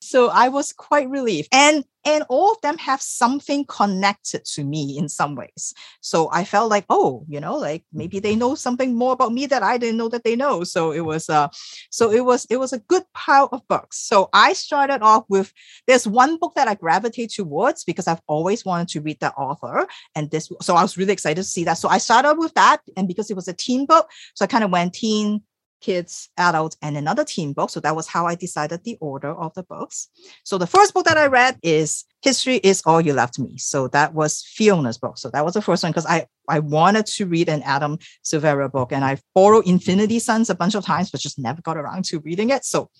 So 0.00 0.28
I 0.28 0.48
was 0.48 0.72
quite 0.72 1.08
relieved. 1.08 1.48
And 1.52 1.84
and 2.06 2.24
all 2.28 2.52
of 2.52 2.60
them 2.62 2.78
have 2.78 3.02
something 3.02 3.64
connected 3.66 4.44
to 4.44 4.64
me 4.64 4.96
in 4.96 5.08
some 5.08 5.34
ways. 5.34 5.74
So 6.00 6.30
i 6.32 6.44
felt 6.44 6.70
like 6.70 6.86
oh 6.88 7.24
you 7.28 7.40
know 7.40 7.56
like 7.56 7.84
maybe 7.92 8.20
they 8.20 8.36
know 8.36 8.54
something 8.54 8.94
more 8.94 9.12
about 9.12 9.32
me 9.32 9.46
that 9.46 9.62
i 9.62 9.76
didn't 9.76 9.98
know 9.98 10.08
that 10.08 10.24
they 10.24 10.36
know. 10.36 10.64
So 10.64 10.92
it 10.92 11.00
was 11.00 11.28
uh 11.28 11.48
so 11.90 12.10
it 12.10 12.24
was 12.24 12.46
it 12.48 12.58
was 12.58 12.72
a 12.72 12.78
good 12.78 13.02
pile 13.12 13.48
of 13.52 13.66
books. 13.68 13.98
So 13.98 14.28
i 14.32 14.52
started 14.52 15.02
off 15.02 15.24
with 15.28 15.52
there's 15.86 16.06
one 16.06 16.38
book 16.38 16.54
that 16.54 16.68
i 16.68 16.74
gravitate 16.74 17.30
towards 17.30 17.84
because 17.84 18.06
i've 18.06 18.22
always 18.28 18.64
wanted 18.64 18.88
to 18.88 19.00
read 19.00 19.18
that 19.20 19.34
author 19.36 19.86
and 20.14 20.30
this 20.30 20.50
so 20.62 20.76
i 20.76 20.82
was 20.82 20.96
really 20.96 21.12
excited 21.12 21.36
to 21.36 21.44
see 21.44 21.64
that. 21.64 21.78
So 21.78 21.88
i 21.88 21.98
started 21.98 22.38
with 22.38 22.54
that 22.54 22.80
and 22.96 23.08
because 23.08 23.30
it 23.30 23.36
was 23.36 23.48
a 23.48 23.52
teen 23.52 23.86
book 23.86 24.08
so 24.34 24.44
i 24.44 24.48
kind 24.48 24.64
of 24.64 24.70
went 24.70 24.94
teen 24.94 25.42
kids, 25.80 26.28
adults, 26.36 26.76
and 26.82 26.96
another 26.96 27.24
teen 27.24 27.52
book. 27.52 27.70
So 27.70 27.80
that 27.80 27.96
was 27.96 28.06
how 28.06 28.26
I 28.26 28.34
decided 28.34 28.82
the 28.84 28.96
order 29.00 29.30
of 29.30 29.54
the 29.54 29.62
books. 29.62 30.08
So 30.44 30.58
the 30.58 30.66
first 30.66 30.94
book 30.94 31.04
that 31.06 31.18
I 31.18 31.26
read 31.26 31.58
is 31.62 32.04
History 32.22 32.56
is 32.56 32.82
All 32.86 33.00
You 33.00 33.12
Left 33.12 33.38
Me. 33.38 33.58
So 33.58 33.88
that 33.88 34.14
was 34.14 34.42
Fiona's 34.42 34.98
book. 34.98 35.18
So 35.18 35.30
that 35.30 35.44
was 35.44 35.54
the 35.54 35.62
first 35.62 35.82
one 35.82 35.92
because 35.92 36.06
I, 36.06 36.26
I 36.48 36.58
wanted 36.60 37.06
to 37.06 37.26
read 37.26 37.48
an 37.48 37.62
Adam 37.62 37.98
Silvera 38.24 38.70
book 38.70 38.92
and 38.92 39.04
I've 39.04 39.22
borrowed 39.34 39.66
Infinity 39.66 40.18
Sons 40.18 40.50
a 40.50 40.54
bunch 40.54 40.74
of 40.74 40.84
times, 40.84 41.10
but 41.10 41.20
just 41.20 41.38
never 41.38 41.62
got 41.62 41.76
around 41.76 42.04
to 42.06 42.20
reading 42.20 42.50
it. 42.50 42.64
So 42.64 42.90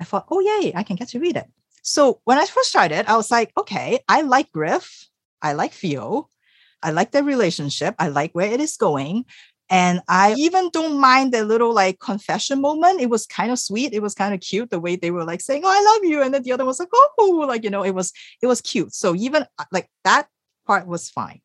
I 0.00 0.04
thought, 0.04 0.26
oh, 0.30 0.40
yay, 0.40 0.72
I 0.74 0.82
can 0.82 0.96
get 0.96 1.08
to 1.08 1.20
read 1.20 1.36
it. 1.36 1.46
So 1.82 2.20
when 2.24 2.38
I 2.38 2.46
first 2.46 2.70
started, 2.70 3.10
I 3.10 3.16
was 3.16 3.30
like, 3.30 3.52
okay, 3.58 4.00
I 4.08 4.22
like 4.22 4.52
Griff. 4.52 5.06
I 5.42 5.52
like 5.52 5.72
Theo. 5.72 6.28
I 6.82 6.90
like 6.90 7.12
their 7.12 7.24
relationship. 7.24 7.94
I 7.98 8.08
like 8.08 8.32
where 8.32 8.50
it 8.50 8.60
is 8.60 8.76
going. 8.76 9.24
And 9.72 10.02
I 10.06 10.34
even 10.36 10.68
don't 10.68 11.00
mind 11.00 11.32
the 11.32 11.46
little 11.46 11.72
like 11.72 11.98
confession 11.98 12.60
moment. 12.60 13.00
It 13.00 13.08
was 13.08 13.24
kind 13.24 13.50
of 13.50 13.58
sweet. 13.58 13.94
It 13.94 14.02
was 14.02 14.14
kind 14.14 14.34
of 14.34 14.40
cute 14.40 14.68
the 14.68 14.78
way 14.78 14.96
they 14.96 15.10
were 15.10 15.24
like 15.24 15.40
saying, 15.40 15.62
"Oh, 15.64 15.70
I 15.70 15.94
love 15.94 16.04
you," 16.04 16.22
and 16.22 16.34
then 16.34 16.42
the 16.42 16.52
other 16.52 16.66
was 16.66 16.78
like, 16.78 16.90
"Oh," 16.92 17.46
like 17.48 17.64
you 17.64 17.70
know, 17.70 17.82
it 17.82 17.92
was 17.92 18.12
it 18.42 18.46
was 18.48 18.60
cute. 18.60 18.94
So 18.94 19.14
even 19.14 19.46
uh, 19.58 19.64
like 19.72 19.88
that 20.04 20.28
part 20.66 20.86
was 20.86 21.08
fine. 21.08 21.40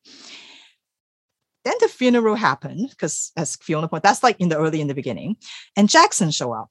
Then 1.63 1.75
the 1.79 1.87
funeral 1.87 2.35
happened 2.35 2.89
because, 2.89 3.31
as 3.37 3.55
Fiona 3.55 3.87
pointed, 3.87 4.03
that's 4.03 4.23
like 4.23 4.41
in 4.41 4.49
the 4.49 4.57
early 4.57 4.81
in 4.81 4.87
the 4.87 4.93
beginning, 4.93 5.37
and 5.77 5.87
Jackson 5.87 6.31
show 6.31 6.51
up. 6.51 6.69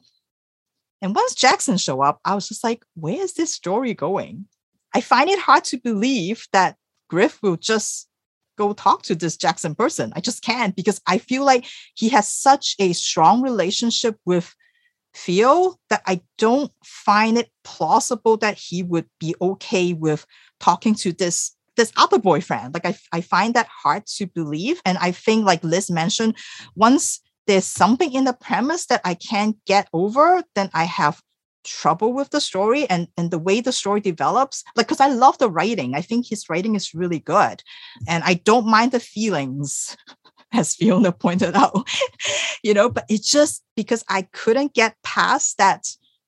And 1.00 1.14
once 1.14 1.34
Jackson 1.34 1.78
show 1.78 2.02
up, 2.02 2.20
I 2.22 2.34
was 2.34 2.48
just 2.48 2.64
like, 2.64 2.84
"Where 2.96 3.22
is 3.22 3.32
this 3.32 3.54
story 3.54 3.94
going?" 3.94 4.46
I 4.94 5.00
find 5.00 5.30
it 5.30 5.38
hard 5.38 5.64
to 5.64 5.78
believe 5.78 6.48
that 6.52 6.76
Griff 7.08 7.42
will 7.42 7.56
just 7.56 8.08
go 8.56 8.72
talk 8.72 9.02
to 9.02 9.14
this 9.14 9.36
Jackson 9.36 9.74
person. 9.74 10.12
I 10.16 10.20
just 10.20 10.42
can't 10.42 10.74
because 10.74 11.00
I 11.06 11.18
feel 11.18 11.44
like 11.44 11.66
he 11.94 12.08
has 12.10 12.28
such 12.28 12.74
a 12.78 12.92
strong 12.92 13.42
relationship 13.42 14.18
with 14.24 14.54
Theo 15.14 15.76
that 15.88 16.02
I 16.06 16.20
don't 16.36 16.70
find 16.84 17.38
it 17.38 17.50
plausible 17.64 18.36
that 18.38 18.58
he 18.58 18.82
would 18.82 19.06
be 19.18 19.34
okay 19.40 19.92
with 19.94 20.26
talking 20.60 20.94
to 20.96 21.12
this 21.12 21.56
this 21.76 21.92
other 21.96 22.18
boyfriend. 22.18 22.74
Like 22.74 22.86
I, 22.86 22.96
I 23.12 23.20
find 23.20 23.54
that 23.54 23.68
hard 23.68 24.06
to 24.16 24.26
believe. 24.26 24.80
And 24.84 24.98
I 24.98 25.12
think 25.12 25.44
like 25.44 25.62
Liz 25.62 25.90
mentioned, 25.90 26.36
once 26.74 27.20
there's 27.46 27.66
something 27.66 28.12
in 28.12 28.24
the 28.24 28.32
premise 28.32 28.86
that 28.86 29.02
I 29.04 29.14
can't 29.14 29.56
get 29.66 29.88
over, 29.92 30.42
then 30.54 30.70
I 30.72 30.84
have 30.84 31.20
trouble 31.66 32.12
with 32.12 32.30
the 32.30 32.40
story 32.40 32.88
and 32.88 33.08
and 33.16 33.30
the 33.30 33.38
way 33.38 33.60
the 33.60 33.72
story 33.72 34.00
develops 34.00 34.64
like 34.76 34.86
because 34.86 35.00
i 35.00 35.08
love 35.08 35.36
the 35.38 35.50
writing. 35.50 35.94
I 35.94 36.00
think 36.00 36.26
his 36.26 36.48
writing 36.48 36.74
is 36.74 36.94
really 36.94 37.18
good 37.18 37.62
and 38.08 38.24
i 38.24 38.34
don't 38.34 38.66
mind 38.66 38.92
the 38.92 39.00
feelings 39.00 39.96
as 40.52 40.74
fiona 40.74 41.12
pointed 41.12 41.54
out 41.62 41.86
you 42.62 42.72
know 42.72 42.88
but 42.88 43.04
it's 43.08 43.30
just 43.30 43.62
because 43.76 44.04
i 44.08 44.22
couldn't 44.32 44.74
get 44.74 44.96
past 45.02 45.58
that 45.58 45.84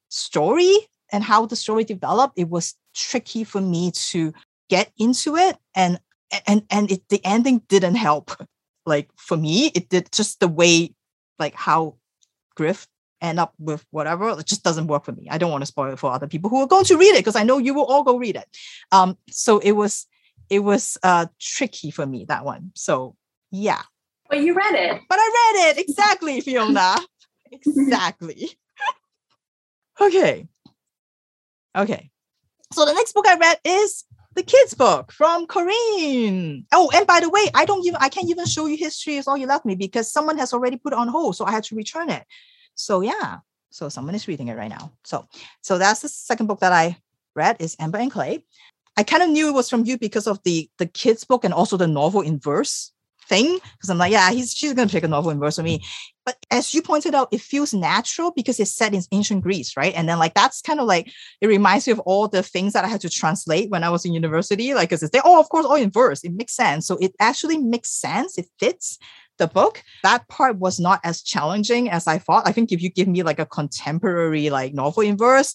story 0.08 0.74
and 1.12 1.24
how 1.24 1.46
the 1.46 1.56
story 1.56 1.84
developed 1.84 2.38
it 2.38 2.48
was 2.48 2.74
tricky 2.94 3.44
for 3.44 3.60
me 3.60 3.92
to 3.92 4.32
get 4.68 4.92
into 4.98 5.36
it 5.36 5.56
and 5.74 5.98
and 6.46 6.62
and 6.70 6.90
it, 6.90 7.08
the 7.08 7.20
ending 7.24 7.62
didn't 7.68 7.96
help. 7.96 8.30
Like 8.86 9.10
for 9.18 9.36
me 9.36 9.66
it 9.74 9.90
did 9.90 10.10
just 10.12 10.40
the 10.40 10.48
way 10.48 10.94
like 11.38 11.54
how 11.54 11.96
griff 12.56 12.88
end 13.20 13.40
up 13.40 13.54
with 13.58 13.84
whatever 13.90 14.30
it 14.30 14.46
just 14.46 14.62
doesn't 14.62 14.86
work 14.86 15.04
for 15.04 15.12
me. 15.12 15.28
I 15.30 15.38
don't 15.38 15.50
want 15.50 15.62
to 15.62 15.66
spoil 15.66 15.92
it 15.92 15.98
for 15.98 16.12
other 16.12 16.26
people 16.26 16.50
who 16.50 16.60
are 16.60 16.66
going 16.66 16.84
to 16.86 16.96
read 16.96 17.14
it 17.14 17.18
because 17.18 17.36
i 17.36 17.42
know 17.42 17.58
you 17.58 17.74
will 17.74 17.84
all 17.84 18.02
go 18.02 18.16
read 18.16 18.36
it. 18.36 18.46
Um 18.92 19.16
so 19.30 19.58
it 19.58 19.72
was 19.72 20.06
it 20.50 20.60
was 20.60 20.98
uh 21.02 21.26
tricky 21.40 21.90
for 21.90 22.06
me 22.06 22.24
that 22.26 22.44
one. 22.44 22.72
So 22.74 23.16
yeah. 23.50 23.82
But 24.28 24.40
you 24.40 24.54
read 24.54 24.74
it. 24.74 25.00
But 25.08 25.18
i 25.20 25.52
read 25.54 25.70
it! 25.70 25.88
Exactly 25.88 26.40
fiona. 26.40 26.96
Exactly. 27.50 28.50
Okay. 30.00 30.46
Okay. 31.76 32.10
So 32.72 32.84
the 32.84 32.92
next 32.92 33.14
book 33.14 33.26
i 33.26 33.36
read 33.36 33.58
is 33.64 34.04
the 34.38 34.44
kids 34.44 34.72
book 34.72 35.10
from 35.10 35.48
Corinne. 35.48 36.64
Oh, 36.72 36.90
and 36.94 37.04
by 37.08 37.18
the 37.18 37.28
way, 37.28 37.48
I 37.54 37.64
don't 37.64 37.84
even 37.84 37.98
I 38.00 38.08
can't 38.08 38.30
even 38.30 38.46
show 38.46 38.66
you 38.66 38.76
history 38.76 39.16
is 39.16 39.26
all 39.26 39.36
you 39.36 39.48
left 39.48 39.66
me 39.66 39.74
because 39.74 40.12
someone 40.12 40.38
has 40.38 40.52
already 40.52 40.76
put 40.76 40.92
it 40.92 40.98
on 40.98 41.08
hold, 41.08 41.34
so 41.34 41.44
I 41.44 41.50
had 41.50 41.64
to 41.64 41.74
return 41.74 42.08
it. 42.08 42.24
So 42.78 43.00
yeah, 43.00 43.38
so 43.70 43.88
someone 43.88 44.14
is 44.14 44.28
reading 44.28 44.48
it 44.48 44.56
right 44.56 44.70
now. 44.70 44.92
So 45.04 45.26
so 45.62 45.78
that's 45.78 46.00
the 46.00 46.08
second 46.08 46.46
book 46.46 46.60
that 46.60 46.72
I 46.72 46.96
read 47.34 47.56
is 47.58 47.76
Amber 47.78 47.98
and 47.98 48.10
Clay. 48.10 48.44
I 48.96 49.02
kind 49.02 49.22
of 49.22 49.30
knew 49.30 49.48
it 49.48 49.54
was 49.54 49.68
from 49.68 49.84
you 49.84 49.98
because 49.98 50.26
of 50.26 50.42
the 50.44 50.70
the 50.78 50.86
kids 50.86 51.24
book 51.24 51.44
and 51.44 51.52
also 51.52 51.76
the 51.76 51.86
novel 51.86 52.20
in 52.22 52.38
verse 52.38 52.92
thing 53.28 53.58
because 53.72 53.90
I'm 53.90 53.98
like, 53.98 54.12
yeah, 54.12 54.30
he's 54.30 54.54
she's 54.54 54.74
gonna 54.74 54.88
pick 54.88 55.04
a 55.04 55.08
novel 55.08 55.30
in 55.30 55.40
verse 55.40 55.56
for 55.56 55.62
me. 55.62 55.82
But 56.24 56.36
as 56.50 56.72
you 56.72 56.82
pointed 56.82 57.14
out, 57.14 57.28
it 57.32 57.40
feels 57.40 57.74
natural 57.74 58.32
because 58.32 58.60
it's 58.60 58.70
set 58.70 58.94
in 58.94 59.02
ancient 59.12 59.42
Greece, 59.42 59.76
right? 59.76 59.94
And 59.94 60.08
then 60.08 60.18
like 60.18 60.34
that's 60.34 60.62
kind 60.62 60.78
of 60.78 60.86
like 60.86 61.10
it 61.40 61.48
reminds 61.48 61.86
me 61.86 61.92
of 61.92 62.00
all 62.00 62.28
the 62.28 62.42
things 62.42 62.74
that 62.74 62.84
I 62.84 62.88
had 62.88 63.00
to 63.02 63.10
translate 63.10 63.70
when 63.70 63.82
I 63.82 63.90
was 63.90 64.04
in 64.04 64.12
university. 64.12 64.72
Like, 64.72 64.88
because 64.88 65.02
it's 65.02 65.12
they 65.12 65.20
oh, 65.24 65.40
of 65.40 65.48
course, 65.48 65.66
all 65.66 65.74
in 65.74 65.90
verse. 65.90 66.22
It 66.22 66.32
makes 66.32 66.54
sense. 66.54 66.86
So 66.86 66.96
it 67.00 67.12
actually 67.18 67.58
makes 67.58 67.90
sense. 67.90 68.38
It 68.38 68.46
fits 68.58 68.98
the 69.38 69.48
book. 69.48 69.82
That 70.02 70.28
part 70.28 70.58
was 70.58 70.78
not 70.78 71.00
as 71.04 71.22
challenging 71.22 71.90
as 71.90 72.06
I 72.06 72.18
thought. 72.18 72.46
I 72.46 72.52
think 72.52 72.72
if 72.72 72.82
you 72.82 72.90
give 72.90 73.08
me 73.08 73.22
like 73.22 73.38
a 73.38 73.46
contemporary 73.46 74.50
like 74.50 74.74
novel 74.74 75.02
in 75.02 75.16
verse, 75.16 75.54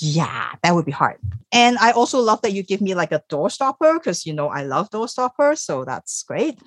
yeah, 0.00 0.52
that 0.62 0.74
would 0.74 0.84
be 0.84 0.92
hard. 0.92 1.18
And 1.52 1.76
I 1.78 1.90
also 1.92 2.20
love 2.20 2.42
that 2.42 2.52
you 2.52 2.62
give 2.62 2.80
me 2.80 2.94
like 2.94 3.12
a 3.12 3.22
door 3.28 3.50
stopper 3.50 3.94
because 3.94 4.26
you 4.26 4.32
know 4.32 4.48
I 4.48 4.62
love 4.62 4.90
door 4.90 5.08
stoppers, 5.08 5.60
so 5.60 5.84
that's 5.84 6.22
great. 6.22 6.58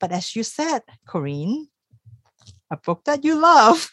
But 0.00 0.12
as 0.12 0.34
you 0.34 0.42
said, 0.42 0.82
Corinne, 1.06 1.68
a 2.70 2.76
book 2.76 3.04
that 3.04 3.24
you 3.24 3.34
love 3.40 3.90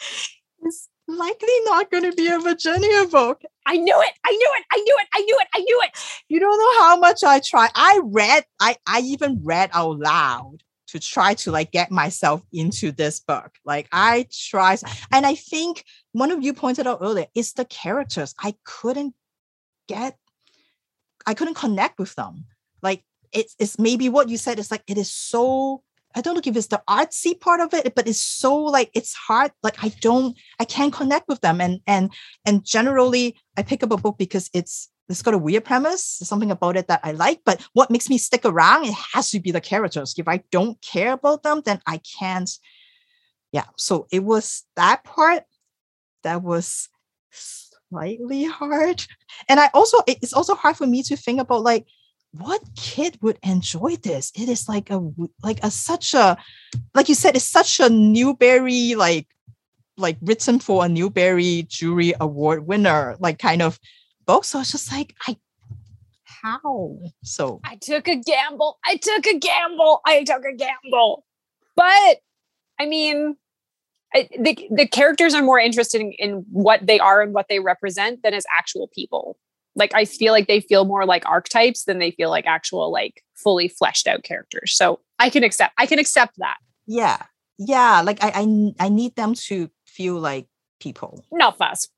is 0.66 0.88
likely 1.06 1.54
not 1.64 1.90
going 1.90 2.04
to 2.04 2.12
be 2.12 2.28
a 2.28 2.38
Virginia 2.38 3.06
book. 3.06 3.42
I 3.66 3.76
knew 3.76 4.00
it. 4.00 4.12
I 4.24 4.30
knew 4.30 4.52
it. 4.56 4.64
I 4.72 4.76
knew 4.76 4.96
it. 5.00 5.08
I 5.14 5.20
knew 5.20 5.38
it. 5.40 5.48
I 5.54 5.58
knew 5.60 5.80
it. 5.84 5.90
You 6.28 6.40
don't 6.40 6.58
know 6.58 6.82
how 6.84 6.98
much 6.98 7.24
I 7.24 7.40
try. 7.40 7.68
I 7.74 8.00
read, 8.04 8.44
I, 8.60 8.76
I 8.86 9.00
even 9.00 9.40
read 9.42 9.70
out 9.72 9.98
loud 9.98 10.58
to 10.88 10.98
try 10.98 11.34
to 11.34 11.50
like 11.50 11.70
get 11.70 11.90
myself 11.90 12.42
into 12.52 12.92
this 12.92 13.20
book. 13.20 13.52
Like 13.64 13.88
I 13.92 14.26
tried, 14.32 14.80
and 15.12 15.24
I 15.26 15.34
think 15.34 15.84
one 16.12 16.30
of 16.30 16.42
you 16.42 16.52
pointed 16.52 16.86
out 16.86 16.98
earlier 17.00 17.26
is 17.34 17.52
the 17.52 17.64
characters. 17.64 18.34
I 18.38 18.54
couldn't 18.64 19.14
get, 19.86 20.16
I 21.26 21.34
couldn't 21.34 21.54
connect 21.54 21.98
with 21.98 22.14
them. 22.14 22.46
Like 22.82 23.04
it's 23.32 23.54
it's 23.58 23.78
maybe 23.78 24.08
what 24.08 24.28
you 24.28 24.36
said 24.36 24.58
is 24.58 24.70
like 24.70 24.82
it 24.86 24.98
is 24.98 25.10
so 25.10 25.82
I 26.14 26.20
don't 26.20 26.34
know 26.34 26.42
if 26.44 26.56
it's 26.56 26.66
the 26.68 26.82
artsy 26.88 27.38
part 27.38 27.60
of 27.60 27.74
it, 27.74 27.94
but 27.94 28.08
it's 28.08 28.20
so 28.20 28.56
like 28.56 28.90
it's 28.94 29.14
hard. 29.14 29.52
Like 29.62 29.82
I 29.84 29.90
don't, 30.00 30.36
I 30.58 30.64
can't 30.64 30.92
connect 30.92 31.28
with 31.28 31.40
them. 31.42 31.60
And 31.60 31.80
and 31.86 32.10
and 32.46 32.64
generally, 32.64 33.36
I 33.56 33.62
pick 33.62 33.82
up 33.82 33.92
a 33.92 33.96
book 33.96 34.16
because 34.18 34.50
it's 34.54 34.88
it's 35.08 35.22
got 35.22 35.34
a 35.34 35.38
weird 35.38 35.64
premise, 35.64 36.04
something 36.04 36.50
about 36.50 36.76
it 36.76 36.88
that 36.88 37.00
I 37.02 37.12
like. 37.12 37.40
But 37.44 37.66
what 37.72 37.90
makes 37.90 38.10
me 38.10 38.18
stick 38.18 38.44
around, 38.44 38.84
it 38.84 38.94
has 39.14 39.30
to 39.30 39.40
be 39.40 39.50
the 39.50 39.60
characters. 39.60 40.14
If 40.18 40.28
I 40.28 40.42
don't 40.50 40.80
care 40.82 41.12
about 41.12 41.42
them, 41.42 41.62
then 41.64 41.80
I 41.86 42.00
can't. 42.18 42.50
Yeah. 43.52 43.64
So 43.76 44.06
it 44.12 44.22
was 44.22 44.64
that 44.76 45.04
part 45.04 45.44
that 46.24 46.42
was 46.42 46.88
slightly 47.30 48.44
hard. 48.44 49.04
And 49.48 49.58
I 49.58 49.70
also, 49.72 49.98
it's 50.06 50.34
also 50.34 50.54
hard 50.54 50.76
for 50.76 50.86
me 50.86 51.02
to 51.04 51.16
think 51.16 51.40
about 51.40 51.62
like, 51.62 51.86
what 52.32 52.62
kid 52.76 53.18
would 53.22 53.38
enjoy 53.42 53.96
this? 53.96 54.30
It 54.34 54.50
is 54.50 54.68
like 54.68 54.90
a 54.90 55.00
like 55.42 55.64
a 55.64 55.70
such 55.70 56.12
a 56.12 56.36
like 56.94 57.08
you 57.08 57.14
said, 57.14 57.36
it's 57.36 57.44
such 57.46 57.80
a 57.80 57.88
Newbery 57.88 58.94
like 58.94 59.26
like 59.96 60.18
written 60.20 60.58
for 60.58 60.84
a 60.84 60.88
Newbery 60.88 61.62
jury 61.62 62.12
award 62.20 62.66
winner, 62.66 63.16
like 63.18 63.38
kind 63.38 63.62
of 63.62 63.80
book. 64.28 64.44
So 64.44 64.60
it's 64.60 64.70
just 64.70 64.92
like, 64.92 65.16
I 65.26 65.36
how? 66.42 66.98
So 67.24 67.60
I 67.64 67.76
took 67.76 68.06
a 68.06 68.14
gamble. 68.14 68.78
I 68.84 68.96
took 68.96 69.26
a 69.26 69.36
gamble. 69.36 70.00
I 70.06 70.22
took 70.22 70.44
a 70.44 70.54
gamble. 70.54 71.24
But 71.74 72.18
I 72.78 72.86
mean, 72.86 73.36
I, 74.14 74.28
the 74.38 74.68
the 74.70 74.86
characters 74.86 75.34
are 75.34 75.42
more 75.42 75.58
interested 75.58 76.00
in, 76.00 76.12
in 76.12 76.44
what 76.52 76.86
they 76.86 77.00
are 77.00 77.20
and 77.22 77.34
what 77.34 77.46
they 77.48 77.58
represent 77.58 78.22
than 78.22 78.34
as 78.34 78.44
actual 78.56 78.88
people. 78.94 79.36
Like 79.74 79.94
I 79.94 80.04
feel 80.04 80.32
like 80.32 80.46
they 80.46 80.60
feel 80.60 80.84
more 80.84 81.04
like 81.04 81.26
archetypes 81.26 81.84
than 81.84 81.98
they 81.98 82.12
feel 82.12 82.30
like 82.30 82.46
actual 82.46 82.92
like 82.92 83.24
fully 83.34 83.68
fleshed 83.68 84.06
out 84.06 84.22
characters. 84.22 84.74
So 84.74 85.00
I 85.18 85.30
can 85.30 85.42
accept 85.42 85.74
I 85.78 85.86
can 85.86 85.98
accept 85.98 86.34
that. 86.38 86.58
Yeah. 86.86 87.22
Yeah. 87.58 88.02
Like 88.04 88.22
I 88.22 88.32
I, 88.34 88.86
I 88.86 88.88
need 88.90 89.16
them 89.16 89.34
to 89.34 89.70
feel 89.86 90.14
like 90.20 90.46
people. 90.78 91.24
Not 91.32 91.58
fast. 91.58 91.90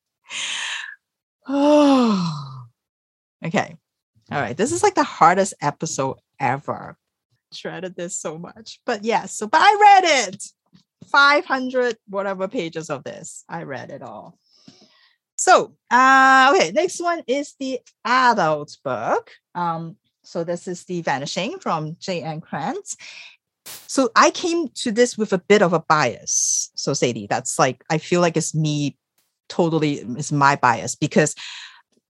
Okay. 3.42 3.74
All 4.30 4.40
right. 4.40 4.54
This 4.54 4.70
is 4.70 4.82
like 4.82 4.94
the 4.94 5.02
hardest 5.02 5.54
episode 5.62 6.18
ever. 6.38 6.98
Shredded 7.54 7.96
this 7.96 8.14
so 8.14 8.36
much, 8.36 8.80
but 8.84 9.02
yes. 9.02 9.34
So, 9.34 9.46
but 9.46 9.62
I 9.62 9.78
read 9.80 10.28
it. 10.28 10.44
500 11.10 11.96
whatever 12.06 12.48
pages 12.48 12.90
of 12.90 13.02
this. 13.02 13.44
I 13.48 13.62
read 13.62 13.90
it 13.90 14.02
all. 14.02 14.38
So, 15.38 15.74
uh, 15.90 16.52
okay. 16.54 16.70
Next 16.70 17.00
one 17.00 17.22
is 17.26 17.54
the 17.58 17.80
adult 18.04 18.76
book. 18.84 19.30
Um, 19.54 19.96
so 20.22 20.44
this 20.44 20.68
is 20.68 20.84
the 20.84 21.00
Vanishing 21.00 21.58
from 21.58 21.96
Jayne 21.98 22.24
Ann 22.24 22.40
Krentz. 22.42 22.96
So 23.64 24.10
I 24.14 24.30
came 24.30 24.68
to 24.68 24.92
this 24.92 25.16
with 25.16 25.32
a 25.32 25.38
bit 25.38 25.62
of 25.62 25.72
a 25.72 25.80
bias. 25.80 26.70
So 26.74 26.92
Sadie, 26.92 27.26
that's 27.26 27.58
like 27.58 27.82
I 27.88 27.98
feel 27.98 28.20
like 28.20 28.36
it's 28.36 28.54
me 28.54 28.96
totally 29.50 29.94
is 30.16 30.32
my 30.32 30.56
bias 30.56 30.94
because 30.94 31.34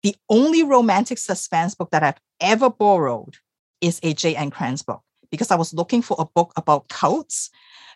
the 0.03 0.15
only 0.29 0.63
romantic 0.63 1.19
suspense 1.19 1.75
book 1.75 1.91
that 1.91 2.03
I've 2.03 2.21
ever 2.41 2.71
borrowed 2.71 3.37
is 3.81 3.99
a 4.03 4.15
Jayne 4.15 4.37
Ann 4.37 4.77
Book 4.87 5.03
because 5.31 5.51
I 5.51 5.57
was 5.57 5.75
looking 5.75 6.03
for 6.03 6.17
a 6.19 6.25
book 6.25 6.53
about 6.57 6.89
cults. 6.89 7.51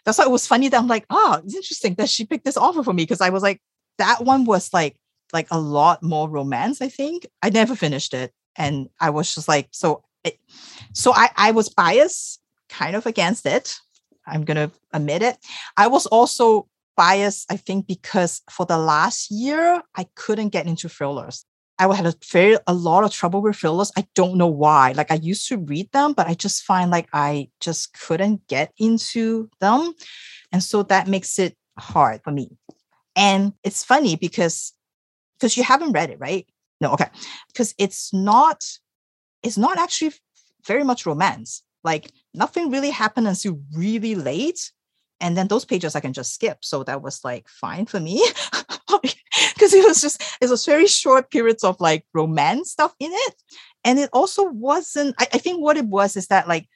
That's 0.04 0.18
why 0.18 0.24
it 0.24 0.30
was 0.30 0.46
funny 0.46 0.68
that 0.68 0.78
I'm 0.78 0.88
like, 0.88 1.06
oh, 1.10 1.40
it's 1.44 1.54
interesting 1.54 1.94
that 1.94 2.10
she 2.10 2.26
picked 2.26 2.44
this 2.44 2.56
offer 2.56 2.82
for 2.82 2.92
me 2.92 3.04
because 3.04 3.20
I 3.20 3.30
was 3.30 3.42
like, 3.42 3.60
that 3.98 4.24
one 4.24 4.44
was 4.44 4.72
like 4.72 4.96
like 5.32 5.48
a 5.50 5.58
lot 5.58 6.02
more 6.02 6.28
romance. 6.28 6.80
I 6.82 6.88
think 6.88 7.26
I 7.42 7.50
never 7.50 7.74
finished 7.74 8.14
it, 8.14 8.32
and 8.56 8.88
I 9.00 9.10
was 9.10 9.34
just 9.34 9.48
like, 9.48 9.68
so 9.70 10.02
it, 10.24 10.38
so 10.92 11.12
I 11.14 11.30
I 11.36 11.50
was 11.52 11.68
biased, 11.68 12.40
kind 12.68 12.96
of 12.96 13.06
against 13.06 13.46
it. 13.46 13.76
I'm 14.26 14.44
gonna 14.44 14.70
admit 14.92 15.22
it. 15.22 15.38
I 15.76 15.86
was 15.86 16.06
also 16.06 16.68
bias, 16.96 17.46
I 17.50 17.56
think, 17.56 17.86
because 17.86 18.42
for 18.50 18.66
the 18.66 18.78
last 18.78 19.30
year, 19.30 19.82
I 19.94 20.06
couldn't 20.14 20.50
get 20.50 20.66
into 20.66 20.88
thrillers. 20.88 21.44
I 21.78 21.92
had 21.94 22.06
a 22.06 22.14
very 22.30 22.56
a 22.68 22.72
lot 22.74 23.02
of 23.02 23.10
trouble 23.10 23.42
with 23.42 23.56
thrillers. 23.56 23.90
I 23.96 24.06
don't 24.14 24.36
know 24.36 24.46
why. 24.46 24.92
Like 24.92 25.10
I 25.10 25.16
used 25.16 25.48
to 25.48 25.58
read 25.58 25.90
them, 25.92 26.12
but 26.12 26.28
I 26.28 26.34
just 26.34 26.62
find 26.62 26.90
like 26.90 27.08
I 27.12 27.48
just 27.60 27.98
couldn't 27.98 28.46
get 28.46 28.72
into 28.78 29.50
them. 29.60 29.92
And 30.52 30.62
so 30.62 30.84
that 30.84 31.08
makes 31.08 31.38
it 31.38 31.56
hard 31.76 32.20
for 32.22 32.30
me. 32.30 32.56
And 33.16 33.54
it's 33.64 33.84
funny 33.84 34.14
because 34.14 34.72
because 35.34 35.56
you 35.56 35.64
haven't 35.64 35.92
read 35.92 36.10
it, 36.10 36.18
right? 36.20 36.46
No, 36.80 36.92
okay. 36.92 37.08
Because 37.48 37.74
it's 37.78 38.12
not, 38.12 38.64
it's 39.42 39.58
not 39.58 39.78
actually 39.78 40.12
very 40.66 40.84
much 40.84 41.06
romance. 41.06 41.62
Like 41.82 42.10
nothing 42.32 42.70
really 42.70 42.90
happened 42.90 43.28
until 43.28 43.60
really 43.74 44.14
late 44.14 44.72
and 45.24 45.38
then 45.38 45.48
those 45.48 45.64
pages 45.64 45.96
I 45.96 46.00
can 46.00 46.12
just 46.12 46.34
skip. 46.34 46.58
So 46.60 46.84
that 46.84 47.00
was 47.00 47.24
like 47.24 47.48
fine 47.48 47.86
for 47.86 47.98
me. 47.98 48.24
Because 49.54 49.72
it 49.72 49.84
was 49.84 50.00
just 50.00 50.22
it 50.40 50.48
was 50.48 50.64
very 50.66 50.86
short 50.86 51.30
periods 51.30 51.64
of 51.64 51.80
like 51.80 52.04
romance 52.12 52.70
stuff 52.70 52.94
in 53.00 53.10
it. 53.12 53.34
and 53.84 53.98
it 53.98 54.10
also 54.12 54.44
wasn't 54.44 55.14
I, 55.18 55.26
I 55.34 55.38
think 55.38 55.60
what 55.60 55.76
it 55.76 55.86
was 55.86 56.16
is 56.16 56.28
that 56.28 56.46
like 56.46 56.68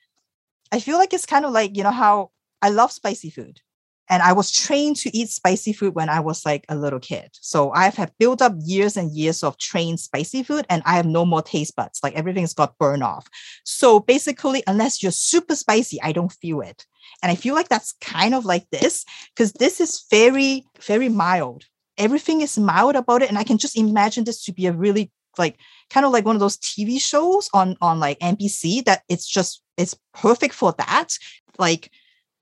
i 0.72 0.80
feel 0.80 0.98
like 0.98 1.12
it's 1.12 1.26
kind 1.26 1.44
of 1.44 1.52
like 1.52 1.76
you 1.76 1.82
know 1.84 1.92
how 1.92 2.30
i 2.60 2.68
love 2.68 2.90
spicy 2.90 3.30
food 3.30 3.60
and 4.08 4.22
i 4.22 4.32
was 4.32 4.50
trained 4.50 4.96
to 4.96 5.16
eat 5.16 5.28
spicy 5.28 5.72
food 5.72 5.94
when 5.94 6.08
i 6.08 6.20
was 6.20 6.44
like 6.44 6.64
a 6.68 6.76
little 6.76 7.00
kid. 7.00 7.30
So 7.32 7.70
i've 7.72 7.94
had 7.94 8.12
built 8.18 8.42
up 8.42 8.54
years 8.64 8.96
and 8.96 9.12
years 9.12 9.42
of 9.44 9.58
trained 9.58 10.00
spicy 10.00 10.42
food 10.42 10.66
and 10.68 10.82
i 10.84 10.94
have 10.96 11.06
no 11.06 11.24
more 11.24 11.42
taste 11.42 11.76
buds. 11.76 12.00
Like 12.02 12.14
everything's 12.14 12.54
got 12.54 12.78
burned 12.78 13.04
off. 13.04 13.26
So 13.64 14.00
basically 14.00 14.62
unless 14.66 15.02
you're 15.02 15.12
super 15.12 15.56
spicy 15.56 15.98
i 16.02 16.12
don't 16.12 16.32
feel 16.32 16.60
it 16.60 16.86
and 17.22 17.30
i 17.32 17.34
feel 17.34 17.54
like 17.54 17.68
that's 17.68 17.94
kind 18.00 18.34
of 18.34 18.44
like 18.44 18.66
this 18.70 19.04
because 19.34 19.52
this 19.54 19.80
is 19.80 20.04
very 20.10 20.64
very 20.80 21.08
mild. 21.08 21.64
Everything 21.96 22.42
is 22.42 22.56
mild 22.56 22.94
about 22.94 23.22
it 23.22 23.28
and 23.28 23.38
i 23.38 23.44
can 23.44 23.58
just 23.58 23.76
imagine 23.76 24.24
this 24.24 24.44
to 24.44 24.52
be 24.52 24.66
a 24.66 24.72
really 24.72 25.10
like 25.36 25.58
kind 25.90 26.06
of 26.06 26.12
like 26.12 26.24
one 26.24 26.36
of 26.36 26.40
those 26.40 26.56
tv 26.58 27.00
shows 27.00 27.48
on 27.52 27.76
on 27.80 27.98
like 28.00 28.18
nbc 28.20 28.84
that 28.84 29.02
it's 29.08 29.26
just 29.26 29.62
it's 29.76 29.96
perfect 30.12 30.54
for 30.54 30.74
that. 30.78 31.16
Like 31.58 31.90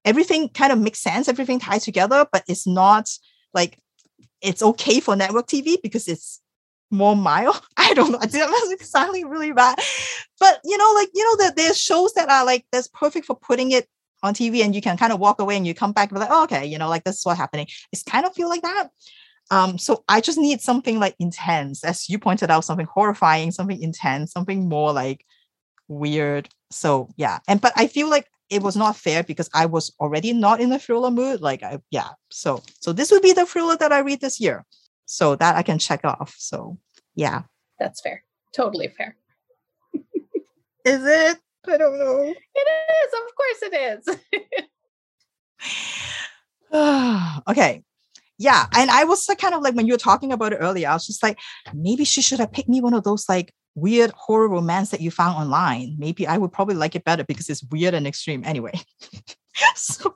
everything 0.04 0.48
kind 0.48 0.72
of 0.72 0.78
makes 0.78 1.00
sense 1.00 1.28
everything 1.28 1.58
ties 1.58 1.84
together 1.84 2.26
but 2.32 2.44
it's 2.48 2.66
not 2.66 3.08
like 3.52 3.78
it's 4.40 4.62
okay 4.62 5.00
for 5.00 5.16
network 5.16 5.46
tv 5.46 5.76
because 5.82 6.06
it's 6.08 6.40
more 6.90 7.16
mild. 7.16 7.60
I 7.76 7.94
don't 7.94 8.12
know. 8.12 8.18
It's 8.22 8.90
sounding 8.90 9.28
really 9.28 9.52
bad. 9.52 9.78
But 10.38 10.60
you 10.64 10.76
know 10.76 10.92
like 10.94 11.08
you 11.14 11.24
know 11.24 11.44
that 11.44 11.56
there's 11.56 11.78
shows 11.78 12.12
that 12.14 12.28
are 12.28 12.44
like 12.44 12.64
that's 12.72 12.88
perfect 12.88 13.26
for 13.26 13.36
putting 13.36 13.72
it 13.72 13.88
on 14.22 14.34
tv 14.34 14.64
and 14.64 14.74
you 14.74 14.80
can 14.80 14.96
kind 14.96 15.12
of 15.12 15.20
walk 15.20 15.40
away 15.40 15.56
and 15.56 15.66
you 15.66 15.74
come 15.74 15.92
back 15.92 16.10
and 16.10 16.16
be 16.16 16.20
like 16.20 16.30
oh, 16.32 16.44
okay 16.44 16.64
you 16.64 16.78
know 16.78 16.88
like 16.88 17.04
this 17.04 17.18
is 17.18 17.26
what's 17.26 17.38
happening 17.38 17.66
it's 17.92 18.02
kind 18.02 18.26
of 18.26 18.34
feel 18.34 18.48
like 18.48 18.62
that 18.62 18.88
um, 19.50 19.78
so 19.78 20.04
I 20.08 20.20
just 20.20 20.38
need 20.38 20.60
something 20.60 20.98
like 20.98 21.14
intense, 21.18 21.84
as 21.84 22.08
you 22.08 22.18
pointed 22.18 22.50
out, 22.50 22.64
something 22.64 22.86
horrifying, 22.86 23.52
something 23.52 23.80
intense, 23.80 24.32
something 24.32 24.68
more 24.68 24.92
like 24.92 25.24
weird. 25.88 26.48
So 26.70 27.08
yeah, 27.16 27.38
and 27.46 27.60
but 27.60 27.72
I 27.76 27.86
feel 27.86 28.10
like 28.10 28.26
it 28.50 28.62
was 28.62 28.76
not 28.76 28.96
fair 28.96 29.22
because 29.22 29.48
I 29.54 29.66
was 29.66 29.92
already 30.00 30.32
not 30.32 30.60
in 30.60 30.70
the 30.70 30.78
thriller 30.78 31.10
mood. 31.10 31.40
Like 31.40 31.62
I 31.62 31.78
yeah, 31.90 32.10
so 32.30 32.62
so 32.80 32.92
this 32.92 33.10
would 33.12 33.22
be 33.22 33.32
the 33.32 33.46
thriller 33.46 33.76
that 33.76 33.92
I 33.92 34.00
read 34.00 34.20
this 34.20 34.40
year. 34.40 34.64
So 35.04 35.36
that 35.36 35.54
I 35.54 35.62
can 35.62 35.78
check 35.78 36.04
off. 36.04 36.34
So 36.36 36.78
yeah. 37.14 37.42
That's 37.78 38.00
fair. 38.00 38.24
Totally 38.52 38.88
fair. 38.88 39.16
is 40.84 41.04
it? 41.04 41.38
I 41.68 41.76
don't 41.76 41.98
know. 41.98 42.22
It 42.22 42.36
is, 42.58 43.12
of 43.14 43.34
course 43.36 43.62
it 43.62 43.74
is. 43.98 44.16
okay. 47.48 47.82
Yeah 48.38 48.66
and 48.72 48.90
i 48.90 49.04
was 49.04 49.28
like 49.28 49.38
kind 49.38 49.54
of 49.54 49.62
like 49.62 49.74
when 49.74 49.86
you 49.86 49.94
were 49.94 49.98
talking 49.98 50.30
about 50.30 50.52
it 50.52 50.56
earlier 50.56 50.88
i 50.88 50.92
was 50.92 51.06
just 51.06 51.22
like 51.22 51.38
maybe 51.72 52.04
she 52.04 52.20
should 52.20 52.38
have 52.38 52.52
picked 52.52 52.68
me 52.68 52.82
one 52.82 52.92
of 52.92 53.02
those 53.02 53.28
like 53.30 53.54
weird 53.74 54.10
horror 54.10 54.48
romance 54.48 54.90
that 54.90 55.00
you 55.00 55.10
found 55.10 55.36
online. 55.36 55.96
Maybe 55.98 56.26
i 56.26 56.36
would 56.36 56.52
probably 56.52 56.74
like 56.74 56.94
it 56.94 57.04
better 57.04 57.24
because 57.24 57.48
it's 57.48 57.64
weird 57.70 57.94
and 57.94 58.06
extreme. 58.06 58.42
Anyway. 58.44 58.72
So 59.74 60.14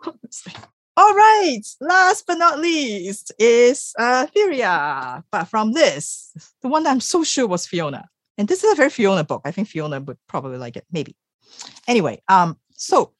all 0.99 1.15
right 1.15 1.63
last 1.81 2.27
but 2.27 2.37
not 2.37 2.59
least 2.59 3.33
is 3.39 3.95
uh 3.99 4.27
Furia 4.27 5.25
but 5.33 5.45
from 5.45 5.73
this 5.73 6.31
the 6.61 6.69
one 6.69 6.83
that 6.83 6.91
i'm 6.91 7.01
so 7.01 7.25
sure 7.25 7.47
was 7.47 7.67
fiona. 7.67 8.07
And 8.37 8.49
this 8.49 8.63
is 8.63 8.73
a 8.73 8.77
very 8.77 8.91
fiona 8.91 9.25
book. 9.25 9.41
I 9.47 9.51
think 9.51 9.69
fiona 9.69 10.01
would 10.01 10.19
probably 10.29 10.59
like 10.59 10.77
it 10.77 10.85
maybe 10.93 11.17
anyway 11.89 12.21
um 12.29 12.57
so 12.75 13.13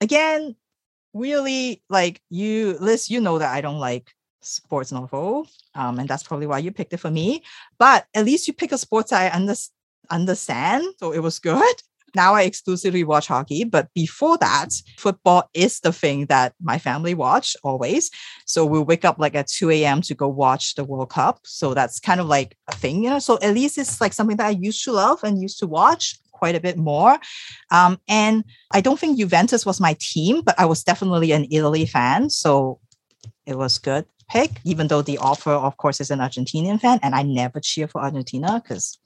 again 0.00 0.54
really 1.14 1.82
like 1.88 2.20
you 2.30 2.76
liz 2.80 3.10
you 3.10 3.20
know 3.20 3.38
that 3.38 3.52
i 3.54 3.60
don't 3.60 3.78
like 3.78 4.10
sports 4.42 4.92
novel 4.92 5.46
um, 5.74 5.98
and 5.98 6.08
that's 6.08 6.22
probably 6.22 6.46
why 6.46 6.58
you 6.58 6.72
picked 6.72 6.92
it 6.92 6.98
for 6.98 7.10
me 7.10 7.42
but 7.78 8.06
at 8.14 8.24
least 8.24 8.46
you 8.48 8.52
pick 8.52 8.72
a 8.72 8.78
sport 8.78 9.08
that 9.08 9.32
i 9.32 9.36
under- 9.36 9.54
understand 10.10 10.84
so 10.98 11.12
it 11.12 11.20
was 11.20 11.38
good. 11.38 11.62
Now 12.14 12.34
i 12.34 12.42
exclusively 12.42 13.04
watch 13.04 13.26
hockey 13.26 13.64
but 13.64 13.88
before 13.94 14.36
that 14.36 14.68
football 14.98 15.48
is 15.54 15.80
the 15.80 15.94
thing 15.94 16.26
that 16.26 16.52
my 16.60 16.78
family 16.78 17.14
watch 17.14 17.56
always. 17.64 18.10
So 18.44 18.66
we'll 18.66 18.84
wake 18.84 19.06
up 19.06 19.18
like 19.18 19.34
at 19.34 19.46
2 19.46 19.70
a.m 19.70 20.02
to 20.02 20.14
go 20.14 20.28
watch 20.28 20.74
the 20.74 20.84
world 20.84 21.08
cup 21.08 21.40
so 21.44 21.72
that's 21.72 21.98
kind 22.00 22.20
of 22.20 22.26
like 22.26 22.54
a 22.68 22.76
thing 22.76 23.02
you 23.04 23.08
know? 23.08 23.18
So 23.18 23.38
at 23.40 23.54
least 23.54 23.78
it's 23.78 23.98
like 23.98 24.12
something 24.12 24.36
that 24.36 24.46
i 24.46 24.50
used 24.50 24.84
to 24.84 24.92
love 24.92 25.24
and 25.24 25.40
used 25.40 25.58
to 25.60 25.66
watch 25.66 26.18
quite 26.42 26.56
a 26.56 26.66
bit 26.68 26.76
more. 26.76 27.14
Um, 27.70 28.00
and 28.08 28.42
I 28.72 28.80
don't 28.80 28.98
think 28.98 29.16
Juventus 29.16 29.64
was 29.64 29.78
my 29.78 29.94
team, 30.00 30.42
but 30.42 30.58
I 30.58 30.66
was 30.66 30.82
definitely 30.82 31.30
an 31.30 31.46
Italy 31.52 31.86
fan. 31.86 32.30
So 32.30 32.80
it 33.46 33.56
was 33.56 33.78
good 33.78 34.06
pick, 34.28 34.50
even 34.64 34.88
though 34.88 35.02
the 35.02 35.18
author, 35.18 35.52
of 35.52 35.76
course, 35.76 36.00
is 36.00 36.10
an 36.10 36.18
Argentinian 36.18 36.80
fan. 36.80 36.98
And 37.00 37.14
I 37.14 37.22
never 37.22 37.60
cheer 37.60 37.86
for 37.86 38.02
Argentina 38.02 38.60
because 38.60 38.98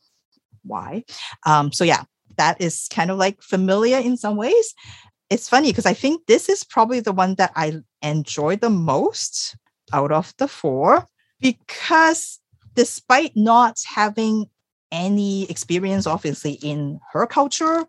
why? 0.62 1.05
Um, 1.45 1.72
so 1.72 1.84
yeah, 1.84 2.05
that 2.39 2.59
is 2.59 2.89
kind 2.89 3.11
of 3.11 3.18
like 3.18 3.43
familiar 3.43 3.99
in 3.99 4.16
some 4.16 4.37
ways. 4.37 4.72
It's 5.28 5.47
funny 5.47 5.72
because 5.72 5.84
I 5.84 5.93
think 5.93 6.24
this 6.24 6.49
is 6.49 6.64
probably 6.64 7.01
the 7.01 7.12
one 7.12 7.34
that 7.34 7.53
I 7.55 7.82
enjoy 8.01 8.57
the 8.57 8.70
most 8.70 9.57
out 9.93 10.11
of 10.11 10.32
the 10.39 10.49
four 10.49 11.05
because 11.39 12.41
despite 12.74 13.32
not 13.37 13.76
having 13.84 14.47
any 14.97 15.49
experience, 15.51 16.07
obviously, 16.07 16.53
in 16.53 16.99
her 17.12 17.26
culture, 17.26 17.84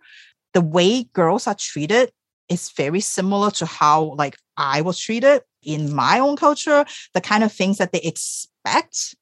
the 0.53 0.61
way 0.61 1.03
girls 1.13 1.47
are 1.47 1.55
treated 1.55 2.11
is 2.49 2.69
very 2.71 2.99
similar 2.99 3.51
to 3.51 3.65
how 3.65 4.15
like 4.17 4.35
I 4.57 4.81
was 4.81 4.99
treated 4.99 5.41
in 5.63 5.93
my 5.93 6.19
own 6.19 6.35
culture, 6.35 6.85
the 7.13 7.21
kind 7.21 7.43
of 7.43 7.51
things 7.51 7.77
that 7.77 7.91
they 7.91 8.01
expect 8.01 9.15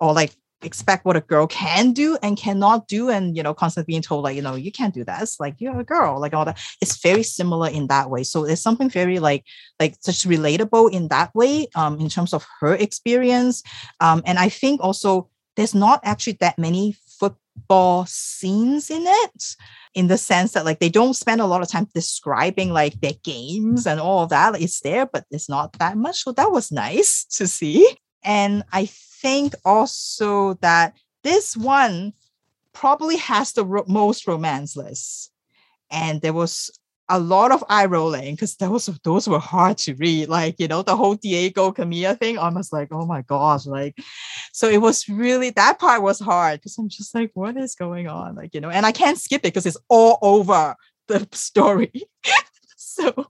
or 0.00 0.12
like 0.12 0.32
expect 0.62 1.06
what 1.06 1.16
a 1.16 1.22
girl 1.22 1.46
can 1.46 1.92
do 1.92 2.18
and 2.22 2.36
cannot 2.36 2.86
do 2.86 3.08
and 3.08 3.34
you 3.34 3.42
know 3.42 3.54
constantly 3.54 3.90
being 3.92 4.02
told 4.02 4.24
like 4.24 4.36
you 4.36 4.42
know 4.42 4.54
you 4.54 4.70
can't 4.70 4.92
do 4.92 5.02
that 5.02 5.22
it's 5.22 5.40
like 5.40 5.54
you're 5.58 5.80
a 5.80 5.84
girl 5.84 6.20
like 6.20 6.34
all 6.34 6.44
that. 6.44 6.60
It's 6.82 7.00
very 7.00 7.22
similar 7.22 7.68
in 7.70 7.86
that 7.86 8.10
way. 8.10 8.24
So 8.24 8.44
it's 8.44 8.60
something 8.60 8.90
very 8.90 9.18
like 9.20 9.44
like 9.78 9.96
just 10.04 10.28
relatable 10.28 10.92
in 10.92 11.08
that 11.08 11.34
way 11.34 11.68
um 11.74 11.98
in 11.98 12.08
terms 12.10 12.34
of 12.34 12.44
her 12.60 12.74
experience. 12.74 13.62
Um 14.00 14.22
and 14.26 14.38
i 14.38 14.48
think 14.50 14.82
also 14.82 15.30
there's 15.56 15.74
not 15.74 16.00
actually 16.04 16.36
that 16.40 16.58
many 16.58 16.96
football 17.60 18.06
scenes 18.06 18.90
in 18.90 19.04
it 19.06 19.56
in 19.94 20.06
the 20.06 20.18
sense 20.18 20.52
that 20.52 20.64
like 20.64 20.78
they 20.78 20.88
don't 20.88 21.14
spend 21.14 21.40
a 21.40 21.46
lot 21.46 21.62
of 21.62 21.68
time 21.68 21.86
describing 21.94 22.70
like 22.70 23.00
their 23.00 23.14
games 23.24 23.86
and 23.86 24.00
all 24.00 24.26
that 24.26 24.60
it's 24.60 24.80
there 24.80 25.06
but 25.06 25.24
it's 25.30 25.48
not 25.48 25.72
that 25.74 25.96
much 25.96 26.22
so 26.24 26.32
that 26.32 26.50
was 26.50 26.72
nice 26.72 27.24
to 27.30 27.46
see. 27.46 27.96
And 28.22 28.64
i 28.72 28.86
think 28.86 29.54
also 29.64 30.54
that 30.54 30.94
this 31.22 31.56
one 31.56 32.12
probably 32.72 33.16
has 33.16 33.52
the 33.52 33.64
ro- 33.64 33.84
most 33.86 34.26
romance 34.26 34.76
list. 34.76 35.30
And 35.90 36.20
there 36.20 36.32
was 36.32 36.70
a 37.10 37.18
lot 37.18 37.52
of 37.52 37.62
eye 37.68 37.84
rolling 37.86 38.34
because 38.34 38.56
those 38.56 38.86
those 39.04 39.28
were 39.28 39.38
hard 39.38 39.76
to 39.78 39.94
read. 39.94 40.28
Like 40.28 40.56
you 40.58 40.68
know 40.68 40.82
the 40.82 40.96
whole 40.96 41.16
Diego 41.16 41.72
Camila 41.72 42.18
thing. 42.18 42.38
I 42.38 42.48
was 42.48 42.72
like, 42.72 42.88
oh 42.92 43.04
my 43.04 43.22
gosh, 43.22 43.66
like 43.66 43.98
so 44.52 44.68
it 44.68 44.80
was 44.80 45.08
really 45.08 45.50
that 45.50 45.78
part 45.78 46.02
was 46.02 46.20
hard 46.20 46.60
because 46.60 46.78
I'm 46.78 46.88
just 46.88 47.14
like, 47.14 47.32
what 47.34 47.56
is 47.56 47.74
going 47.74 48.08
on? 48.08 48.36
Like 48.36 48.54
you 48.54 48.60
know, 48.60 48.70
and 48.70 48.86
I 48.86 48.92
can't 48.92 49.18
skip 49.18 49.40
it 49.40 49.52
because 49.52 49.66
it's 49.66 49.76
all 49.88 50.18
over 50.22 50.76
the 51.08 51.28
story. 51.32 51.92
so 52.76 53.26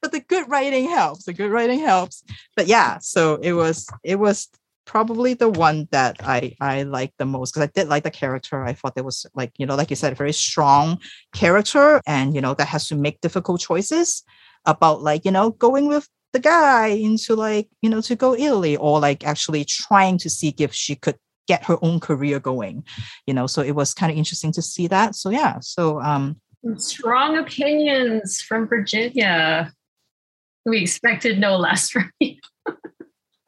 but 0.00 0.12
the 0.12 0.20
good 0.20 0.48
writing 0.50 0.88
helps 0.88 1.24
the 1.24 1.32
good 1.32 1.50
writing 1.50 1.78
helps 1.78 2.24
but 2.56 2.66
yeah 2.66 2.98
so 2.98 3.36
it 3.36 3.52
was 3.52 3.88
it 4.02 4.18
was 4.18 4.48
probably 4.90 5.34
the 5.34 5.48
one 5.48 5.86
that 5.92 6.16
I 6.20 6.56
I 6.60 6.82
like 6.82 7.12
the 7.16 7.24
most 7.24 7.52
because 7.54 7.68
I 7.68 7.70
did 7.72 7.88
like 7.88 8.02
the 8.02 8.10
character. 8.10 8.64
I 8.64 8.72
thought 8.72 8.96
there 8.96 9.04
was 9.04 9.24
like 9.36 9.52
you 9.56 9.64
know 9.64 9.76
like 9.76 9.88
you 9.88 9.94
said 9.94 10.12
a 10.12 10.16
very 10.16 10.32
strong 10.32 10.98
character 11.32 12.00
and 12.08 12.34
you 12.34 12.40
know 12.40 12.54
that 12.54 12.66
has 12.66 12.88
to 12.88 12.96
make 12.96 13.20
difficult 13.20 13.60
choices 13.60 14.24
about 14.66 15.00
like 15.00 15.24
you 15.24 15.30
know 15.30 15.50
going 15.50 15.86
with 15.86 16.08
the 16.32 16.40
guy 16.40 16.88
into 16.88 17.36
like 17.36 17.68
you 17.82 17.88
know 17.88 18.00
to 18.00 18.16
go 18.16 18.34
Italy 18.34 18.76
or 18.76 18.98
like 18.98 19.24
actually 19.24 19.64
trying 19.64 20.18
to 20.18 20.28
see 20.28 20.52
if 20.58 20.74
she 20.74 20.96
could 20.96 21.16
get 21.46 21.64
her 21.66 21.78
own 21.82 22.00
career 22.00 22.40
going 22.40 22.84
you 23.26 23.34
know? 23.34 23.46
So 23.46 23.62
it 23.62 23.76
was 23.76 23.94
kind 23.94 24.10
of 24.10 24.18
interesting 24.18 24.50
to 24.52 24.62
see 24.62 24.88
that. 24.88 25.14
So 25.14 25.30
yeah. 25.30 25.60
So 25.60 26.00
um 26.00 26.40
strong 26.78 27.38
opinions 27.38 28.40
from 28.40 28.66
virginia. 28.66 29.72
We 30.66 30.82
expected 30.82 31.38
no 31.38 31.56
less 31.56 31.90
from 31.94 32.10
you 32.18 32.34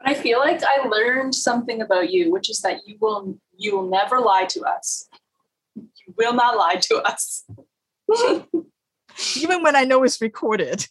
But 0.02 0.10
I 0.10 0.14
feel 0.14 0.38
like 0.38 0.62
I 0.62 0.86
learned 0.88 1.34
something 1.34 1.80
about 1.80 2.10
you, 2.10 2.30
which 2.30 2.50
is 2.50 2.60
that 2.60 2.80
you 2.86 2.96
will 3.00 3.38
you 3.56 3.76
will 3.76 3.88
never 3.88 4.18
lie 4.18 4.46
to 4.46 4.62
us. 4.62 5.08
You 5.74 6.14
will 6.16 6.34
not 6.34 6.56
lie 6.56 6.76
to 6.76 7.02
us. 7.02 7.44
Even 9.36 9.62
when 9.62 9.76
I 9.76 9.84
know 9.84 10.02
it's 10.02 10.20
recorded. 10.20 10.86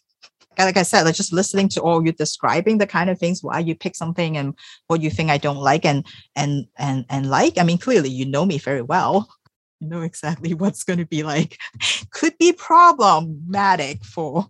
Like 0.58 0.76
I 0.76 0.82
said, 0.82 1.04
like 1.04 1.14
just 1.14 1.32
listening 1.32 1.68
to 1.70 1.80
all 1.80 2.04
you 2.04 2.12
describing 2.12 2.76
the 2.76 2.86
kind 2.86 3.08
of 3.08 3.18
things 3.18 3.42
why 3.42 3.58
you 3.60 3.74
pick 3.74 3.96
something 3.96 4.36
and 4.36 4.54
what 4.86 5.00
you 5.00 5.10
think 5.10 5.30
I 5.30 5.38
don't 5.38 5.56
like 5.56 5.84
and 5.86 6.06
and 6.36 6.66
and 6.78 7.06
and 7.08 7.30
like. 7.30 7.58
I 7.58 7.62
mean, 7.62 7.78
clearly 7.78 8.10
you 8.10 8.26
know 8.26 8.44
me 8.44 8.58
very 8.58 8.82
well. 8.82 9.28
You 9.80 9.88
know 9.88 10.02
exactly 10.02 10.54
what's 10.60 10.84
going 10.84 10.98
to 10.98 11.06
be 11.06 11.22
like. 11.22 11.58
Could 12.10 12.36
be 12.38 12.52
problematic 12.52 14.04
for 14.04 14.48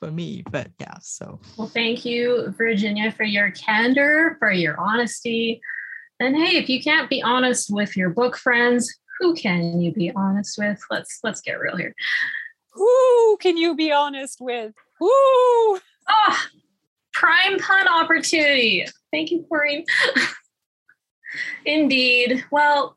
for 0.00 0.10
me. 0.10 0.42
But 0.50 0.70
yeah, 0.80 0.98
so. 1.00 1.38
Well, 1.56 1.68
thank 1.68 2.04
you, 2.04 2.52
Virginia, 2.58 3.12
for 3.12 3.22
your 3.22 3.52
candor, 3.52 4.36
for 4.40 4.50
your 4.50 4.80
honesty. 4.80 5.60
And 6.18 6.36
hey, 6.36 6.56
if 6.56 6.68
you 6.68 6.82
can't 6.82 7.08
be 7.08 7.22
honest 7.22 7.70
with 7.72 7.96
your 7.96 8.10
book 8.10 8.36
friends, 8.36 8.92
who 9.20 9.34
can 9.34 9.80
you 9.80 9.92
be 9.92 10.10
honest 10.16 10.58
with? 10.58 10.82
Let's 10.90 11.20
let's 11.22 11.40
get 11.40 11.60
real 11.60 11.76
here. 11.76 11.94
Who 12.72 13.36
can 13.40 13.56
you 13.56 13.76
be 13.76 13.92
honest 13.92 14.40
with? 14.40 14.72
Who? 14.98 15.80
Ah, 16.08 16.46
prime 17.12 17.58
pun 17.58 17.86
opportunity. 17.88 18.86
Thank 19.12 19.30
you, 19.30 19.44
Corinne. 19.50 19.84
Indeed. 21.64 22.44
Well, 22.50 22.96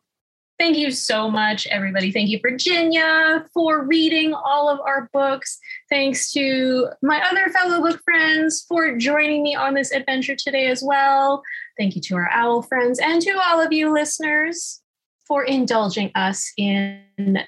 thank 0.59 0.77
you 0.77 0.91
so 0.91 1.29
much, 1.29 1.67
everybody. 1.67 2.11
Thank 2.11 2.29
you, 2.29 2.39
Virginia, 2.41 3.45
for 3.53 3.85
reading 3.85 4.33
all 4.33 4.69
of 4.69 4.79
our 4.81 5.09
books. 5.13 5.59
Thanks 5.89 6.31
to 6.33 6.89
my 7.01 7.21
other 7.29 7.51
fellow 7.51 7.81
book 7.81 8.01
friends 8.03 8.65
for 8.67 8.97
joining 8.97 9.43
me 9.43 9.55
on 9.55 9.73
this 9.73 9.91
adventure 9.91 10.35
today 10.35 10.67
as 10.67 10.83
well. 10.85 11.43
Thank 11.77 11.95
you 11.95 12.01
to 12.03 12.15
our 12.15 12.29
owl 12.31 12.61
friends 12.61 12.99
and 12.99 13.21
to 13.21 13.39
all 13.45 13.59
of 13.59 13.71
you 13.71 13.91
listeners 13.91 14.81
for 15.27 15.43
indulging 15.43 16.11
us 16.15 16.51
in 16.57 17.01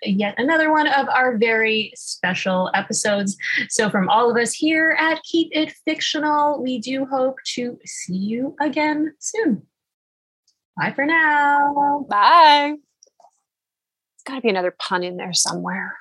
yet 0.03 0.35
another 0.37 0.71
one 0.71 0.87
of 0.87 1.07
our 1.09 1.37
very 1.37 1.91
special 1.95 2.71
episodes. 2.73 3.35
So, 3.69 3.89
from 3.89 4.09
all 4.09 4.31
of 4.31 4.37
us 4.37 4.53
here 4.53 4.97
at 4.99 5.21
Keep 5.23 5.49
It 5.51 5.73
Fictional, 5.85 6.61
we 6.61 6.79
do 6.79 7.05
hope 7.05 7.37
to 7.55 7.77
see 7.85 8.15
you 8.15 8.55
again 8.61 9.13
soon. 9.19 9.63
Bye 10.77 10.93
for 10.93 11.05
now. 11.05 12.05
Bye. 12.09 12.75
Got 14.25 14.35
to 14.35 14.41
be 14.41 14.49
another 14.49 14.75
pun 14.77 15.03
in 15.03 15.17
there 15.17 15.33
somewhere. 15.33 15.97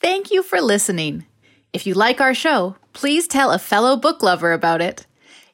Thank 0.00 0.30
you 0.30 0.42
for 0.42 0.60
listening. 0.60 1.26
If 1.72 1.86
you 1.86 1.94
like 1.94 2.20
our 2.20 2.34
show, 2.34 2.76
please 2.92 3.28
tell 3.28 3.52
a 3.52 3.58
fellow 3.58 3.96
book 3.96 4.22
lover 4.22 4.52
about 4.52 4.80
it. 4.80 5.06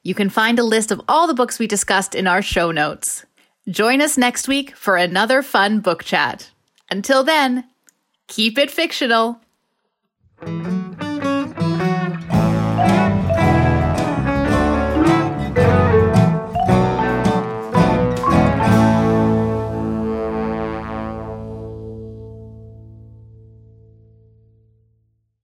You 0.03 0.15
can 0.15 0.29
find 0.29 0.57
a 0.57 0.63
list 0.63 0.91
of 0.91 1.01
all 1.07 1.27
the 1.27 1.33
books 1.33 1.59
we 1.59 1.67
discussed 1.67 2.15
in 2.15 2.27
our 2.27 2.41
show 2.41 2.71
notes. 2.71 3.25
Join 3.69 4.01
us 4.01 4.17
next 4.17 4.47
week 4.47 4.75
for 4.75 4.95
another 4.95 5.43
fun 5.43 5.81
book 5.81 6.03
chat. 6.03 6.49
Until 6.89 7.23
then, 7.23 7.65
keep 8.27 8.57
it 8.57 8.71
fictional. 8.71 9.41